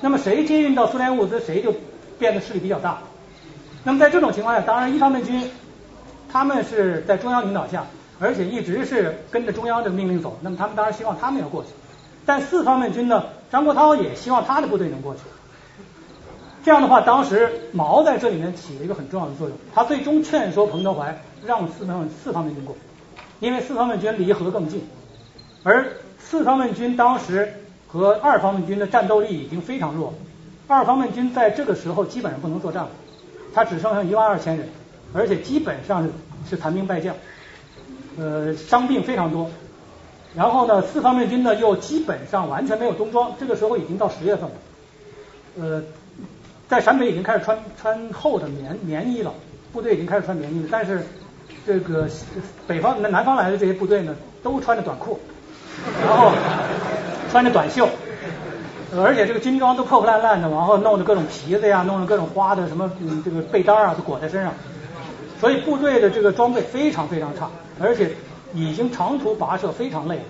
[0.00, 1.72] 那么谁接运到苏联物资，谁就
[2.18, 2.98] 变得势力比较大。
[3.84, 5.48] 那么在这种情况下，当然一方面军
[6.32, 7.86] 他们是在中央领导下，
[8.18, 10.38] 而且一直是跟着中央的命令走。
[10.42, 11.68] 那么他们当然希望他们要过去，
[12.26, 15.20] 但四方面军呢，张国焘也希望他的部队能过去。
[16.64, 22.76] 这样的话，当时毛在这里面起了一个很重要的作用，他最终劝说彭德怀让四方四方面军过，
[23.40, 24.86] 因为四方面军离河更近，
[25.62, 25.86] 而
[26.18, 27.54] 四方面军当时
[27.88, 30.12] 和二方面军的战斗力已经非常弱，
[30.68, 32.90] 二方面军在这个时候基本上不能作战了。
[33.52, 34.68] 他只剩下一万二千人，
[35.12, 36.10] 而且基本上是
[36.50, 37.16] 是残兵败将，
[38.18, 39.50] 呃，伤病非常多。
[40.36, 44.54] 然后呢，四方面军呢又基本上完全没有冬装，这个时候已经到十月份了。
[45.58, 45.82] 呃，
[46.70, 49.34] 在陕北已经开始穿穿厚的棉棉衣了，
[49.72, 50.68] 部队已经开始穿棉衣了。
[50.70, 51.04] 但是
[51.66, 52.08] 这个
[52.68, 55.18] 北方南南方来的这些部队呢，都穿着短裤，
[56.06, 56.30] 然后
[57.28, 57.88] 穿着短袖。
[58.96, 64.54] 而且这个军装都破破烂烂的，然后弄的各种皮子呀，弄的各种花的什么嗯这个被单啊都裹在身上，
[65.40, 68.12] 所以部队的这个装备非常非常差，而且
[68.54, 70.20] 已经长途跋涉非常累。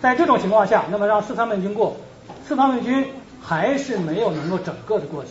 [0.00, 1.96] 在这种情况下，那么让四方面军过，
[2.46, 3.04] 四方面军
[3.40, 5.30] 还是没有能够整个的过去，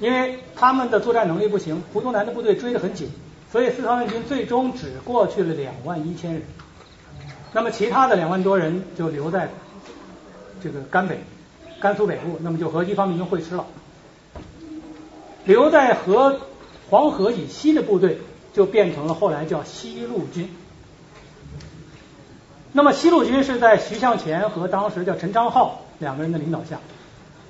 [0.00, 3.10] 因为他们的作战能力不行，胡宗南的部队追得很紧，
[3.52, 6.42] 所以四方面军最终只过去了两万一千人，
[7.52, 9.50] 那么其他的两万多人就留在
[10.62, 11.20] 这个甘北。
[11.80, 13.64] 甘肃北部，那么就和一方面军会师了。
[15.46, 16.38] 留在河
[16.90, 18.18] 黄河以西的部队
[18.52, 20.54] 就变成了后来叫西路军。
[22.72, 26.78] 那么西路军是在徐向前和当时叫陈昌浩两个人的领导下。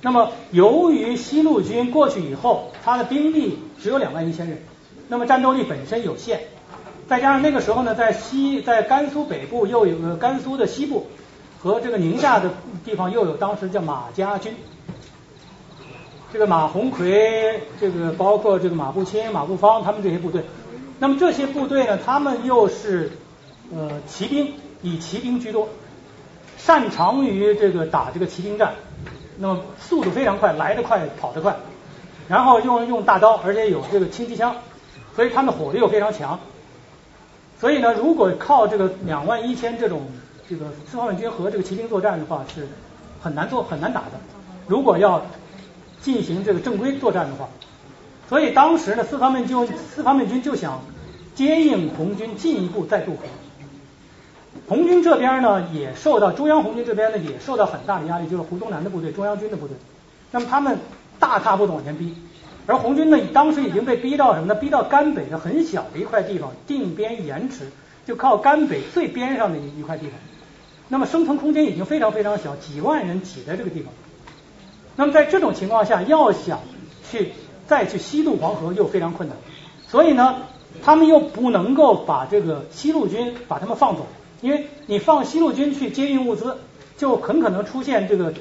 [0.01, 4.63] 那么由于西路军过去以后，他的兵力只有两万一千人，
[5.07, 6.41] 那么战斗力本身有限，
[7.07, 11.07] 再加上那个时候呢，在西在甘肃北部又有甘肃的西部。
[11.63, 12.49] 和这个宁夏的
[12.83, 14.51] 地方又有当时叫马家军，
[16.33, 20.41] 这个马鸿逵，这个包括这个马步青、马步芳他们这些部队，
[20.97, 23.11] 那么这些部队呢，他们又是
[23.71, 25.69] 呃骑兵，以骑兵居多，
[26.57, 28.73] 擅长于这个打这个骑兵战，
[29.41, 31.57] 那么速度非常快，来得快，跑得快，
[32.29, 34.55] 然后用用大刀，而且有这个轻机枪，
[35.15, 36.39] 所以他们火力又非常强，
[37.59, 40.03] 所以呢，如果靠这个两万一千这种。
[40.49, 42.67] 这个四方面军和这个骑兵作战的话是
[43.21, 44.19] 很难做很难打的。
[44.67, 45.25] 如果要
[46.01, 47.47] 进行这个正规作战的话，
[48.27, 49.65] 所以当时呢，四方面军
[49.95, 50.81] 四方面军就想
[51.35, 53.19] 接应红军进一步再渡河。
[54.71, 59.75] 红军这边呢也受到中央红军这边呢也受到很大的压力，就是胡宗南的部队中央军的部队。
[60.31, 60.77] 那么他们
[61.19, 62.15] 大踏步的往前逼，
[62.67, 64.55] 而红军呢当时已经被逼到什么呢？
[64.55, 67.69] 逼到甘北的很小的一块地方，定边延迟，
[68.05, 70.13] 就靠甘北最边上的一一块地方。
[70.87, 73.91] 那么生存空间已经非常非常小，几万人挤在这个地方。
[74.95, 76.59] 那么在这种情况下，要想
[77.11, 77.33] 去
[77.67, 79.37] 再去西渡黄河又非常困难，
[79.89, 80.43] 所以呢，
[80.81, 84.07] 他们又不能够把这个西路军把他们放走，
[84.41, 86.57] 因为你放西路军去接运物资，
[86.97, 88.33] 就很可能出现这个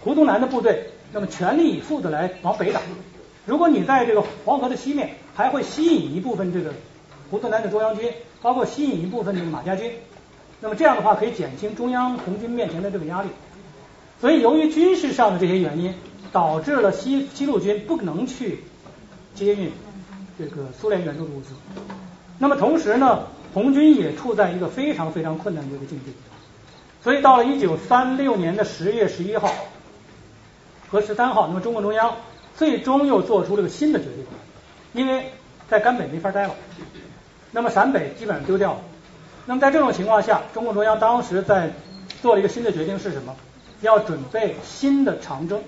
[0.00, 2.80] 胡宗南的部队，那么全力以赴的来往北打。
[3.44, 6.72] 如果你在这个黄河的西面，还会吸引一部分这个
[7.30, 8.10] 胡宗南的中央军，
[8.42, 9.92] 包括吸引一部分这个马家军。
[10.60, 13.28] 那么这样的话可以减轻中央红军面前的这个压力，
[14.20, 15.94] 所以由于军事上的这些原因，
[16.32, 18.60] 导致了西西路军不能去
[19.34, 19.70] 接运
[20.38, 21.50] 这个苏联援助的物资。
[22.38, 23.26] 那么同时呢，
[23.56, 26.12] 红军也处在一个非常非常困难的一个境地。
[27.02, 29.50] 所以到了一九三六年的十月十一号
[30.90, 32.16] 和十三号，那么中共中央
[32.54, 34.26] 最终又做出了个新的决定，
[34.92, 35.32] 因为
[35.70, 36.54] 在甘北没法待了，
[37.50, 38.80] 那么陕北基本上丢掉了。
[39.46, 41.72] 那么在这种情况下，中共中央当时在
[42.20, 43.34] 做了一个新的决定是什么？
[43.80, 45.62] 要准备新的长征。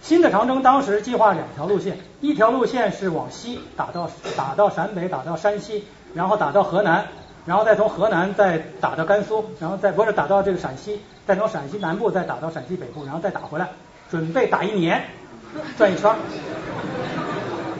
[0.00, 5.84] 新的长征当时计划两条路线，一条路线是往西打到打到陕北，打到山西，
[6.14, 7.06] 然后打到河南，
[7.44, 13.68] 然后再从河南再打到甘肃，然后再不是打到这个陕西，再从陕西南部再打到陕西北部，然后再打回来，
[14.10, 15.04] 准备打一年，
[15.76, 16.14] 转一圈。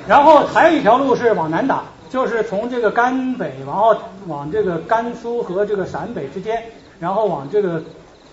[0.07, 1.85] 然后还有一条路是往南打。
[2.11, 3.97] 就是从这个甘北，然后
[4.29, 6.63] 往这个甘肃和这个陕北之间，
[7.01, 7.83] 然后往这个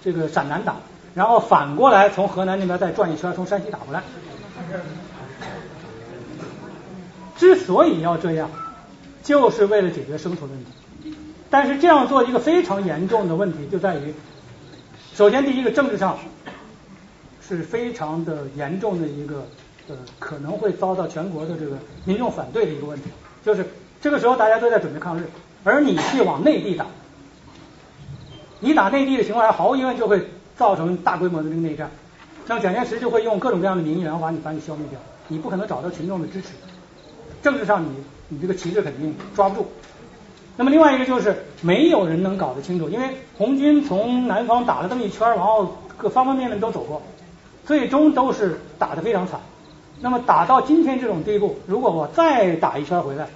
[0.03, 0.75] 这个陕南打，
[1.15, 4.03] 然后反过来从河南那边再转一圈，从山西打回来。
[7.37, 8.51] 之所以要这样，
[9.23, 10.72] 就是为了解决生存问题。
[11.49, 14.14] 但是这样做一个非常严重的问题就在于，
[15.14, 16.18] 首先第一个政治上
[17.41, 19.45] 是非常的严重的一个
[19.89, 23.10] 呃可能会遭到全国的这个民众反对的一个问题，
[23.43, 23.65] 就是
[23.99, 25.26] 这个时候大家都在准备抗日，
[25.65, 26.85] 而你去往内地打，
[28.61, 30.26] 你打内地的情况下，毫无疑问就会
[30.56, 31.91] 造成大规模的这个内战。
[32.48, 36.48] 那么蒋介石就会用各种各样的名义，然后把你把你消灭掉，你不可能找到群众的支持，
[37.43, 37.89] 政治上你
[38.31, 39.67] 你这个旗帜肯定抓不住。
[40.55, 47.01] 那么另外一个就是没有人能搞得清楚，因为红军从南方打了这么一圈，然后各方方面面都走过，
[47.65, 49.41] 最终都是打得非常惨。
[49.99, 53.27] 那么打到今天这种地步，如果我再打一圈回来，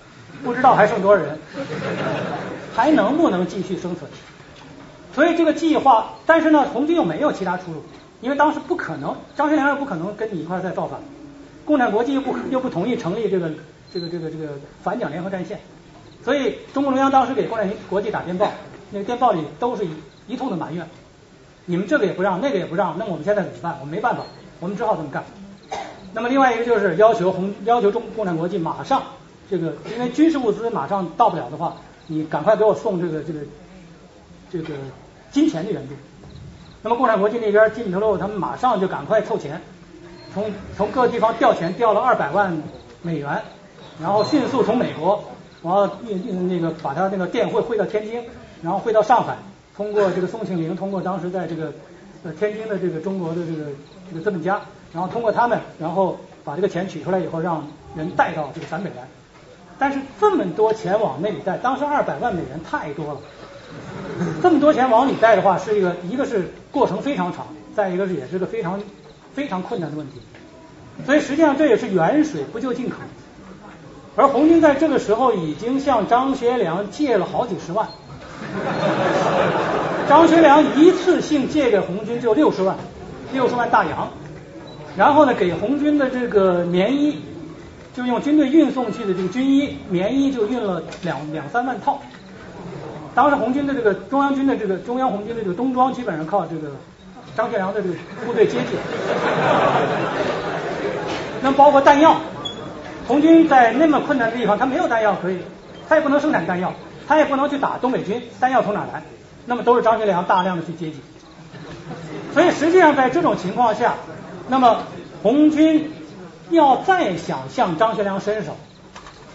[0.44, 1.38] 不知道还剩多少人，
[2.74, 4.10] 还能不能继续生存？
[5.14, 7.84] 所以这个计划，但是呢，红军又没有其他出路，
[8.22, 11.00] 因为当时不可能，张学良又不可能跟你一块再造反，
[11.66, 13.50] 共产国际又不又不同意成立这个
[13.96, 14.50] 这个这个这个
[14.84, 15.58] 反蒋联合战线。
[16.24, 18.52] 所以中共中央当时给共产国际打电报，
[18.92, 19.90] 那个电报里都是一
[20.28, 20.86] 一通的埋怨，
[21.66, 23.78] 你们这个也不让，那个也不让，那我们现在怎么办？
[23.80, 24.24] 我们没办法，
[24.60, 25.24] 我们只好这么干。
[26.14, 29.02] 那么另外一个就是要求红要求中共产国际马上
[29.50, 31.78] 这个，因为军事物资马上到不了的话，
[32.08, 33.40] 你赶快给我送这个这个
[34.52, 34.74] 这个
[35.32, 35.94] 金钱的援助。
[36.82, 39.62] 那么共产国际那边金头路他们马上就赶快凑钱，
[40.34, 42.62] 从从各个地方调钱调了二百万
[43.02, 43.42] 美元，
[44.02, 45.24] 然后迅速从美国。
[45.64, 48.22] 然后运运那个把他那个电汇汇到天津，
[48.62, 49.36] 然后汇到上海，
[49.76, 51.74] 通过这个宋庆龄，通过当时在这个
[52.24, 53.72] 呃天津的这个中国的这个
[54.08, 54.62] 这个资本家，
[54.94, 59.08] 然后通过他们，然后把这个钱取出来以后，让人带到这个陕北来。
[59.80, 63.20] 但是这么多钱往那里带，当时二百万美元太多了，
[64.44, 68.80] 这么多钱往里带的话，是一个一个是过程非常长，再一个是也是个非常
[69.34, 70.22] 非常困难的问题。
[71.08, 72.98] 所以实际上这也是远水不救近渴。
[74.18, 77.86] 而红军在这个时候已经向张学良借了好几十万，
[80.08, 82.78] 张学良一次性借给红军就六十万，
[83.34, 84.08] 六十万大洋，
[84.96, 87.20] 然后呢给红军的这个棉衣，
[87.94, 92.00] 就用军队运送去的这个军衣棉衣就运了两两三万套，
[93.14, 96.72] 当时红军的这个中央军的这个中央红军的这个冬装基本上靠这个
[97.36, 98.78] 张学良的这个部队接济，
[101.44, 102.16] 那包括弹药。
[103.08, 105.38] 红军在那么困难的地方，他没有弹药可以，
[105.88, 106.74] 他也不能生产弹药，
[107.08, 109.04] 他也不能去打东北军，弹药从哪来？
[109.46, 111.00] 那么都是张学良大量的去接济。
[112.34, 113.94] 所以实际上在这种情况下，
[114.50, 114.80] 那么
[115.22, 115.92] 红军
[116.50, 118.58] 要再想向张学良伸手，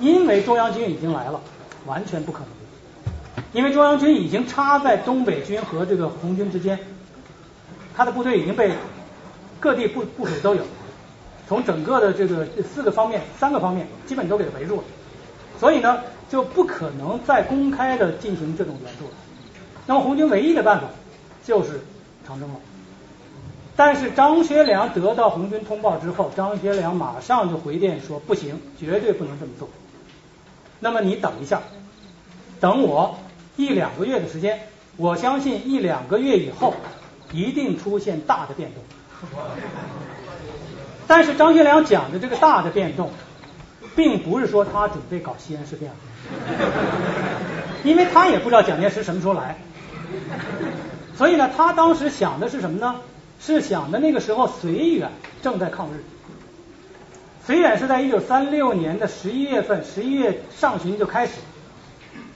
[0.00, 1.40] 因为中央军已经来了，
[1.86, 2.48] 完全不可能。
[3.52, 6.78] 因为中央军已经插在东北军和这个红军之间，
[7.96, 8.72] 他的部队已经被
[9.60, 10.62] 各地部部署都有。
[11.50, 14.84] 从整个的这个四个方面、三个方面，基本都给他围住了，
[15.58, 15.98] 所以呢，
[16.30, 19.10] 就不可能再公开的进行这种援助了。
[19.84, 20.86] 那么红军唯一的办法
[21.44, 21.80] 就是
[22.24, 22.54] 长征了。
[23.74, 29.68] 但是张学良得到红军通报之后，张学良马上就回电说不行，绝对不能这么做。
[30.78, 31.60] 那么你等一下，
[32.60, 33.18] 等我
[33.56, 36.74] 一两个月的时间，我相信一两个月以后
[37.32, 38.84] 一定出现大的变动。
[41.10, 43.10] 但是张学良讲的这个大的变动，
[43.96, 45.90] 并不是说他准备搞西安事变，
[47.82, 49.58] 因为他也不知道蒋介石什么时候来，
[51.16, 53.00] 所以呢，他当时想的是什么呢？
[53.40, 55.10] 是想的那个时候绥远
[55.42, 56.04] 正在抗日，
[57.44, 61.32] 绥远是在一九三六年的十一月份，十一月上旬就开始，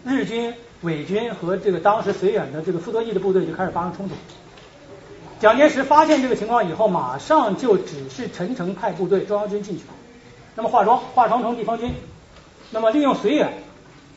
[0.05, 0.53] 日军
[0.83, 4.17] 伪军和这个当时绥远的这个傅作义的部队就开始发生冲突。
[5.45, 9.85] 蒋介石发现这个情况以后，马上就指示陈诚派部队中央军进去，
[10.55, 11.93] 那么化妆化妆成地方军，
[12.71, 13.53] 那么利用绥远，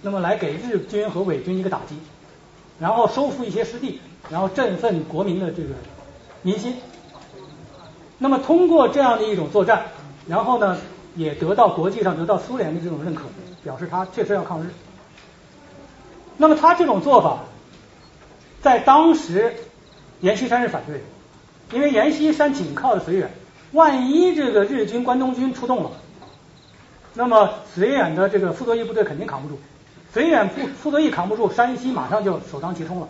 [0.02, 1.98] 那么来给日军和伪军一个打击，
[2.80, 4.00] 然后收复一些失地，
[4.30, 5.72] 然后振奋国民的这个
[6.44, 6.78] 民心。
[8.20, 9.88] 那么通过这样的一种作战，
[10.30, 10.78] 然后呢，
[11.18, 13.24] 也得到国际上得到苏联的这种认可，
[13.66, 14.70] 表示他确实要抗日。
[16.38, 17.40] 那么他这种做法，
[18.62, 19.54] 在当时。
[20.22, 21.04] 阎锡山是反对的，
[21.72, 23.30] 因为阎锡山紧靠着绥远，
[23.74, 25.92] 万一这个日军关东军出动了，
[27.14, 29.60] 那么绥远的这个傅作义部队肯定扛不住，
[30.14, 33.10] 绥远傅傅作义扛不住，山西马上就首当其冲了，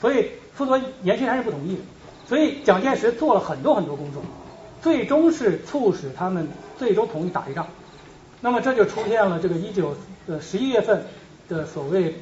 [0.00, 1.82] 所以傅作阎锡山是不同意的，
[2.26, 4.22] 所以蒋介石做了很多很多工作，
[4.80, 6.48] 最终是促使他们
[6.78, 7.66] 最终同意打一仗，
[8.40, 9.94] 那么这就出现了这个一九
[10.26, 11.04] 呃十一月份
[11.48, 12.16] 的所谓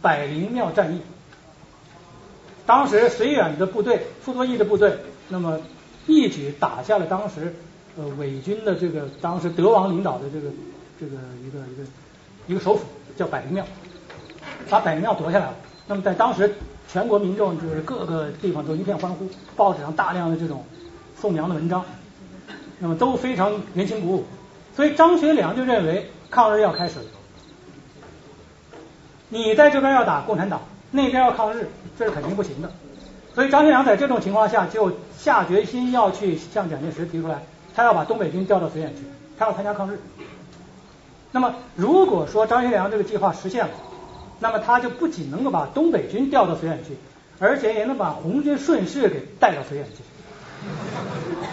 [0.00, 1.02] 百灵庙战役。
[2.66, 4.96] 当时绥远的部队，傅作义的部队，
[5.30, 5.58] 那么
[6.06, 7.54] 一举打下了当时
[7.96, 10.48] 呃伪军的这个当时德王领导的这个
[11.00, 11.16] 这个
[11.46, 11.82] 一个一个
[12.48, 12.84] 一个首府
[13.16, 13.64] 叫百灵庙，
[14.68, 15.54] 把百灵庙夺下来了。
[15.86, 16.52] 那么在当时
[16.88, 20.64] 全国民众就是各个地方都一片欢呼，报纸上大量的这种
[21.18, 21.84] 颂扬的文章，
[22.78, 24.24] 那么都非常人心鼓舞。
[24.74, 27.04] 所以张学良就认为抗日要开始了，
[29.28, 32.72] 你在这边要打共产党，那边要抗日，这是肯定不行的。
[33.34, 37.42] 所以张学良在这种情况下就下决心要去向蒋介石提出来，
[37.74, 39.02] 他要把东北军调到绥远去，
[39.38, 40.00] 他要参加抗日。
[41.32, 43.72] 那么如果说张学良这个计划实现了，
[44.40, 46.96] 那么他就不仅能够把东北军调到绥远去，
[47.38, 50.02] 而且也能把红军顺势给带到绥远去。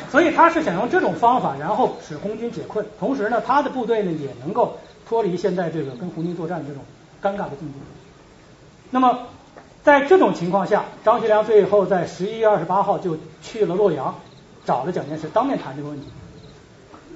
[0.09, 4.77] 所以他是想用这种方法，然后使红军解困，同时呢，他的部队呢也能够
[5.07, 6.83] 脱离现在这个跟红军作战这种
[7.21, 7.73] 尴尬的境地。
[8.89, 9.19] 那么
[9.87, 14.15] 在这种情况下，张学良最后在十一月二十八号就去了洛阳，
[14.65, 16.09] 找了蒋介石，当面谈这个问题。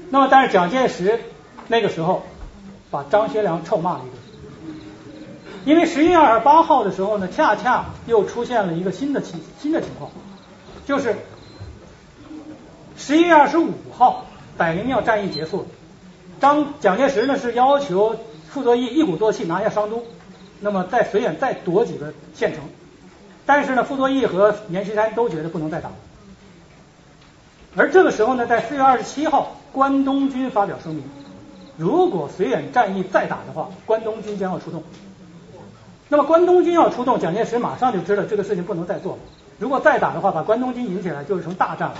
[0.10, 1.20] 那么但是蒋介石
[1.68, 2.24] 那个时候
[2.90, 4.80] 把张学良臭骂了一顿，
[5.66, 10.10] 因为十一月二十八号的时候呢，恰恰又出现了一个新的情新的情况，
[10.86, 11.18] 就是
[12.96, 15.66] 十一月二十五号百灵庙战役结束了，
[16.40, 18.16] 张蒋介石呢是要求
[18.48, 20.06] 傅作义一鼓作气拿下商都，
[20.62, 22.64] 那么在绥远再夺几个县城，
[23.46, 25.96] 但是呢，傅作义和阎锡山都觉得不能再打了。
[27.76, 31.04] 而这个时候呢，在四月二十七号，关东军发表声明，
[31.78, 34.84] 如果绥远战役再打的话，关东军将要出动。
[36.10, 39.20] 那么关东军要出动，蒋介石马上就知道这个事情不能再做了。
[39.58, 41.96] 如果再打的话，把关东军引起来就是成大战了。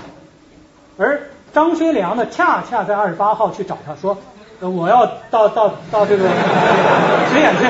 [0.98, 1.22] 而
[1.54, 4.18] 张学良呢，恰恰在二十八号去找他说，
[4.60, 6.28] 呃，我要到到到这个
[7.32, 7.64] 绥远去，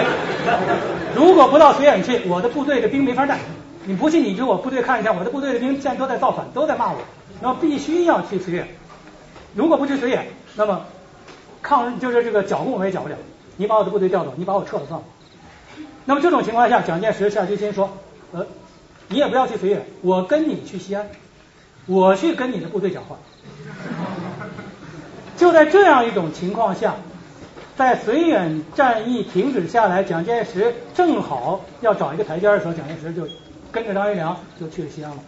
[1.15, 3.39] 如果不到绥远去，我的部队的兵没法带。
[3.85, 6.99] 你不信，你去我部队看一下，我的部队的兵现在都在造反，都在骂我。
[7.41, 8.69] 那么必须要去绥远，
[9.55, 10.83] 如果不去绥远，那么
[11.61, 13.17] 抗日就是这个剿共我也剿不了。
[13.57, 15.07] 你把我的部队调走，你把我撤了算了。
[16.05, 17.91] 那么这种情况下，蒋介石下决心说，
[18.33, 18.47] 呃，
[19.09, 21.09] 你也不要去绥远，我跟你去西安，
[21.87, 23.17] 我去跟你的部队讲话。
[25.37, 26.95] 就在这样一种情况下，
[27.77, 33.27] 在绥远战役停止下来，蒋介石正好要找一个台阶的时候，蒋介石就
[33.71, 35.19] 跟着张学良就去了西安了。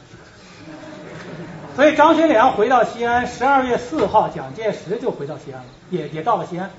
[1.74, 6.70] 所以张学良回到西安，十二月四号，蒋介石就回到西安了，也也到了西安。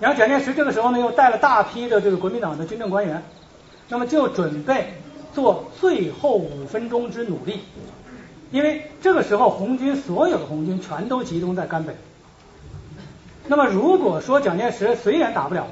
[0.00, 3.22] 然后蒋介石这个时候呢，又带了大批的这个国民党的军政官员，
[3.88, 4.94] 那么就准备
[5.34, 7.60] 做最后五分钟之努力，
[8.50, 11.94] 因为这个时候红军所有的红军全都集中在甘北。
[13.48, 15.66] 那么如果说蒋介石虽然打不了，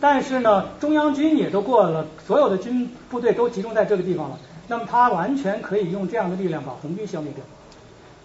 [0.00, 4.38] 但是呢，中央军也都过了，所有的军部队都集中在这个地方了，
[4.68, 7.44] 那么他完全可以用这样的力量把红军消灭掉。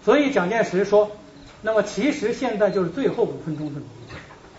[0.04, 1.10] 所以蒋介石说，
[1.62, 3.86] 那么其实现在就是最后五分钟的努力。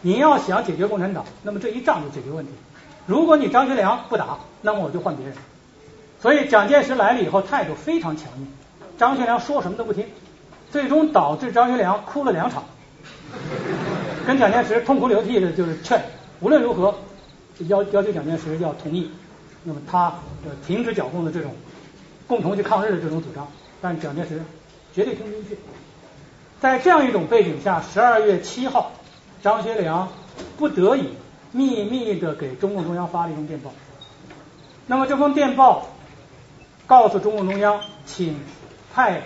[0.01, 2.51] 你要想解决共产党，那么这一仗就解决问题。
[3.05, 5.35] 如果你张学良不打，那么我就换别人。
[6.19, 8.47] 所以蒋介石来了以后态度非常强硬，
[8.97, 10.05] 张学良说什么都不听，
[10.71, 12.63] 最终导致张学良哭了两场，
[14.25, 16.01] 跟蒋介石痛哭流涕的就是劝，
[16.41, 16.95] 无论如何
[17.59, 19.09] 要要求蒋介石要同意，
[19.63, 20.07] 那么他
[20.43, 21.53] 呃停止剿共的这种
[22.27, 23.47] 共同去抗日的这种主张，
[23.81, 24.41] 但蒋介石。
[24.93, 25.57] 绝对听不进去。
[26.61, 28.93] 在这样一种背景下，十二月七号，
[29.43, 30.07] 张学良
[30.55, 31.09] 不得已
[31.51, 33.73] 秘密的给中共中央发了一封电报。
[34.87, 35.87] 那么这封电报
[36.87, 38.39] 告诉中共中央，请
[38.93, 39.23] 派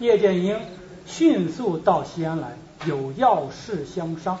[0.00, 0.58] 叶剑英
[1.06, 4.38] 迅速到西安来，有要事相商。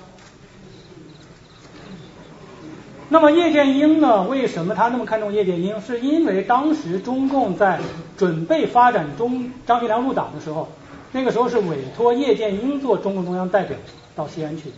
[3.08, 4.22] 那么叶剑英呢？
[4.22, 5.78] 为什么他那么看重叶剑英？
[5.82, 7.78] 是因为当时中共在
[8.16, 10.68] 准备发展中张学良入党的时候，
[11.12, 13.76] 那个时候是委托叶剑英做中共中央代表
[14.16, 14.72] 到西安去。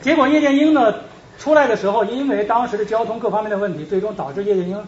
[0.00, 0.94] 结果叶剑英呢
[1.38, 4.86] 出来的时候，因为当时的交通各方面的问题，最终导致叶剑英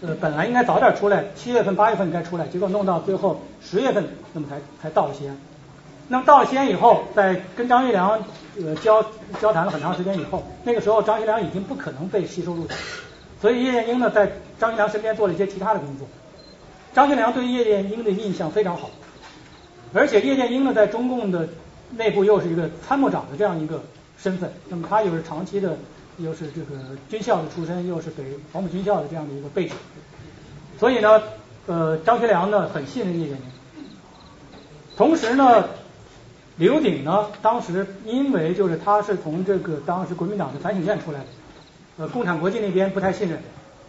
[0.00, 5.36] 呃本来应该早点出来，七月份八月份该出来，结果弄到最后十月份，那么才才到西安。
[6.12, 8.20] 那么到了西安以后，在跟张学良
[8.60, 9.00] 呃交
[9.40, 12.76] 交谈了很长时间以后，那个时候张学良已经不可能被吸收入党，
[13.40, 16.08] 所以叶剑英呢在张学良身边做了一些其他的工作。
[16.92, 18.90] 张学良对叶剑英的印象非常好，
[19.94, 21.48] 而且叶剑英呢在中共的
[21.96, 23.80] 内部又是一个参谋长的这样一个
[24.18, 25.78] 身份，那么他又是长期的
[26.18, 26.74] 又是这个
[27.08, 29.76] 军校的出身，又是给黄埔军校的这样的一个背景，
[30.76, 31.22] 所以呢
[31.68, 33.42] 呃张学良呢很信任叶剑英，
[34.96, 35.66] 同时呢。
[36.60, 37.26] 刘鼎呢？
[37.40, 41.26] 当时因为就是他是从这个当时国民党的反省院出来的，
[41.96, 43.38] 呃，共产国际那边不太信任，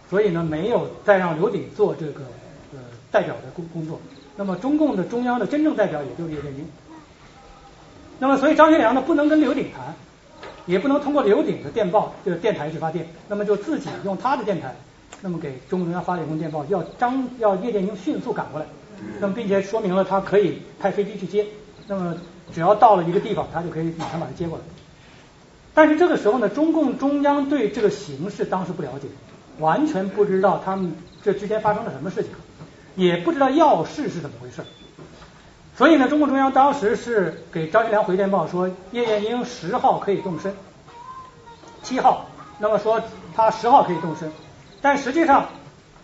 [0.08, 2.22] 所以呢没有再让刘鼎做这个
[2.72, 2.78] 呃
[3.10, 4.00] 代表的工工作。
[4.36, 6.66] 那么中共的中央的真正代表也就是叶剑英。
[8.18, 9.94] 那么所以张学良呢不能跟刘鼎谈，
[10.64, 14.74] 也不能通过刘鼎的电报这个电台去发电，那么就自己用他的电台，
[15.20, 18.64] 那么给中共中央发了一封电报，要张要叶剑英迅速赶过来。
[19.20, 21.44] 那么并且说明了他可以派飞机去接，
[21.86, 22.16] 那么
[22.54, 24.64] 只要到了一个地方，他就可以马上把他接过来。
[25.74, 29.08] 但是这个时候呢，中共中央对这个形势当时不了解，
[29.58, 32.32] 完全不知道他们这之间发生了什么事情，
[32.94, 34.62] 也不知道要事是怎么回事。
[35.74, 40.54] 所以呢，中共中央当时是给张学良回电报说，叶剑英十号可以动身，
[41.82, 42.26] 七号，
[42.58, 43.02] 那么说
[43.34, 44.30] 他十号可以动身，
[44.82, 45.46] 但实际上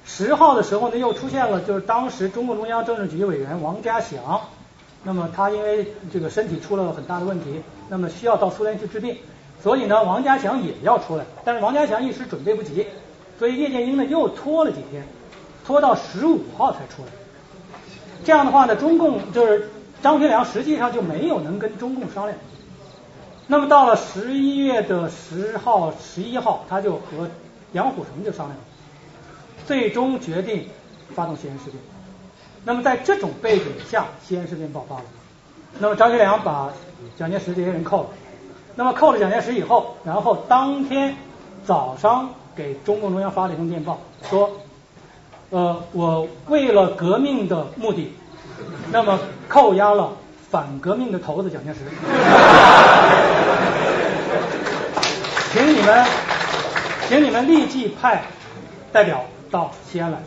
[0.06, 4.40] 十号的时候呢，又出现了就是当时中共中央政治局委员王家祥，
[5.04, 9.16] 那么他因为这个身体出了很大的问题，那么需要到苏联去治病，
[9.62, 12.86] 所以呢，王家祥也要出来，但是王家祥一时准备不及，
[13.38, 15.06] 所以叶剑英呢又拖了几天，
[15.64, 17.08] 拖到十五号才出来。
[18.24, 19.70] 这样的话呢，中共就是
[20.02, 22.36] 张学良实际上就没有能跟中共商量。
[23.46, 27.30] 那么到了十一月的十号、十一号，他就和
[27.72, 28.58] 杨虎城就商量，
[29.66, 30.66] 最终决定
[31.14, 31.76] 发动西安事变。
[32.68, 35.02] 那么在这种背景下，西安事变爆发了。
[35.78, 36.68] 那么张学良把
[37.16, 38.08] 蒋介石这些人扣了。
[38.74, 41.16] 那么扣了蒋介石以后，然后当天
[41.64, 44.50] 早上给中共中央发了一封电报，说。
[45.48, 48.12] 呃，我为了革命的目的，
[48.92, 49.18] 那么
[49.48, 50.12] 扣押了
[50.50, 51.78] 反革命的头子蒋介石，
[55.54, 56.04] 请你们，
[57.08, 58.24] 请你们立即派
[58.92, 60.18] 代表到西安来。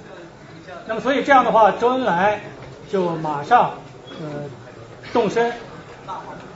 [0.87, 2.41] 那么，所以这样的话，周恩来
[2.89, 3.71] 就马上
[4.21, 4.49] 呃
[5.13, 5.51] 动身，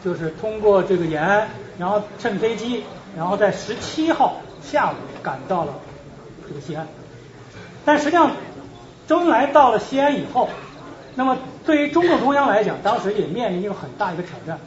[0.03, 1.47] 就是通过这个延安，
[1.77, 2.83] 然后乘飞机，
[3.15, 5.73] 然后在十七号下午赶到了
[6.47, 6.87] 这个西安。
[7.85, 8.31] 但实际上。
[9.07, 10.49] 周恩来到了西安以后，
[11.13, 14.57] 那么对于中共中央来讲，当时也面临一个很大一个挑战，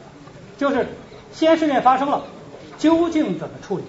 [0.57, 0.87] 就是
[1.33, 2.21] 西安事变发生了，
[2.77, 3.83] 究竟怎么处理？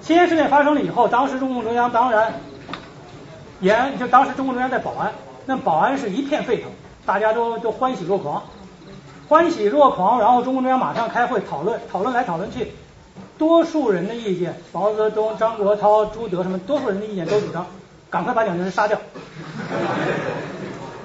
[0.00, 2.40] 西安事变发生了以后，当时中共中央当然，
[3.62, 5.12] 延安就当时中共中央在保安，
[5.46, 6.70] 那保安是一片沸腾，
[7.06, 8.42] 大家都都欢喜若狂，
[9.28, 12.72] 欢喜若狂，然后中共中央马上开会讨论，讨论来讨论去，
[13.38, 17.64] 多数人的意见，毛泽东、张国焘、朱德什么，多数人的意见都主张。
[18.10, 19.00] 赶快把蒋介石杀掉，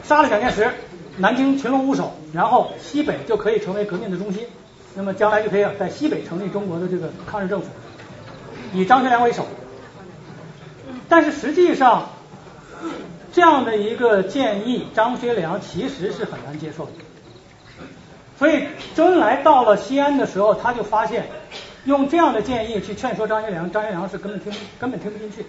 [0.03, 0.69] 杀了蒋介石，
[1.15, 4.45] 南京群龙无首，然后西北就可以成为革命的中心，
[4.93, 7.67] 那么将来就可以在西北成立中国的这个抗日政府，
[8.73, 9.45] 以张学良为首。
[11.07, 12.09] 但是实际上，
[13.33, 16.91] 这样的一个建议，张学良其实是很难接受的。
[18.37, 21.27] 所以周恩来到了西安的时候，他就发现，
[21.85, 25.45] 用这样的建议去劝说张学良，张学良是根本听根本听不进去。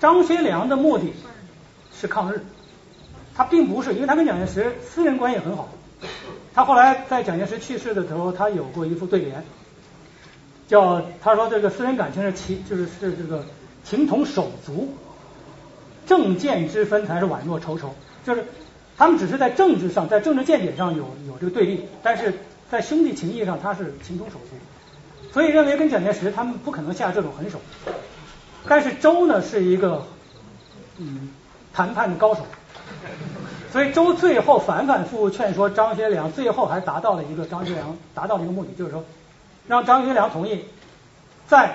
[0.00, 1.12] 张学良的目的
[1.94, 2.44] 是抗日，
[3.34, 5.68] 他并不是，因为他跟蒋介石私人关系很好。
[6.54, 9.42] 他后来在蒋介石去世的时候，他有过一副对联，
[10.68, 13.46] 叫他说这个私人感情是情，就是是这个
[13.84, 14.92] 情同手足，
[16.06, 17.94] 政见之分才是宛若仇仇。
[18.24, 18.44] 就是
[18.96, 22.38] 他们只是在政治上，在政治见解上有有这个对立，但是
[22.70, 27.60] 在兄弟情谊上他是情同手足，所以认为跟蒋介石他们不可能下这种狠手。
[28.68, 30.06] 但是周呢是一个
[30.98, 31.30] 嗯
[31.72, 32.42] 谈判的高手，
[33.72, 39.04] 所以周最后反反复复劝说张学良，最后还达到了一个张学良达到了一个目的，就是说
[39.66, 40.64] 让张学良同意
[41.48, 41.74] 在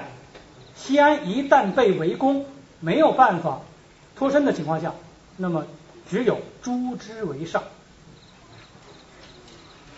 [0.75, 2.45] 西安一旦被围攻，
[2.79, 3.59] 没有办法
[4.17, 4.93] 脱身的情况下，
[5.37, 5.65] 那么
[6.09, 7.63] 只有诛之为上，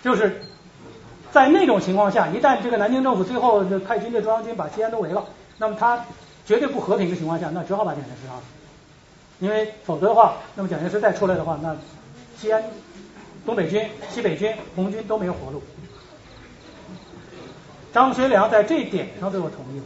[0.04, 0.42] 就是
[1.32, 5.26] 在那种情况下，一旦这个南京政府最后派军队中央军把西安都围了，
[5.58, 6.06] 那么他。
[6.46, 8.42] 绝对不和平的情况下，那只好把蒋介石杀了，
[9.38, 11.78] 因为否则的话，那么蒋介石再出来的话，那
[12.40, 12.64] 西安
[13.46, 15.62] 东北军、西北军、红军都没有活路。
[17.94, 19.86] 张学良在这一点上最后同意了，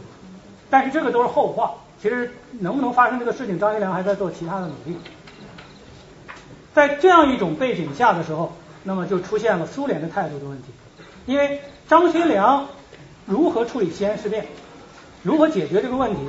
[0.70, 1.74] 但是这个都是后话。
[2.04, 4.98] 其实能不能发生这个事情，张学良还在做其他的努力。
[6.74, 8.52] 在这样一种背景下的时候，
[8.84, 10.66] 那么就出现了苏联的态度的问题，
[11.26, 12.68] 因为张学良
[13.26, 14.48] 如何处理西安事变，
[15.22, 16.20] 如何解决这个问题？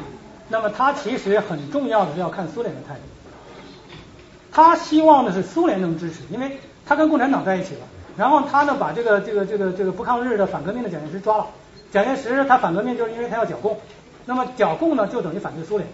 [0.48, 3.00] 那么他其实很重要的是要看苏联的态度，
[4.52, 7.80] 他希望的是苏联能支持，因为他跟共产党在一起了，
[8.16, 11.46] 然后他呢把这个这个这个这个不抗日的反革命的蒋介石抓了，
[11.90, 13.76] 蒋介石他反革命就是因为他要剿共，
[14.26, 15.88] 那么剿共呢就等于反对苏联，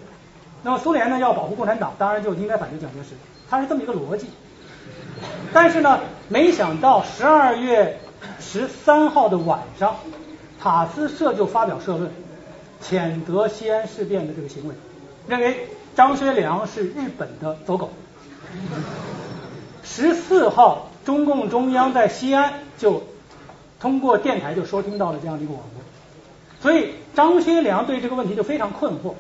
[0.63, 3.15] 那么苏联呢要保护共产党，当然就应该反对蒋介石，
[3.49, 4.29] 他是这么一个逻辑。
[5.53, 7.99] 但是呢，没想到十二月
[8.39, 9.97] 十三号的晚上，
[10.61, 12.11] 塔斯社就发表社论。
[12.83, 14.75] 谴责西安事变的这个行为，
[15.29, 17.91] 认为张学良是日本的走狗。
[19.85, 23.03] 十四号，中共中央在西安就
[23.81, 25.83] 通过电台就收听到了这样的一个广播，
[26.61, 29.15] 所以张学良对这个问题就非常困惑。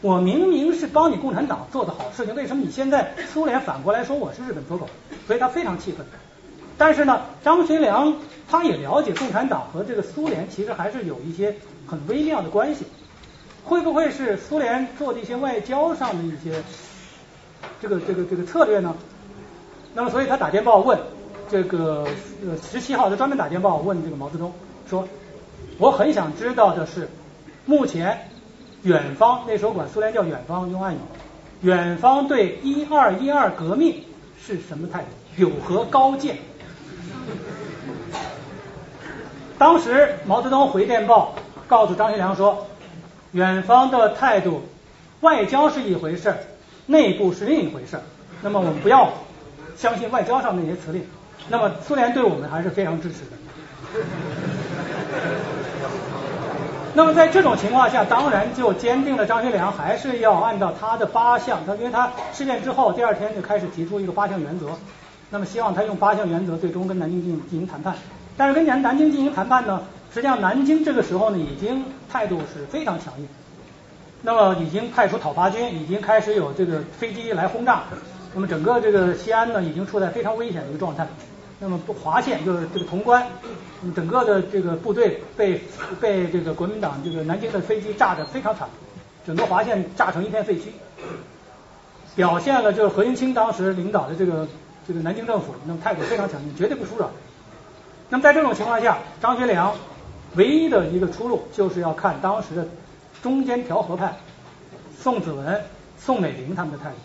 [0.00, 4.88] 我明明是帮你共产党做的好事情，为什么你现在苏联反过来说我是日本走狗？
[5.26, 6.04] 所以他非常气愤。
[6.76, 8.14] 但是呢，张学良
[8.48, 11.54] 他也了解共产党和这个苏联其实还是有一些
[11.86, 12.84] 很微妙的关系。
[13.64, 16.60] 会不会是苏联做的一些外交上的一些
[17.80, 18.92] 这个这个这个策略呢？
[19.94, 20.98] 那么，所以他打电报问
[21.48, 22.04] 这个
[22.44, 24.52] 呃十七号，他专门打电报问这个毛泽东
[24.90, 25.06] 说
[25.82, 27.08] ：“我很想知道的是，
[27.66, 28.28] 目前
[28.84, 30.98] 远方那时候管苏联叫远方用暗语，
[31.62, 34.04] 远方对一二一二革命
[34.40, 35.06] 是什么态度？
[35.36, 36.36] 有何高见？”
[39.58, 41.34] 当时毛泽东回电报
[41.66, 42.68] 告诉张学良说。
[43.32, 44.62] 远方的态度，
[45.22, 46.32] 外交是一回事，
[46.84, 47.98] 内部是另一回事。
[48.42, 49.10] 那么我们不要
[49.74, 51.02] 相信外交上那些辞令。
[51.48, 53.30] 那么苏联对我们还是非常支持的。
[56.94, 61.60] 那么在这种情况下，当然就坚定了张学良还是要按照他的八项。
[61.66, 64.66] 他因为他事变之后，第二天就开始提出一个八项原则。
[65.30, 67.94] 那么希望他用八项原则最终跟南京进进行谈判。
[68.36, 69.82] 但是跟南南京进行谈判呢？
[70.12, 73.26] 实际上，南京这个时候呢，已经态度是非常强硬。
[74.20, 77.84] 那么，已经派出讨伐军，已经开始有这个飞机来轰炸。
[78.34, 81.06] 那么，整个这个西安呢，已经处在非常危险的一个状态。
[81.64, 83.24] 那么，华县就是这个潼关，
[83.94, 85.60] 整个的这个部队被
[86.00, 88.68] 被这个国民党这个南京的飞机炸得非常惨，
[89.24, 90.62] 整个华县炸成一片废墟，
[92.16, 94.48] 表现了就是何应钦当时领导的这个
[94.88, 97.08] 这个南京政府，那么态度非常强硬，绝对不输软。
[98.08, 99.72] 那么，在这种情况下，张学良。
[100.34, 102.66] 唯一的一个出路就是要看当时的
[103.22, 104.16] 中间调和派
[104.98, 105.62] 宋子文、
[105.98, 106.96] 宋美龄他们的态度。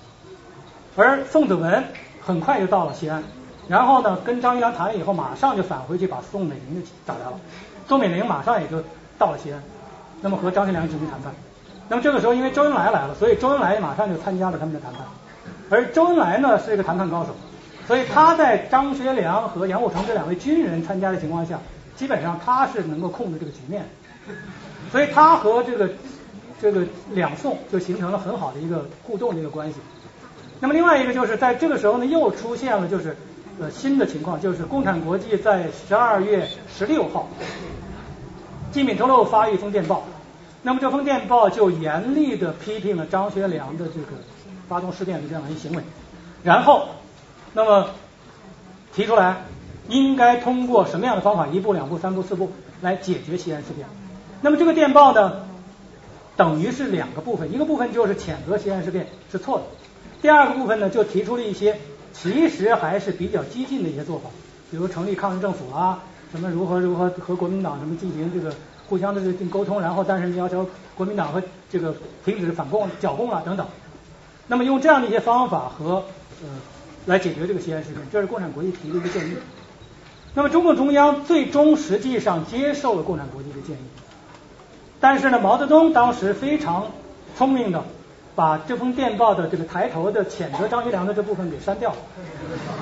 [0.95, 1.83] 而宋子文
[2.21, 3.21] 很快就到了西安，
[3.67, 7.39] 然后呢跟张学良谈了以后，马上就返回去把宋美龄就找来了。
[7.87, 8.81] 宋美龄马上也就
[9.17, 9.61] 到了西安，
[10.21, 11.33] 那么和张学良进行谈判。
[11.89, 15.01] 那么这个时候因为周恩来来了，所以周恩来马上就参加了他们的谈判。
[15.69, 17.35] 而周恩来呢是一个谈判高手，
[17.87, 21.59] 所以他在张学良和杨虎城这两位军人参加的情况下。
[21.97, 23.83] 基本上他是能够控制这个局面，
[24.91, 25.89] 所以他和这个
[26.61, 29.79] 这个两宋就形成了很好的一个互动的一个关系。
[30.59, 33.17] 那么另外一个就是在这个时候呢，又出现了就是
[33.59, 37.27] 呃新的情况，就是共产国际在十二月十六号，
[38.71, 40.03] 金敏成又发一封电报，
[40.63, 44.17] 那么这封电报就严厉的批评了张学良的这个
[44.67, 45.83] 发动事变的这样一行为，
[46.43, 46.89] 然后
[47.53, 47.89] 那么
[48.93, 49.37] 提出来。
[49.89, 51.47] 应该通过什么样的方法？
[51.47, 52.51] 一步、两步、三步、四步
[52.81, 53.87] 来解决西安事变。
[54.41, 55.45] 那么这个电报呢，
[56.35, 59.63] 等于是两个部分，一个部分就是谴责西安事变是错的，
[60.21, 61.79] 第二个部分呢就提出了一些
[62.21, 64.29] 其实还是比较激进的一些做法，
[64.71, 68.53] 比如成立抗日政府啊，什么如何如何和国民党什么进行这个
[68.87, 71.95] 互相的这个沟通，然后但是要求国民党和这个
[72.25, 73.67] 停止反共、剿共啊等等。
[74.47, 76.03] 那么用这样的一些方法和
[76.41, 76.49] 呃
[77.05, 79.33] 来解决这个西安事变，这是共产国际提的一个建议。
[80.33, 83.79] 那么中共中央最终实际上接受了共产国际的建议，
[84.99, 86.87] 但是呢，毛泽东当时非常
[87.37, 87.83] 聪明的
[88.37, 91.91] 把这封电报的这个抬头的谴责张学良的这部分给删掉，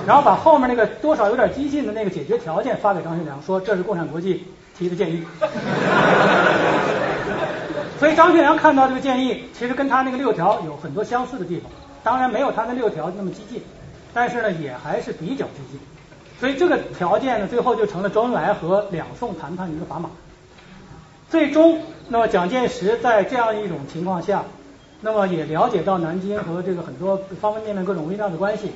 [0.06, 4.46] 然后把后面那个多少有点激进的那个解决条件发给张学良，说这是共产国际
[4.78, 5.24] 提的建议。
[7.98, 11.72] 所以张学良看到这个建议，其实跟他那个六条有很多相似的地方，
[12.04, 13.64] 当然没有他那六条那么激进，
[14.14, 15.80] 但是呢，也还是比较激进。
[16.38, 20.10] 所以这个条件呢，最后就成了周恩来和两宋谈判的一个砝码。
[21.30, 21.80] 最终，
[22.10, 24.44] 那么蒋介石在这样一种情况下，
[25.06, 28.72] 那么也了解到南京和这个很多方方面面各种微妙的关系，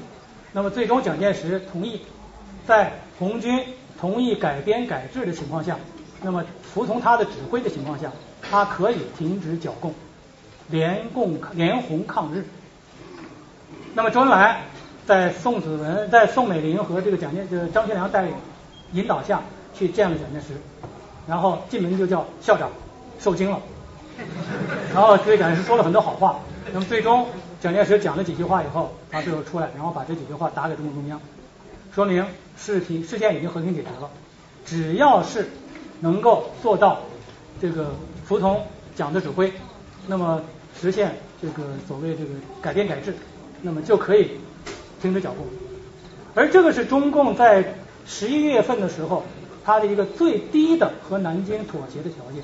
[0.54, 2.02] 那么最终蒋介石同意
[2.68, 3.66] 在红军
[4.00, 5.80] 同意改编改制的情况下，
[6.22, 8.12] 那么服从他的指挥的情况下，
[8.48, 9.92] 他可以停止剿共，
[10.70, 12.46] 联共联红抗日。
[13.96, 14.62] 那么周恩来。
[15.08, 17.44] 在宋子文、在宋美龄和这个蒋介、
[17.74, 18.32] 张学良带领
[18.94, 19.42] 引导下
[19.74, 20.54] 去见了蒋介石，
[21.28, 22.70] 然后进门就叫校长，
[23.20, 23.60] 受惊了，
[24.94, 26.40] 然后对蒋介石说了很多好话。
[26.74, 27.28] 那么最终
[27.62, 31.20] 蒋介石讲了几句话以后，他最后出来，然后把这几句话打给中共中央，
[31.94, 32.26] 说明
[32.58, 34.10] 事情事件已经和平解决了，
[34.66, 35.50] 只要是
[36.00, 37.00] 能够做到
[37.62, 37.92] 这个
[38.26, 39.52] 服从蒋的指挥，
[40.08, 40.42] 那么
[40.80, 43.16] 实现这个所谓这个改变改制，
[43.62, 44.32] 那么就可以。
[45.02, 45.46] 停止剿共，
[46.36, 47.76] 而这个是中共在
[48.06, 49.24] 十一月份的时候，
[49.64, 52.44] 它的一个最低的和南京妥协的条件。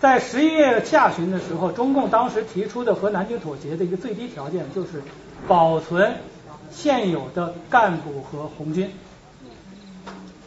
[0.00, 5.02] 在十一月下旬的时候，中共当时提出的和南京妥协的一个最低条件就是
[5.46, 6.14] 保存
[6.70, 8.90] 现有的干部和红军，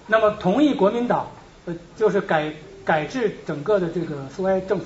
[0.08, 1.28] 那么同意国民党
[1.66, 2.52] 呃就是改
[2.84, 4.86] 改制整个的这个苏维埃政府，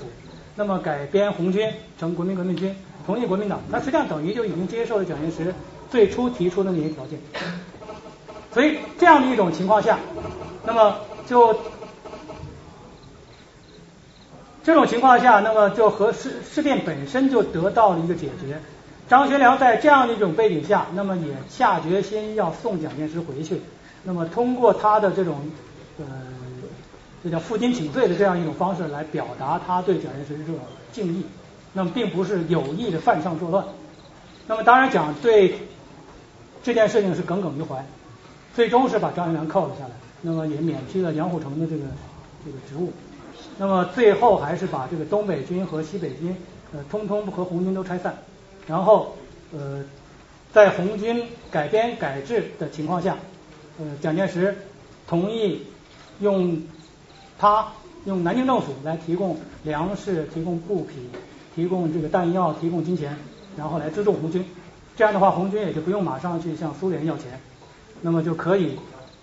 [0.54, 2.76] 那么改编红军成国民革命军，
[3.06, 5.54] 同意国民党，那实际上等于就已经接受了蒋介石
[5.90, 7.18] 最初提出的那些条件。
[8.52, 9.98] 所以这样的一种情况下，
[10.66, 11.58] 那么就
[14.68, 18.60] 这种情况下，那么就和事事变本身就得到了一个解决。
[19.08, 23.62] 张学良在这样的一种背景下，那么也下决心要送蒋介石回去。
[24.04, 25.36] 那么通过他的这种
[25.98, 26.04] 呃，
[27.24, 30.56] 这叫负荆请罪的这样一种方式来表达他对蒋介石这种
[30.92, 31.24] 敬意。
[31.72, 33.64] 那么并不是有意的犯上作乱。
[34.46, 35.54] 那么当然讲对
[36.62, 37.82] 这件事情是耿耿于怀，
[38.54, 41.84] 最终是把张学良扣了下来，那么也免去了杨虎城的这个
[42.44, 42.92] 这个职务。
[43.58, 46.34] 那么最后还是把这个东北军和西北军
[46.72, 48.14] 呃通通和红军都拆散，
[48.68, 49.16] 然后
[49.52, 49.84] 呃
[50.52, 53.16] 在红军改编改制的情况下，
[53.80, 54.56] 呃蒋介石
[55.08, 55.66] 同意
[56.20, 56.62] 用
[57.38, 57.66] 他
[58.04, 60.94] 用南京政府来提供粮食、提供布匹、
[61.56, 63.16] 提供这个弹药、提供金钱，
[63.56, 64.44] 然后来资助红军。
[64.96, 67.40] 这样的话，红军也就不用马上去向苏联要钱，
[68.02, 68.76] 那么就可以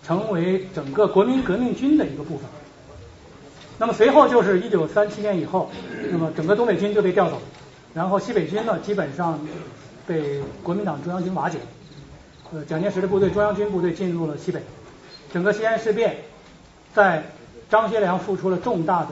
[0.04, 2.50] 成为整个国民革命军的一个部分。
[3.78, 5.70] 那么随后就是一九三七年以后，
[6.12, 7.42] 那么整个东北军就被调走，
[7.94, 9.40] 然后西北军呢基本上
[10.08, 11.58] 被国民党中央军瓦解，
[12.54, 14.62] 呃蒋介石的部队中央军部队进入了西北，
[15.34, 16.16] 整个西安事变
[16.94, 17.24] 在
[17.70, 19.10] 张学良付出了重大的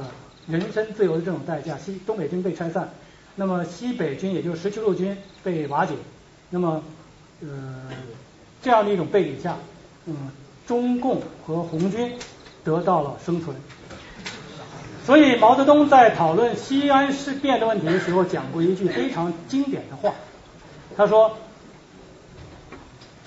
[0.48, 2.90] 人身自由的这种代价，西东北军被拆散，
[3.36, 5.94] 那么西北军也就是十七路军被瓦解，
[6.50, 6.82] 那么
[7.42, 7.50] 呃
[8.62, 9.58] 这样的一种背景下，
[10.06, 10.16] 嗯
[10.66, 12.14] 中共和红军
[12.64, 13.54] 得到了生存。
[15.06, 20.14] 所以毛泽东在讨论西安事变的问题的时候，讲过一句非常经典的话。
[20.96, 21.36] 他说：“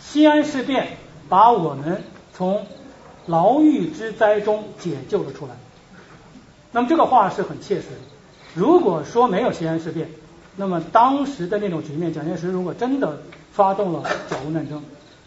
[0.01, 0.97] 西安事变
[1.29, 2.67] 把我们从
[3.27, 5.53] 牢狱之灾中解救了出来。”
[6.73, 7.97] 那么这个话是很切实的。
[8.55, 10.09] 如果说没有西安事变，
[10.57, 13.21] 那么当时的那种局面，蒋介石如果真的
[13.53, 14.83] 发动了甲午战争，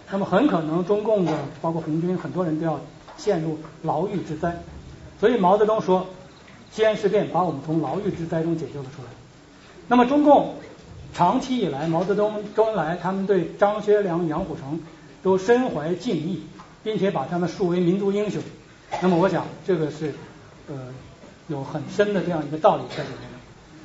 [0.09, 1.31] 那么很可能中共的
[1.61, 2.79] 包括红军很多人都要
[3.17, 4.63] 陷入牢狱之灾。
[5.19, 6.07] 所以毛泽东说。
[6.71, 9.09] 西安事变把我们从牢狱之灾中解救了出来。
[9.87, 10.55] 那么中共
[11.13, 14.79] 长期以来，毛泽东、周恩来他们对张学良、杨虎城
[15.23, 16.43] 都深怀敬意，
[16.83, 18.41] 并且把他们树为民族英雄。
[19.01, 20.13] 那么我想这个是
[20.67, 20.75] 呃
[21.47, 23.29] 有很深的这样一个道理在里面。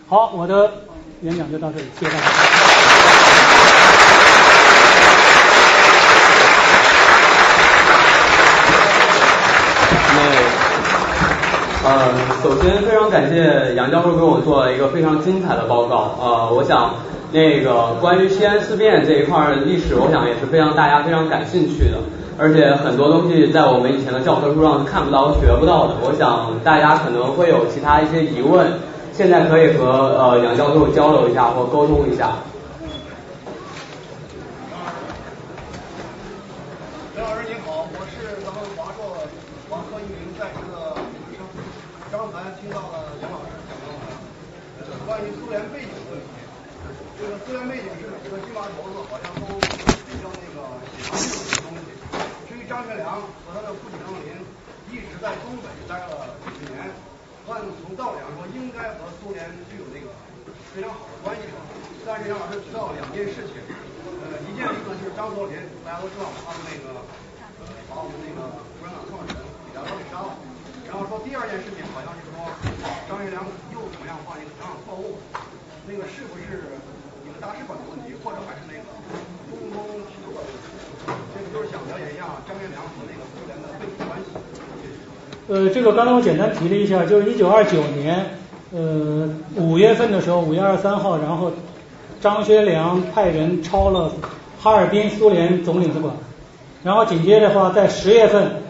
[0.06, 0.70] 好，我的
[1.22, 2.24] 演讲就到这里，谢谢大家。
[11.84, 16.16] 呃，首先非常感谢杨教授给我做了一个非常精彩的报告。
[16.18, 16.94] 呃，我想
[17.30, 21.98] 那个关于西安事变这一块的历史，我想也是非常大家非常感兴趣的，
[22.38, 25.96] 而且很多东西在我们以前的教科书上是看不到、学不到的。
[26.00, 28.80] 我想大家可能会有其他一些疑问，
[29.12, 29.84] 现在可以和
[30.16, 32.32] 呃杨教授交流一下或沟通一下。
[37.14, 39.04] 梁老师您好，我是咱们华硕
[39.68, 41.60] 王科一名在职的研究生。
[42.14, 44.06] 刚才听到了杨老师讲到了
[44.78, 46.30] 呃关于苏联背景的问题。
[47.18, 50.62] 这个苏联背景是每个金毛头子好像都比较那个
[50.94, 51.26] 喜欢这
[51.58, 51.90] 种东西。
[52.46, 54.30] 至于张学良和他的父亲张作霖
[54.94, 56.86] 一直在东北待了几十年，
[57.50, 60.14] 按从道理上说应该和苏联具有那个
[60.70, 61.50] 非常好的关系。
[62.06, 63.58] 但是杨老师提到两件事情，
[64.22, 66.94] 呃，一件事呢就是张作霖，大家都知道他们那个
[67.58, 70.53] 呃把我们那个共产党创始人李大钊给杀了。
[70.94, 72.38] 然后说第二件事情好像是说
[73.10, 73.42] 张学良
[73.74, 75.18] 又怎么样犯一个什么样的错误，
[75.90, 76.70] 那个是不是
[77.26, 78.86] 你们大使馆的问题，或者还是那个
[79.50, 80.54] 中东提出的问题？
[81.34, 84.38] 这个就是想了解一下张学良和那个苏联的背景关系。
[85.50, 88.38] 呃，这个刚才我简单提了一下，就是一九二九年，
[88.70, 91.50] 呃，五月份的时候，五月二十三号，然后
[92.22, 94.12] 张学良派人抄了
[94.62, 96.14] 哈尔滨苏联总领事馆，
[96.84, 98.62] 然后紧接着的话，在十月份，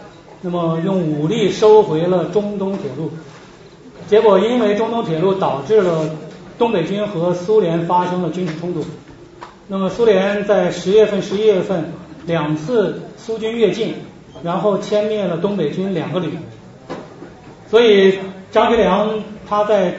[0.45, 3.09] 那么用武力收回了中东铁路，
[4.07, 6.07] 结果因为中东铁路导致了
[6.59, 8.85] 东北军和苏联发生了军事冲突，
[9.67, 11.85] 那么苏联在十月份、十一月份
[12.27, 13.95] 两次苏军越境，
[14.43, 16.29] 然后歼灭了东北军两个旅。
[17.67, 18.19] 所以
[18.51, 19.95] 张学良他在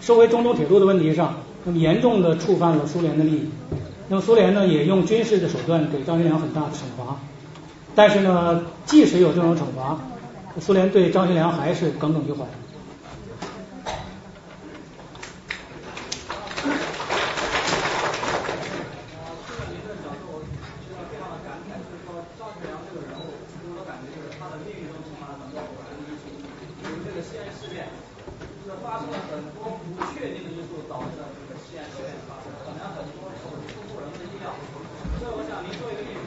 [0.00, 3.50] 收回中东铁路的问题上，那么严重的触犯了苏联的利益。
[4.08, 7.20] 那么苏联呢也用军事的手段给张学良很大的惩罚。
[8.00, 9.98] 但是呢，即使有这种惩罚，
[10.58, 12.46] 苏联对张学良还是耿耿于怀。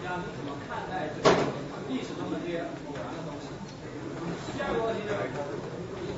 [0.04, 1.32] 家你怎么看待这个
[1.88, 3.48] 历史中的这些偶然的东西？
[4.52, 5.32] 第二个问题就是，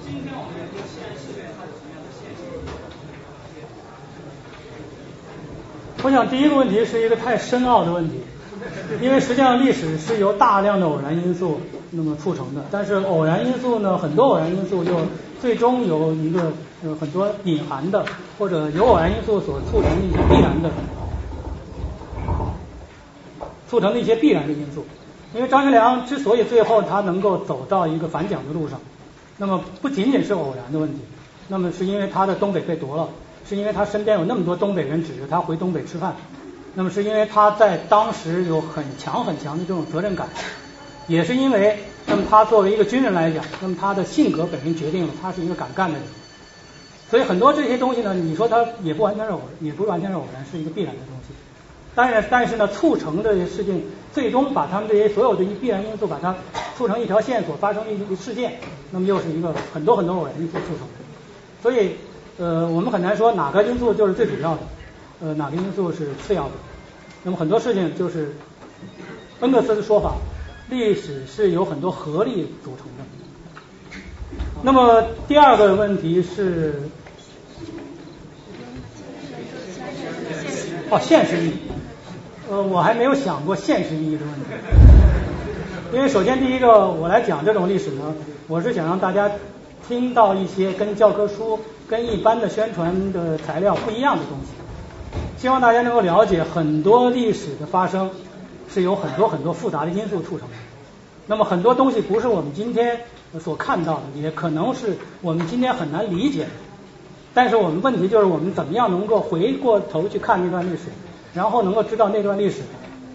[0.04, 3.62] 今天我们研究现事变，它有什么样的现实意义？
[6.02, 6.28] 我想
[6.86, 8.20] 是一个太深奥的问题，
[9.02, 11.60] 因为实际上历史是由大量的偶然因素
[11.92, 14.94] 那么促成的，但是偶然因素呢，很多偶然因素又
[15.42, 16.54] 最终有一个
[16.84, 18.06] 呃很多隐含的
[18.38, 20.70] 或者由偶然因素所促成的一些必然的，
[23.70, 24.86] 促成的一些必然的因素。
[25.34, 28.80] 因为张学良之所以最后他能够走到一个反蒋的路上，
[29.38, 31.00] 那么不仅仅是偶然的问题，
[31.50, 33.10] 那么是因为他的东北被夺了。
[33.48, 36.16] 是因为他身边有那么多东北人指着他回东北吃饭，
[36.78, 40.28] 那么是因为他在当时有很强很强的这种责任感，
[41.08, 46.04] 也是因为那么他作为一个军人来讲，那么他的性格本身决定了他是一个敢干的人，
[47.10, 51.34] 所以很多这些东西呢，你说他也不完全是偶，也不是完全是偶然，是一个必然的东西。
[51.96, 53.82] 当然，但是呢，促成的事情
[54.14, 56.36] 最终把他们这些所有的一必然因素把它
[56.78, 58.60] 促成一条线索，发生一个事件，
[58.92, 61.96] 那么又是一个很多很多偶然因素促成的，所以。
[62.38, 64.60] 呃，我们很难说哪个因素就是最主要的，
[65.22, 66.52] 呃，哪个因素是次要的。
[67.24, 68.36] 那么很多事情就是
[69.40, 70.16] 恩格斯的说法，
[70.70, 73.04] 历史是由很多合力组成的。
[74.62, 76.82] 那么第二个问题是，
[80.90, 81.54] 哦，现实意义。
[82.50, 84.42] 呃，我还没有想过现实意义的问题。
[85.94, 88.14] 因为首先第一个，我来讲这种历史呢，
[88.48, 89.32] 我是想让大家
[89.88, 91.60] 听到一些跟教科书。
[91.88, 94.48] 跟一般的宣传的材料不一样的东西，
[95.38, 98.10] 希望大家能够了解很多历史的发生
[98.70, 100.56] 是有很多很多复杂的因素促成的。
[101.28, 103.02] 那么很多东西不是我们今天
[103.40, 106.50] 所看到的，也可能是我们今天很难理解的。
[107.34, 110.84] 但是我们问题就是我们怎么样能够回过头去看那段历史，
[111.34, 112.62] 然后能够知道那段历史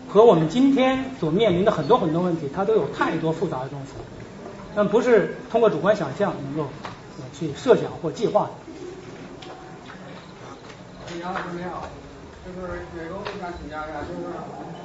[0.09, 3.93] 和我们今天所面临的很多很多问题，它都有太多复杂的东西，
[4.75, 6.71] 那不是通过主观想象能够。
[7.39, 8.51] 去设想或计划的。
[11.23, 11.89] 杨老师你好，
[12.41, 12.57] 就是
[12.97, 14.33] 有一个问题想请教一下，就是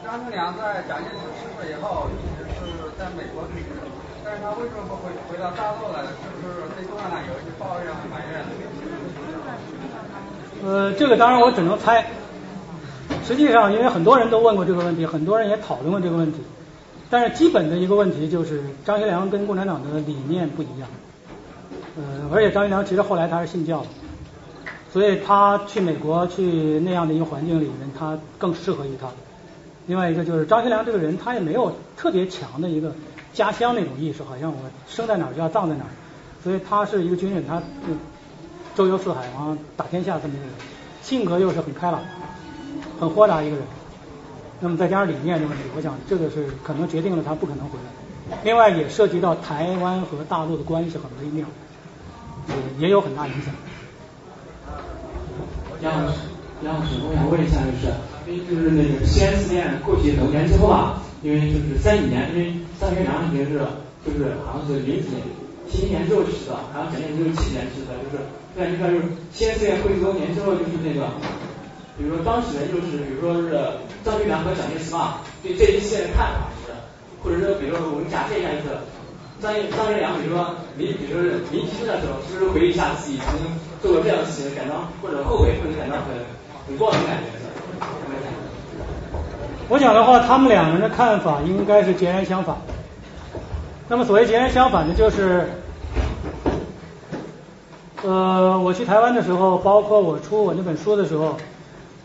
[0.03, 3.79] 张学良在蒋介石逝世以后一直是在美国居住，
[4.23, 6.09] 但是他为什么不回回到大陆来呢？
[6.19, 8.43] 是不是对共产党有一些抱怨和埋怨？
[10.63, 12.05] 呃，这个当然我只能猜。
[13.23, 16.41] 实际上，因为很多人都问过这个问题，很多人也讨论过这个问题，
[17.09, 20.89] 但是基本的一个问题就是张学良跟共产党的理念不一样。
[21.97, 23.87] 呃，而且张学良其实后来他是信教的，
[24.95, 29.09] 所以他去美国去那样的一个环境里面，他更适合于他。
[29.87, 32.95] 另外一个就是张学良这个人，他也没有特别强的一个
[33.33, 34.57] 家乡那种意识，好像我
[34.87, 35.91] 生在哪儿就要葬在哪儿。
[36.41, 37.93] 所以他是一个军人，他就
[38.73, 40.53] 周游四海然后，打天下这么一个人，
[41.01, 41.99] 性格又是很开朗、
[42.97, 43.65] 很豁达一个人。
[44.61, 48.37] 那么再加上理念的问题，我想这个是可能决定了他不可能回来。
[48.45, 51.45] 另外也涉及到台湾和大陆的关系很微妙。
[52.79, 53.53] 也有很大影响。
[55.85, 56.17] 杨老师，
[56.65, 57.93] 杨老师，我想问一下，就是
[58.25, 63.61] 因为就是那个西安事变过去很多年之后啊，因为就是三几年，因为张学良已经是
[64.01, 65.21] 就是好像是零几年、
[65.69, 68.17] 七年之后去的，好像蒋介石就是七年去的，就是
[68.57, 71.05] 现在就说就是西安事变过去多年之后，就是那个，
[72.01, 73.53] 比如说当时就是，比如说是
[74.01, 76.73] 张学良和蒋介石嘛，对这一切的看法是，
[77.21, 78.73] 或者说比如说我们假设一下就是。
[79.41, 83.45] 张张学良，比如说临，比如说临去的时候，是不是回忆一下自己曾经
[83.85, 86.05] 做过这样的，感到或者后悔，或者感到很
[86.67, 87.29] 很过的感觉？
[89.69, 92.57] 我想的话，他们两个人的看法应该是截然相反。
[93.87, 95.49] 那么所谓截然相反的，就是，
[98.01, 101.37] 呃，我去台湾的时候，包括我出我那本书的时候，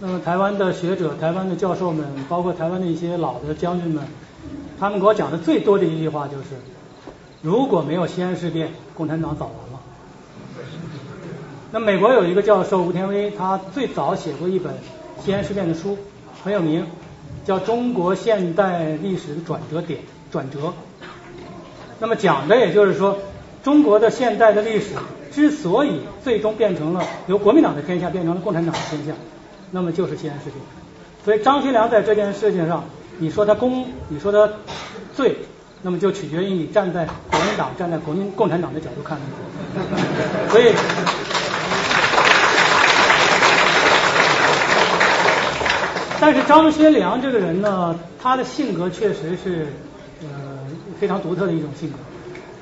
[0.00, 4.04] 那么台湾的学者、台湾的教授们，包括台湾的一些老的将军们，
[4.78, 6.44] 他们给我讲的最多的一句话就是。
[7.40, 9.69] 如果没有西安事变，共产党早亡。
[11.72, 14.74] 那美国有一个教授吴天威，他最早写过一本
[15.24, 15.96] 西安事变的书，
[16.42, 16.84] 很有名，
[17.44, 20.00] 叫《中国现代历史的转折点》
[20.32, 20.72] 转折。
[22.00, 23.18] 那么讲的也就是说，
[23.62, 24.94] 中国的现代的历史
[25.30, 29.12] 之所以最终变成了由国民党的天下变成了共产党的天下，
[29.70, 30.56] 那么就是西安事变。
[31.24, 32.84] 所以张学良在这件事情上，
[33.18, 34.52] 你说他功，你说他
[35.14, 35.36] 罪。
[35.82, 40.50] 那么就取决于你站在国民党、站在国民共产党的角度看问题。
[40.50, 40.74] 所以，
[46.20, 49.68] 但是张学良这个人呢，他的性格确实是
[50.22, 50.28] 呃
[51.00, 51.96] 非常独特的一种性格。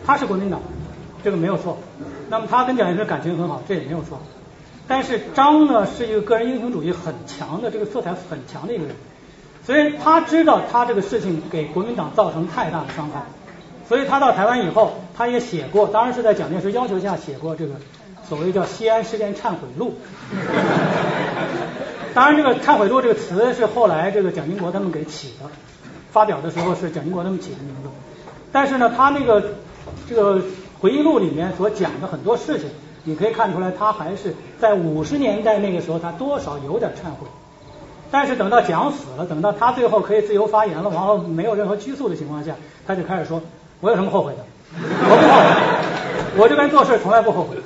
[0.06, 0.60] 他是国民党，
[1.24, 1.76] 这个没有错。
[2.30, 4.20] 那么他跟蒋介石感情很好，这也没有错。
[4.86, 8.94] 但是张呢是一个个人英雄主义很强的，这个色彩很强的一个人。
[9.66, 13.22] 所以他知道他这个事情给国民党造成太大的伤害，
[13.86, 17.74] 所以他到台湾以后，他也写过，当然是在蒋介石要求下写过这个
[18.26, 19.94] 所谓叫西安事变忏悔录。
[22.18, 25.48] 当然，这个忏悔录这个词是后来这个蒋经国他们给起的，
[26.10, 27.88] 发表的时候是蒋经国他们起的名字。
[28.50, 29.40] 但是呢，他那个
[30.08, 30.42] 这个
[30.80, 32.68] 回忆录里面所讲的很多事情，
[33.04, 37.28] 你可以看出来，他还是在五十年代那个时候，他多少有点忏悔。
[38.10, 43.40] 但是等到蒋死了，等到他最后可以自由发言了，然后没有任何拘束的情况下，他就开始说
[43.78, 44.38] ：“我有什么后悔的？
[44.74, 47.56] 我不后悔，我这边做事从来不后悔。”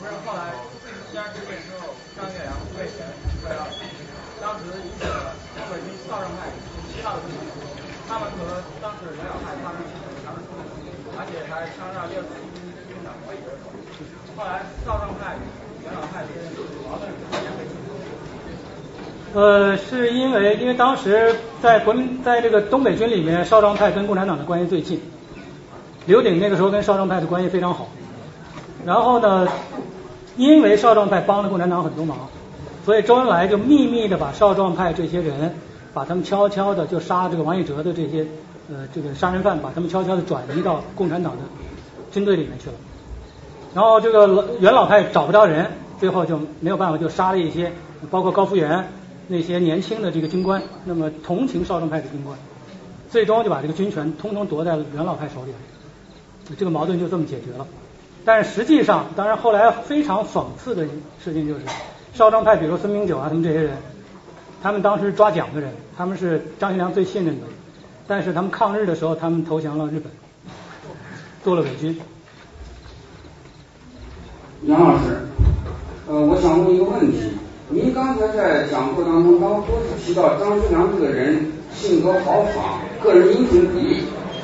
[0.00, 0.54] 不是后来
[1.10, 3.04] 西安事变之后，张学良被选
[3.44, 3.66] 为了
[4.40, 6.52] 当时引起了东北军少壮派
[6.92, 7.36] 七大的问题，
[8.08, 9.80] 他们和当时袁老派发生
[10.22, 10.80] 强烈冲突，
[11.16, 13.12] 而且还枪杀六十一名军长。
[14.36, 15.36] 后来少壮派、
[15.82, 16.42] 袁老派之间
[16.84, 19.38] 矛盾逐渐被清除。
[19.38, 25.00] 呃，是因为因为当时在国民在这个东北军里面，少壮派跟共产党的关系最近，
[26.06, 27.88] 刘鼎那个时候跟少壮派的关系非常好。
[28.84, 29.48] 然后呢，
[30.36, 32.18] 因为少壮派帮了共产党很多忙，
[32.84, 35.54] 所以周恩来就秘密的把少壮派这些人，
[35.94, 38.26] 把他们悄悄的就杀这个王以哲的这些
[38.68, 41.38] 呃这个杀人犯，把他们悄悄的转移到共产党的
[42.12, 42.74] 军队里面去了。
[43.74, 47.72] 然后这个老元老派找不着人，最后就没有办法，就杀了一些，
[48.10, 48.88] 包括高福源
[49.28, 52.38] 那些年轻的这个军官，那么同情少壮派的军官，
[53.10, 55.58] 最终就把这个军权通通夺在了元老派手里了，
[56.58, 57.66] 这个矛盾就这么解决了。
[58.24, 60.86] 但是实际上，当然后来非常讽刺的
[61.22, 61.60] 事情就是，
[62.14, 63.76] 少壮派，比如孙明九啊，他们这些人，
[64.62, 67.46] 他们当时抓蒋的人，他们是张学良最信任的，
[68.06, 70.04] 但是他们抗日的时候，他们投降了日本，
[71.42, 72.00] 做了伪军。
[74.62, 75.28] 杨老师，
[76.08, 77.30] 呃，我想问一个问题，
[77.70, 84.02] 您刚才在讲课当中，刚多次提到张学良这个人性格豪爽，个人英雄主义，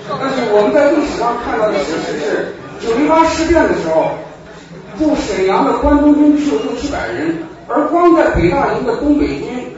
[0.09, 2.55] 但是我们在历史上看到的史实是。
[2.81, 4.13] 九一八事变的时候，
[4.99, 7.37] 驻沈阳的关东军只有六七百人，
[7.69, 9.71] 而光在北大营的东北军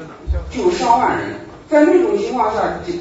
[0.49, 1.31] 就有上万人。
[1.69, 2.93] 在那种情况下，这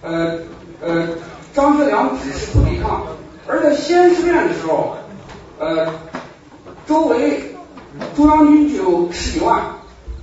[0.00, 0.38] 呃
[0.80, 1.08] 呃
[1.52, 3.02] 张学良只是不抵抗。
[3.46, 4.96] 而在西安事变的时候，
[5.58, 5.92] 呃
[6.86, 7.54] 周围
[8.16, 9.60] 中央军就有十几万。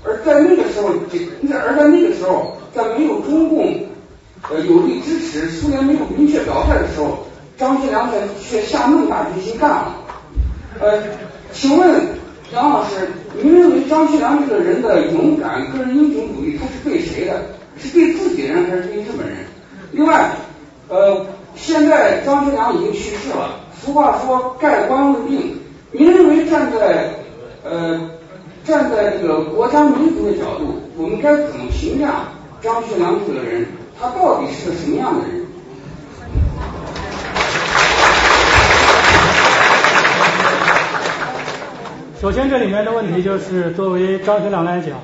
[0.08, 1.20] 而在那个时候，这
[1.54, 3.76] 而在那个时候，在没有中共
[4.50, 7.26] 呃有力支持，苏联没有明确表态的时候。
[7.58, 9.96] 张学良却却下那么大决心干了。
[10.80, 11.02] 呃，
[11.52, 12.02] 请问
[12.54, 13.10] 杨老师，
[13.42, 17.34] 您认为张学良这个人的勇敢、个人英雄主义，他是对谁的？
[17.80, 19.38] 是对自己人还是对日本人？
[19.92, 20.34] 另外，
[20.88, 21.26] 呃，
[21.56, 23.60] 现在张学良已经去世了。
[23.84, 25.60] 俗话说盖棺论定，
[25.92, 27.10] 您认为站在
[27.64, 28.00] 呃
[28.68, 32.24] 站在这个国家民族的角度，我们该怎么评价
[32.62, 33.66] 张学良这个人？
[33.98, 35.46] 他到底是个什么样的人？
[42.20, 45.00] 首先，这里面的问题就是作为张学良来讲，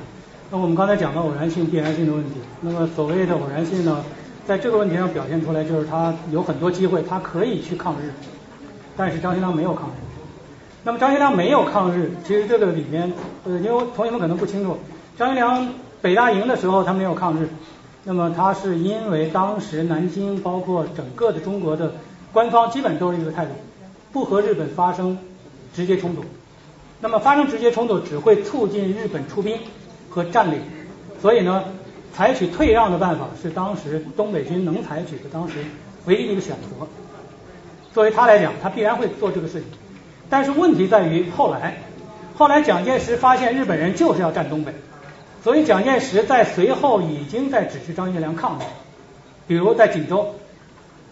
[0.51, 2.31] 那我们刚才讲到偶然性、必然性的问题。
[2.59, 4.03] 那么所谓的偶然性呢，
[4.45, 8.11] 在这个问题上表现出来，就是他有很多机会，他可以去抗日，
[8.97, 10.02] 但是张学良没有抗日。
[10.85, 13.11] 那么张学良没有抗日，其实这个里面，
[13.45, 14.77] 呃，因为同学们可能不清楚，
[15.17, 15.69] 张学良
[16.01, 17.47] 北大营的时候他没有抗日，
[18.03, 21.93] 那么他是因为当时南京包括整个的中国的
[22.33, 23.51] 官方基本都是一个态度，
[24.11, 25.17] 不和日本发生
[25.73, 26.21] 直接冲突。
[26.99, 29.57] 那么发生直接冲突只会促进日本出兵
[30.09, 30.59] 和占领，
[31.21, 31.63] 所以呢，
[32.13, 35.59] 采取退让的办法是当时东北军能采取的当时
[36.05, 36.85] 唯一的一个选择。
[37.93, 39.69] 作为他来讲，他必然会做这个事情。
[40.33, 41.77] 但是问题在于后来，
[42.35, 44.73] 后来蒋介石发现日本人就是要占东北，
[45.43, 48.63] 所以蒋介石在随后已经在指示张学良抗日，
[49.45, 50.33] 比如在锦州，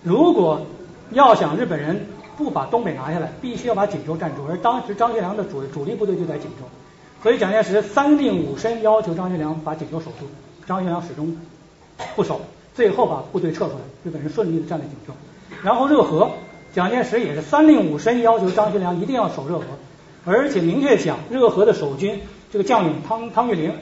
[0.02, 0.65] 如果
[1.11, 2.03] 要想日本人。
[2.38, 4.43] 不把东北拿下来，必须要把锦州占住。
[4.49, 6.65] 而当时张学良的主主力部队就在锦州，
[7.22, 10.26] 所以蒋介石三令五申要求张学良把锦州守住。
[10.65, 11.38] 张学良始终
[12.15, 12.41] 不守，
[12.73, 15.14] 最后把部队撤出来，日本人顺利的占了锦州。
[15.61, 16.31] 然后热河，
[16.73, 19.65] 蒋介石也是三令五申要求张学良一定要守热河，
[20.26, 22.22] 而且明确讲热河的守军
[22.52, 23.73] 这个将领汤汤玉麟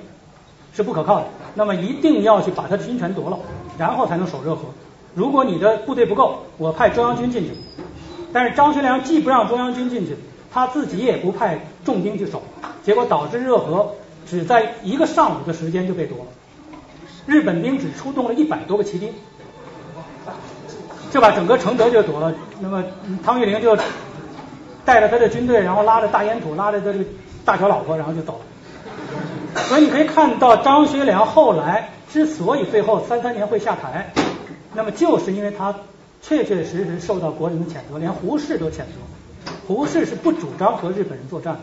[0.74, 3.40] 是不可靠的，那么一定要去把他的军权夺了，
[3.78, 4.64] 然后才能守热河。
[5.14, 7.52] 如果你的部队不够，我派中央军进去。
[8.32, 10.16] 但是张学良既不让中央军进去，
[10.52, 12.42] 他自己也不派重兵去守，
[12.84, 13.96] 结果导致热河
[14.28, 16.26] 只在一个上午的时间就被夺了。
[17.26, 19.14] 日本兵只出动了一百多个骑兵，
[21.12, 22.34] 就把整个承德就夺了。
[22.60, 22.84] 那么
[23.24, 23.78] 汤玉麟就
[24.86, 27.06] 带着他的军队，然后拉着大烟土，拉着他这个
[27.46, 29.62] 大小老婆，然后就走了。
[29.64, 34.14] 所以你可以看到张学良后来之所以最后三三年会下台，
[34.74, 35.76] 那么就是因为他
[36.22, 39.54] 确确实实受到国人的谴责，连胡适都谴责。
[39.68, 41.60] 胡适是不主张和日本人作战，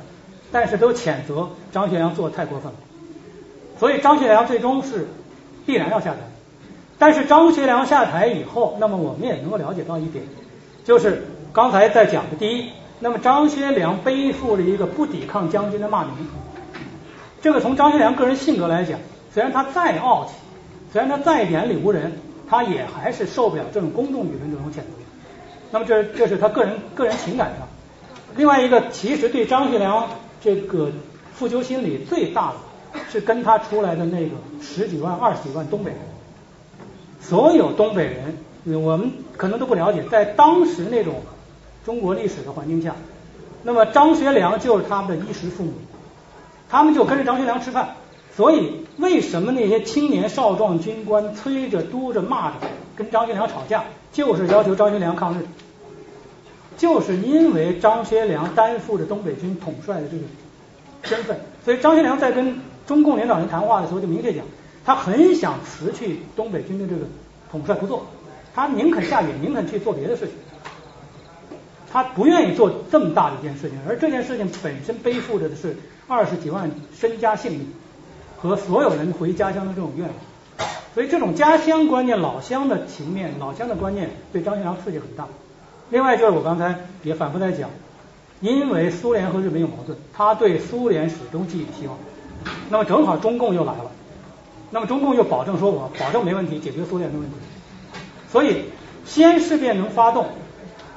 [0.52, 2.78] 但是都谴责张学良做的太过分了。
[3.78, 5.06] 所以张学良最终是
[5.66, 6.18] 必然要下台。
[6.98, 10.24] 但是张学良下台以后，那么我们也能够了解到一点，
[10.84, 12.70] 就是刚才在讲的第一，
[13.00, 16.12] 那么张学良背负了一个不抵抗将军的骂名。
[17.42, 18.98] 这个从张学良个人性格来讲，
[19.32, 20.32] 虽然他再傲气，
[20.90, 22.12] 虽然他再眼里无人，
[22.48, 24.82] 他也还是受不了这种公众舆论这种谴责。
[25.70, 27.68] 那么这这是他个人个人情感上。
[28.36, 30.08] 另外一个，其实对张学良
[30.40, 30.90] 这个
[31.34, 34.30] 负疚心理最大的，是跟他出来的那个
[34.62, 36.00] 十几万、二十几万东北人。
[37.28, 41.14] 所有东北人，我们可能都不了解，在当时那种
[41.84, 42.94] 中国历史的环境下，
[43.64, 45.72] 那么张学良就是他们的衣食父母，
[46.68, 47.96] 他们就跟着张学良吃饭。
[48.36, 52.56] 所以，为什么那些青年少壮军官催着、督着、骂着
[52.94, 53.82] 跟张学良吵架，
[54.12, 55.46] 就是要求张学良抗日？
[56.76, 60.22] 就是因为张学良担负着东北军统帅的这个
[61.02, 64.44] 身份，所以张学良在跟中共领导人谈话的时候就明确讲。
[64.86, 67.02] 他很想辞去东北军的这个
[67.50, 68.06] 统帅不做，
[68.54, 70.34] 他宁肯下野，宁肯去做别的事情，
[71.92, 75.76] 他不愿意做这么大的一件事情，而这件事情本身背负着的是
[76.06, 77.66] 二十几万身家性命
[78.38, 85.26] 和所有人回家乡的这种愿望，所以这种家乡观念、老乡的情面、老乡的观念对张学良刺激很大。
[85.90, 87.70] 另外就是我刚才也反复在讲，
[88.40, 91.98] 因为苏联和日本有矛盾，他对苏联始终寄予希望，
[92.70, 93.90] 那么正好中共又来了。
[94.70, 97.34] 那么中共又保证说，我保证没问题，解决苏联的问题。
[98.30, 98.64] 所以
[99.04, 100.26] 西安事变能发动，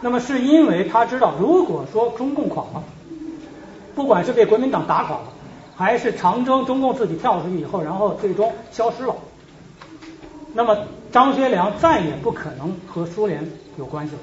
[0.02, 2.84] 那么是因为他知道，如果说中共垮了，
[3.96, 5.24] 不管是被国民党打垮了，
[5.76, 9.16] 还是长征中共自己跳出去以后，然后最终消失了，
[10.54, 10.76] 那么
[11.12, 13.48] 张学良再也不可能和苏联
[13.78, 14.20] 有关系了。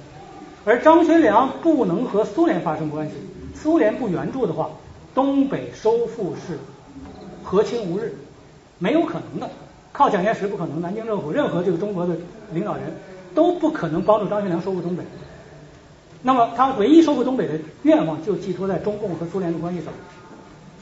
[0.64, 3.14] 而张学良不能和苏联发生关系，
[3.55, 4.70] 苏联不援助的话，
[5.14, 6.59] 东北收复是
[7.44, 8.16] 和亲无日。
[8.78, 9.48] 没有可能的，
[9.93, 12.15] 靠蒋介石不可能，南京政府任何这个中国的
[12.53, 12.85] 领导人
[13.35, 15.03] 都不可能帮助张学良收复东北。
[16.23, 19.93] 那么他唯一收复东北的愿望就寄托在中共和苏联的关系上。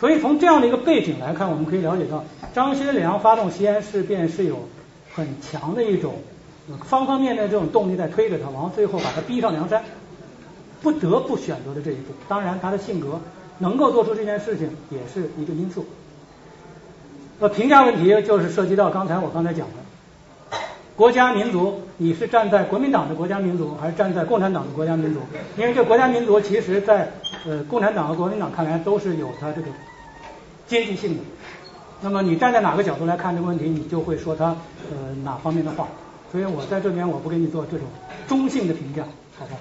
[0.01, 4.69] 所以从这样的一个背景来看，我们可以了解到，张学良发动西安事变是有
[5.15, 6.15] 很强的一种
[6.85, 9.85] 方方面面这种动力在推着他，往最后把他逼上梁山，
[10.83, 12.13] 不得不选择的这一步。
[12.29, 13.21] 当然，他的性格
[13.59, 15.87] 能够做出这件事情也是一个因素。
[17.45, 20.59] 那评价问题就是涉及到刚才我刚才讲的
[20.97, 25.21] 国家民族，你是站在国民党的国家民族，还是站在共产党的国家民族？
[25.59, 27.11] 因为这国家民族其实，在
[27.45, 29.69] 呃共产党和国民党看来都是有它这个
[30.67, 31.23] 阶级性的。
[32.01, 34.57] 那么你站在哪个角度来看这个问题，你就会说他
[34.91, 35.87] 呃哪方面的话。
[36.33, 37.87] 所以我在这边我不给你做这种
[38.27, 39.03] 中性的评价，
[39.39, 39.57] 好吧？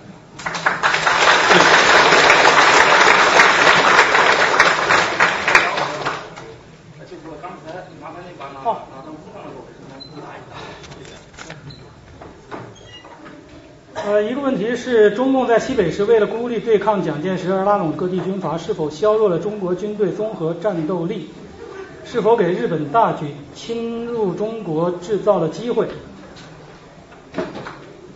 [14.23, 21.29] 一个问题是，中共在西北时为了孤立对抗蒋介石而拉拢各地军阀，是否削弱了中国军队综合战斗力？
[22.05, 25.87] 是否给日本大举侵入中国制造了机会？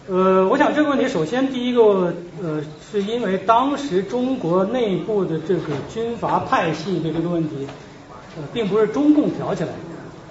[0.08, 2.14] 呃，我想这个问题，首先第一个，
[2.44, 2.62] 呃，
[2.92, 5.62] 是因为当时中国内部的这个
[5.94, 7.68] 军阀派系的这个问题，
[8.38, 9.76] 呃，并不是中共挑起来的，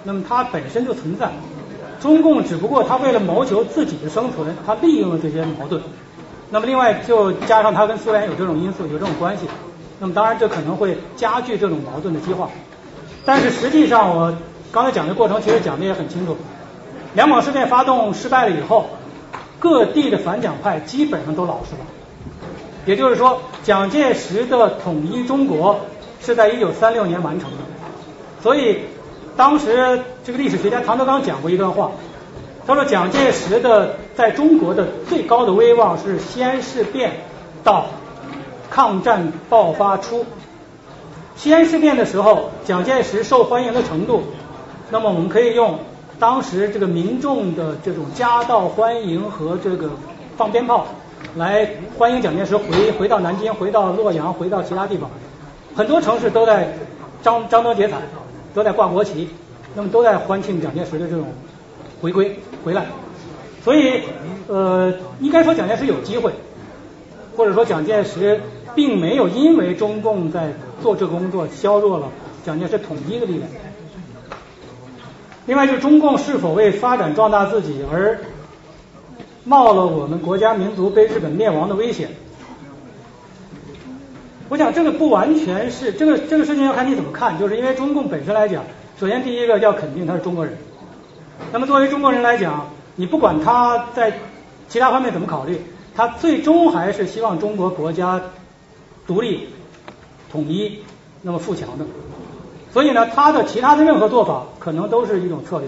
[0.03, 1.31] 那么它本身就存在。
[1.99, 5.81] 中共只不过他为了谋求自己的生存，他利用了这些矛盾。
[6.49, 9.45] 那么另外就加上他跟苏联有这种因素，有这种关系。
[9.99, 12.49] 那么当然这可能会加剧这种矛盾的激化。
[13.25, 14.33] 但是实际上我
[14.71, 16.37] 刚才讲的过程其实讲的也很清楚。
[17.15, 18.85] 两广事变发动失败了以后，
[19.59, 21.85] 各地的反蒋派基本上都老实了。
[22.85, 25.79] 也就是说，蒋介石的统一中国
[26.21, 27.57] 是在一九三六年完成的。
[28.41, 28.81] 所以。
[29.37, 31.91] 当时这个历史学家唐德刚讲过一段话，
[32.65, 37.11] 他说蒋介石的在中国的最高的威望是西安事变
[37.63, 37.85] 到
[38.71, 40.25] 抗战爆发初。
[41.35, 44.23] 西安事变的时候，蒋介石受欢迎的程度，
[44.89, 45.77] 那么我们可以用
[46.17, 49.91] 当时这个民众的这种夹道欢迎和这个
[50.35, 50.87] 放鞭炮
[51.35, 55.11] 来欢迎蒋介石回回到南京、回到洛阳、回到其他地方，
[55.75, 56.73] 很多城市都在
[57.21, 57.97] 张张灯结彩。
[58.57, 59.29] 都在挂国旗，
[59.75, 61.27] 那么都在欢庆蒋介石的这种
[62.01, 62.87] 回归回来，
[63.63, 64.01] 所以
[64.47, 66.31] 呃，应该说蒋介石有机会，
[67.35, 68.41] 或者说蒋介石
[68.73, 72.07] 并没有因为中共在做这工作削弱了
[72.43, 73.47] 蒋介石统一的力量。
[75.45, 78.17] 另外，就是中共是否为发展壮大自己而
[79.43, 82.09] 冒了我们国家民族被日本灭亡的危险？
[84.49, 88.63] 我想这个不完全是这个这个事情要看你怎么看，就是因为中共本身来讲，
[88.99, 90.57] 首先第一个要肯定他是中国人。
[91.51, 94.19] 那么作为中国人来讲，你不管他在
[94.69, 95.61] 其他方面怎么考虑，
[95.95, 98.21] 他最终还是希望中国国家
[99.05, 99.49] 独立、
[100.31, 100.79] 统一，
[101.21, 101.85] 那么富强的。
[102.71, 105.67] 所以呢，他的其他的任何做法可能都是一种策略。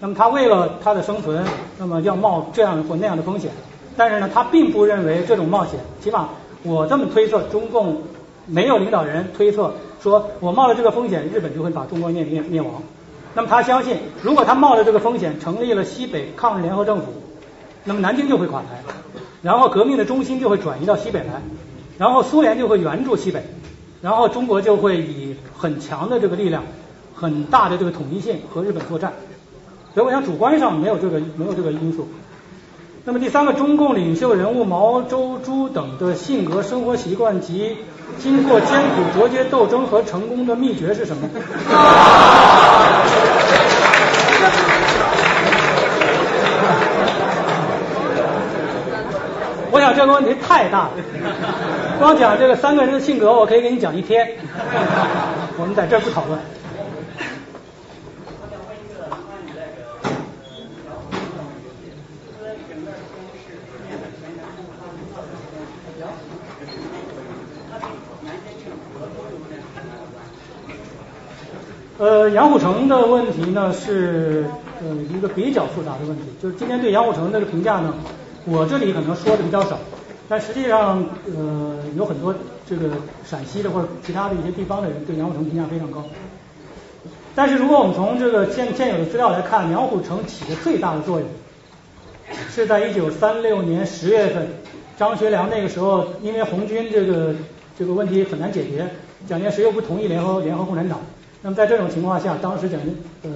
[0.00, 1.44] 那么他为了他的生存，
[1.78, 3.50] 那么要冒这样或那样的风险。
[3.96, 6.28] 但是呢，他并不认为这种冒险，起码
[6.62, 8.02] 我这么推测，中共
[8.46, 9.72] 没有领导人推测
[10.02, 12.82] 说我冒了这个风险，日本就会把中国灭灭灭亡。
[13.34, 17.06] 那么他相信，如果他冒了这个风险，成立了西北抗日联合政府，
[17.84, 18.82] 那么南京就会垮台，
[19.42, 21.42] 然后革命的中心就会转移到西北来，
[21.98, 23.42] 然后苏联就会援助西北。
[24.00, 26.62] 然后中国就会以很强的这个力量、
[27.16, 29.12] 很大的这个统一性和日本作战，
[29.92, 32.06] 所以我想主观上没有这个没有这个因素。
[33.08, 37.78] 那么第三个，中共领袖人物毛周朱等的性格、生活习惯及
[38.18, 41.26] 经过艰苦卓绝斗争和成功的秘诀是什么？
[49.70, 50.90] 我想这个问题太大了，
[51.98, 54.32] 光讲这个三个人的性格，我可以给你讲一天。
[55.56, 56.38] 我们在这不讨论。
[71.98, 74.46] 呃，杨虎城的问题呢是
[74.80, 77.92] 呃一个比较复杂的问题，就是今天对杨虎城这个评价呢。
[78.44, 79.76] 我这里可能说的比较少，
[80.28, 82.32] 但实际上，呃，有很多
[82.70, 82.90] 这个
[83.24, 86.04] 陕西的或者其他的一些地方的人对杨虎城评价非常高。
[87.34, 91.28] 但是如果我们从这个现现有的资料来看，杨虎城起的最大的作用，
[92.48, 94.46] 是在一九三六年十月份，
[94.96, 97.34] 张学良那个时候因为红军这个
[97.76, 98.88] 这个问题很难解决，
[99.26, 101.00] 蒋介石又不同意联合联合共产党，
[101.42, 102.80] 那么在这种情况下，当时蒋
[103.22, 103.30] 呃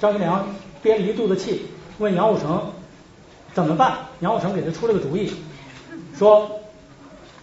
[0.00, 0.44] 张学良
[0.82, 1.66] 憋了一肚子气，
[1.98, 2.72] 问杨虎城。
[3.54, 3.92] 怎么办？
[4.18, 5.32] 杨虎城给他出了个主意，
[6.18, 6.50] 说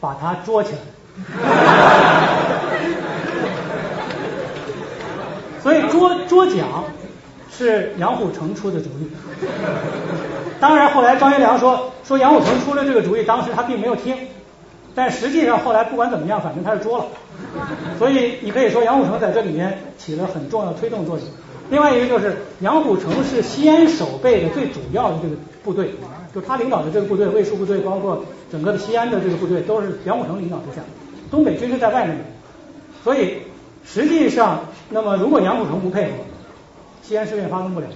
[0.02, 0.80] 把他捉起来。
[5.64, 6.84] 所以捉捉蒋
[7.50, 9.10] 是杨虎城出的主意。
[10.60, 14.14] 当然后来张学良说说杨虎城出了这个主意，当时他并没有听，
[14.94, 17.06] 但实际上后来不管怎么样，反正他是捉了。
[17.98, 21.26] 所以你可以说杨虎城在这里面起了很重要的推动作用。
[21.70, 25.94] 另外一个就是杨虎城是西安守备的最主要的这个部队，
[26.36, 30.82] 就他领导的这个部队，卫戍部队，包括整个的西安的这个部队，都是杨虎城领导之下。
[31.30, 32.24] 东北军是在外面的，
[33.06, 33.38] 所以
[33.86, 36.12] 实际上，那么如果杨虎城不配合，
[37.04, 37.88] 西安事变发动不了。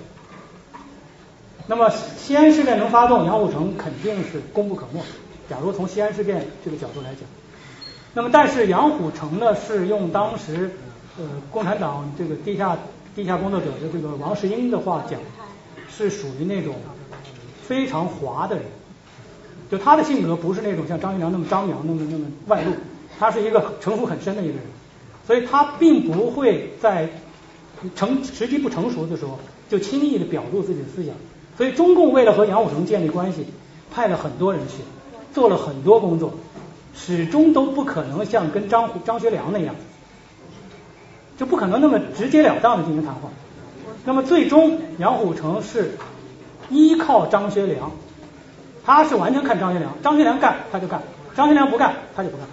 [1.68, 5.02] 那么西安事变能发动，杨虎城肯定是功不可没。
[5.50, 7.22] 假如从西安事变这个角度来讲，
[8.14, 10.72] 那么但是杨虎城呢，是用当时
[11.18, 12.78] 呃共产党这个地下。
[13.16, 15.18] 地下工作者的这个王世英的话讲，
[15.90, 16.76] 是属于那种
[17.66, 18.66] 非常滑的人，
[19.72, 22.74] 就他的性格不是那种像张学良那么张扬、那么那么外露，
[23.18, 24.64] 他是一个城府很深的一个人，
[25.26, 27.08] 所以他并不会在
[27.96, 29.40] 成时机不成熟的时候
[29.70, 31.16] 就轻易的表露自己的思想。
[31.56, 33.46] 所以中共为了和杨虎城建立关系，
[33.94, 34.84] 派了很多人去，
[35.36, 36.34] 做了很多工作，
[36.96, 39.76] 始终都不可能像跟张张学良那样。
[41.38, 43.30] 就不可能那么直截了当的进行谈话。
[44.06, 45.98] 那么最终杨虎城是
[46.70, 47.92] 依靠张学良，
[48.86, 51.04] 他是完全看张学良，张学良干他就干，
[51.36, 52.48] 张学良不干他就不干。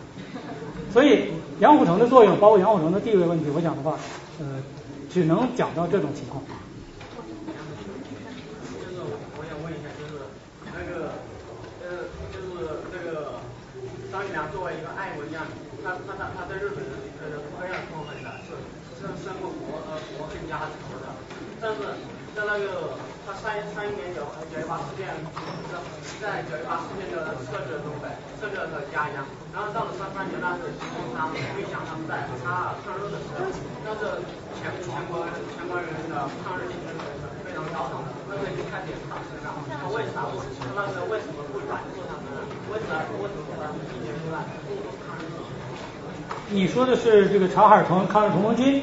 [0.93, 1.29] 所以
[1.61, 3.97] 杨虎城的作用，包括杨虎城的地位问题，我讲的话，
[4.41, 4.47] 呃，
[5.09, 6.43] 只能讲到这种情况。
[9.39, 10.25] 我想问一下，就是
[10.67, 11.13] 那个
[11.87, 13.35] 呃，就是这个
[14.11, 15.53] 张学良作为一个爱国将领，
[15.83, 18.31] 他他他他对日本人呃非常痛恨的。
[19.03, 21.11] 是生过国呃国恨家仇的，
[21.59, 21.83] 但是
[22.39, 22.95] 在那个
[23.27, 25.11] 他三三一年九九一八事变，
[26.23, 28.07] 在九一八事变的设置东北，
[28.39, 33.43] 设置了家乡，然后到了三三年那是秦东昌、魏翔他们在查尔抗日的时候，
[33.83, 34.23] 那是
[34.55, 36.15] 全全国全国人民的
[36.47, 40.31] 抗日精神是非常高涨的，那个就开始他身上，他为啥？
[40.31, 42.39] 他那个为什么不援助他们？
[42.71, 44.47] 为啥为什么不让他们一年出来？
[46.53, 48.83] 你说的是这个察哈尔同抗日同盟军，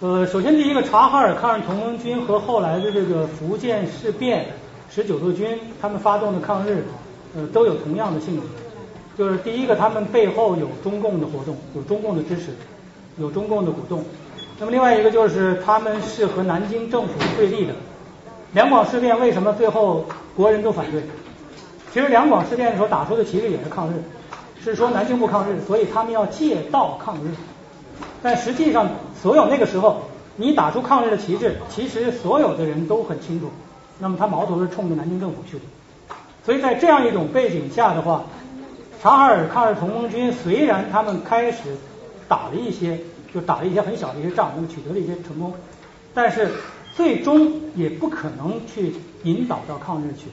[0.00, 4.46] 呃，首先第一个察哈尔抗日同盟军和后来的这个福建事变
[4.88, 6.84] 十九路军，他们发动的抗日，
[7.34, 8.42] 呃，都有同样的性质，
[9.16, 12.52] 就是第一个，他们背后有中共的活动，有中共的支持，
[13.16, 14.04] 有中共的鼓动。
[14.60, 17.72] 那么另外一个就是他们是和南京政府对立的。
[18.52, 20.06] 两广事变为什么最后
[20.36, 21.02] 国人都反对？
[21.92, 23.94] 其实两广事变的时候打出的旗帜也是抗日，
[24.70, 27.30] 是说南京不抗日，所以他们要借道抗日。
[28.22, 28.88] 但实际上，
[29.22, 30.02] 所有那个时候
[30.36, 33.50] 你打出抗日的旗帜，其实所有的人都很清楚，
[33.98, 35.64] 那么他矛头是冲着南京政府去的。
[36.44, 38.24] 所以在这样一种背景下的话，
[39.02, 41.76] 察哈尔抗日同盟军虽然他们开始
[42.26, 42.98] 打了一些，
[43.34, 45.52] 就打了一些很小的一些仗，那么取得了一些成功，
[46.14, 46.50] 但是
[46.96, 50.26] 最终也不可能去引导到抗日去。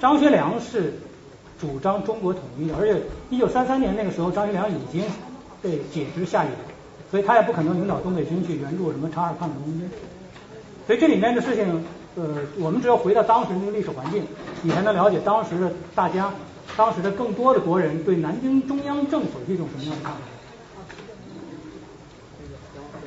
[0.00, 1.00] 张学良是
[1.58, 3.00] 主张中国统一的，而且
[3.30, 5.02] 一九三三年那个时候，张学良已经
[5.62, 6.50] 被解职下野，
[7.10, 9.90] 所以他也不可能领导东北军去援助什么察哈尔抗日同盟军。
[10.86, 11.84] 所以这里面的事情，
[12.14, 14.24] 呃，我们只有回到当时那个历史环境，
[14.62, 16.30] 你才能了解当时的大家，
[16.76, 20.20] 当时的更多的国人对南京中央政府是一种什么样的看法。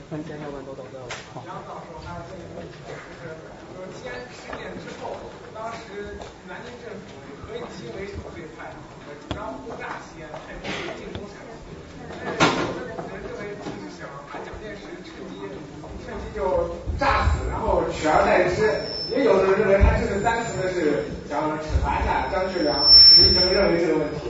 [0.10, 3.38] 然后到时候还有这个问题，就是
[3.78, 5.14] 说先十年之后，
[5.54, 6.18] 当时
[6.50, 8.74] 南京政府以何应钦为首这一派，
[9.22, 11.78] 主张轰炸西安，派兵进攻陕西。
[12.10, 15.46] 但是有的人认为这是想把蒋介石趁机
[16.02, 18.72] 趁机就炸死，然后取而代之。
[19.12, 22.78] 也有的人认为他这是单纯的是想惩罚一下张学良。
[23.18, 24.30] 您怎么认为这个问题？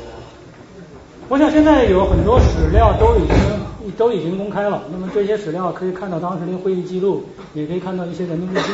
[1.28, 8.72] 我想现在有很多史料都已经都已经公开了，那么这些史料可以看到当时的会议记录，也可以看到一些人民日记。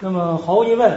[0.00, 0.88] 那么毫无疑问，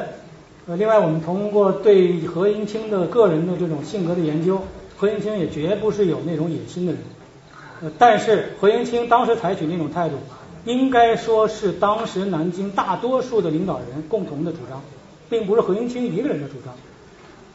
[0.68, 4.62] 呃，另外我们通过对何应钦的个人的这种性格的研究，
[4.98, 7.02] 何应钦也绝不是有那种野心的人。
[7.82, 10.16] 呃，但是何应钦当时采取那种态度，
[10.66, 14.82] 应该说是当时南京大多数的领导人共同的主张，
[15.30, 16.74] 并不是何应钦一个人的主张，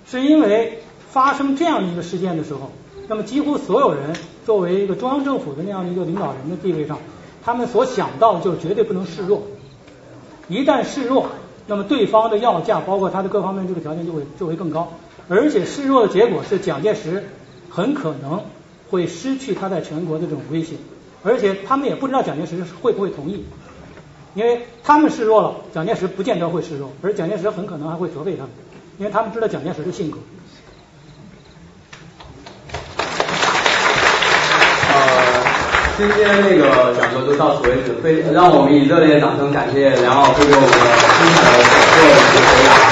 [0.06, 0.78] 是因为
[1.10, 2.70] 发生这样一个事件的时候。
[3.08, 4.14] 那么几乎所有人
[4.46, 6.98] 作为一个中央政府的那样的一个领导人的地位上，
[7.44, 9.42] 他们所想到就绝对不能示弱。
[10.48, 11.26] 一旦示弱，
[11.66, 14.92] 那么对方的要价，包括他的各方面这个条件就会就会更高。
[15.28, 17.24] 而且示弱的结果是蒋介石
[17.68, 18.42] 很可能
[18.90, 20.78] 会失去他在全国的这种威信，
[21.24, 23.44] 而且他们也不知道蒋介石会不会同意，
[24.34, 28.50] 因为他们示弱了，蒋介石不见得会示弱，而蒋介石很可能还会责备他们，
[28.98, 30.18] 因为他们知道蒋介石的性格。
[34.94, 35.42] 呃
[35.98, 42.91] 今天那个讲座就到此为止，非让我们以热烈的掌声感谢梁老师给我们精彩的讲座以及回答。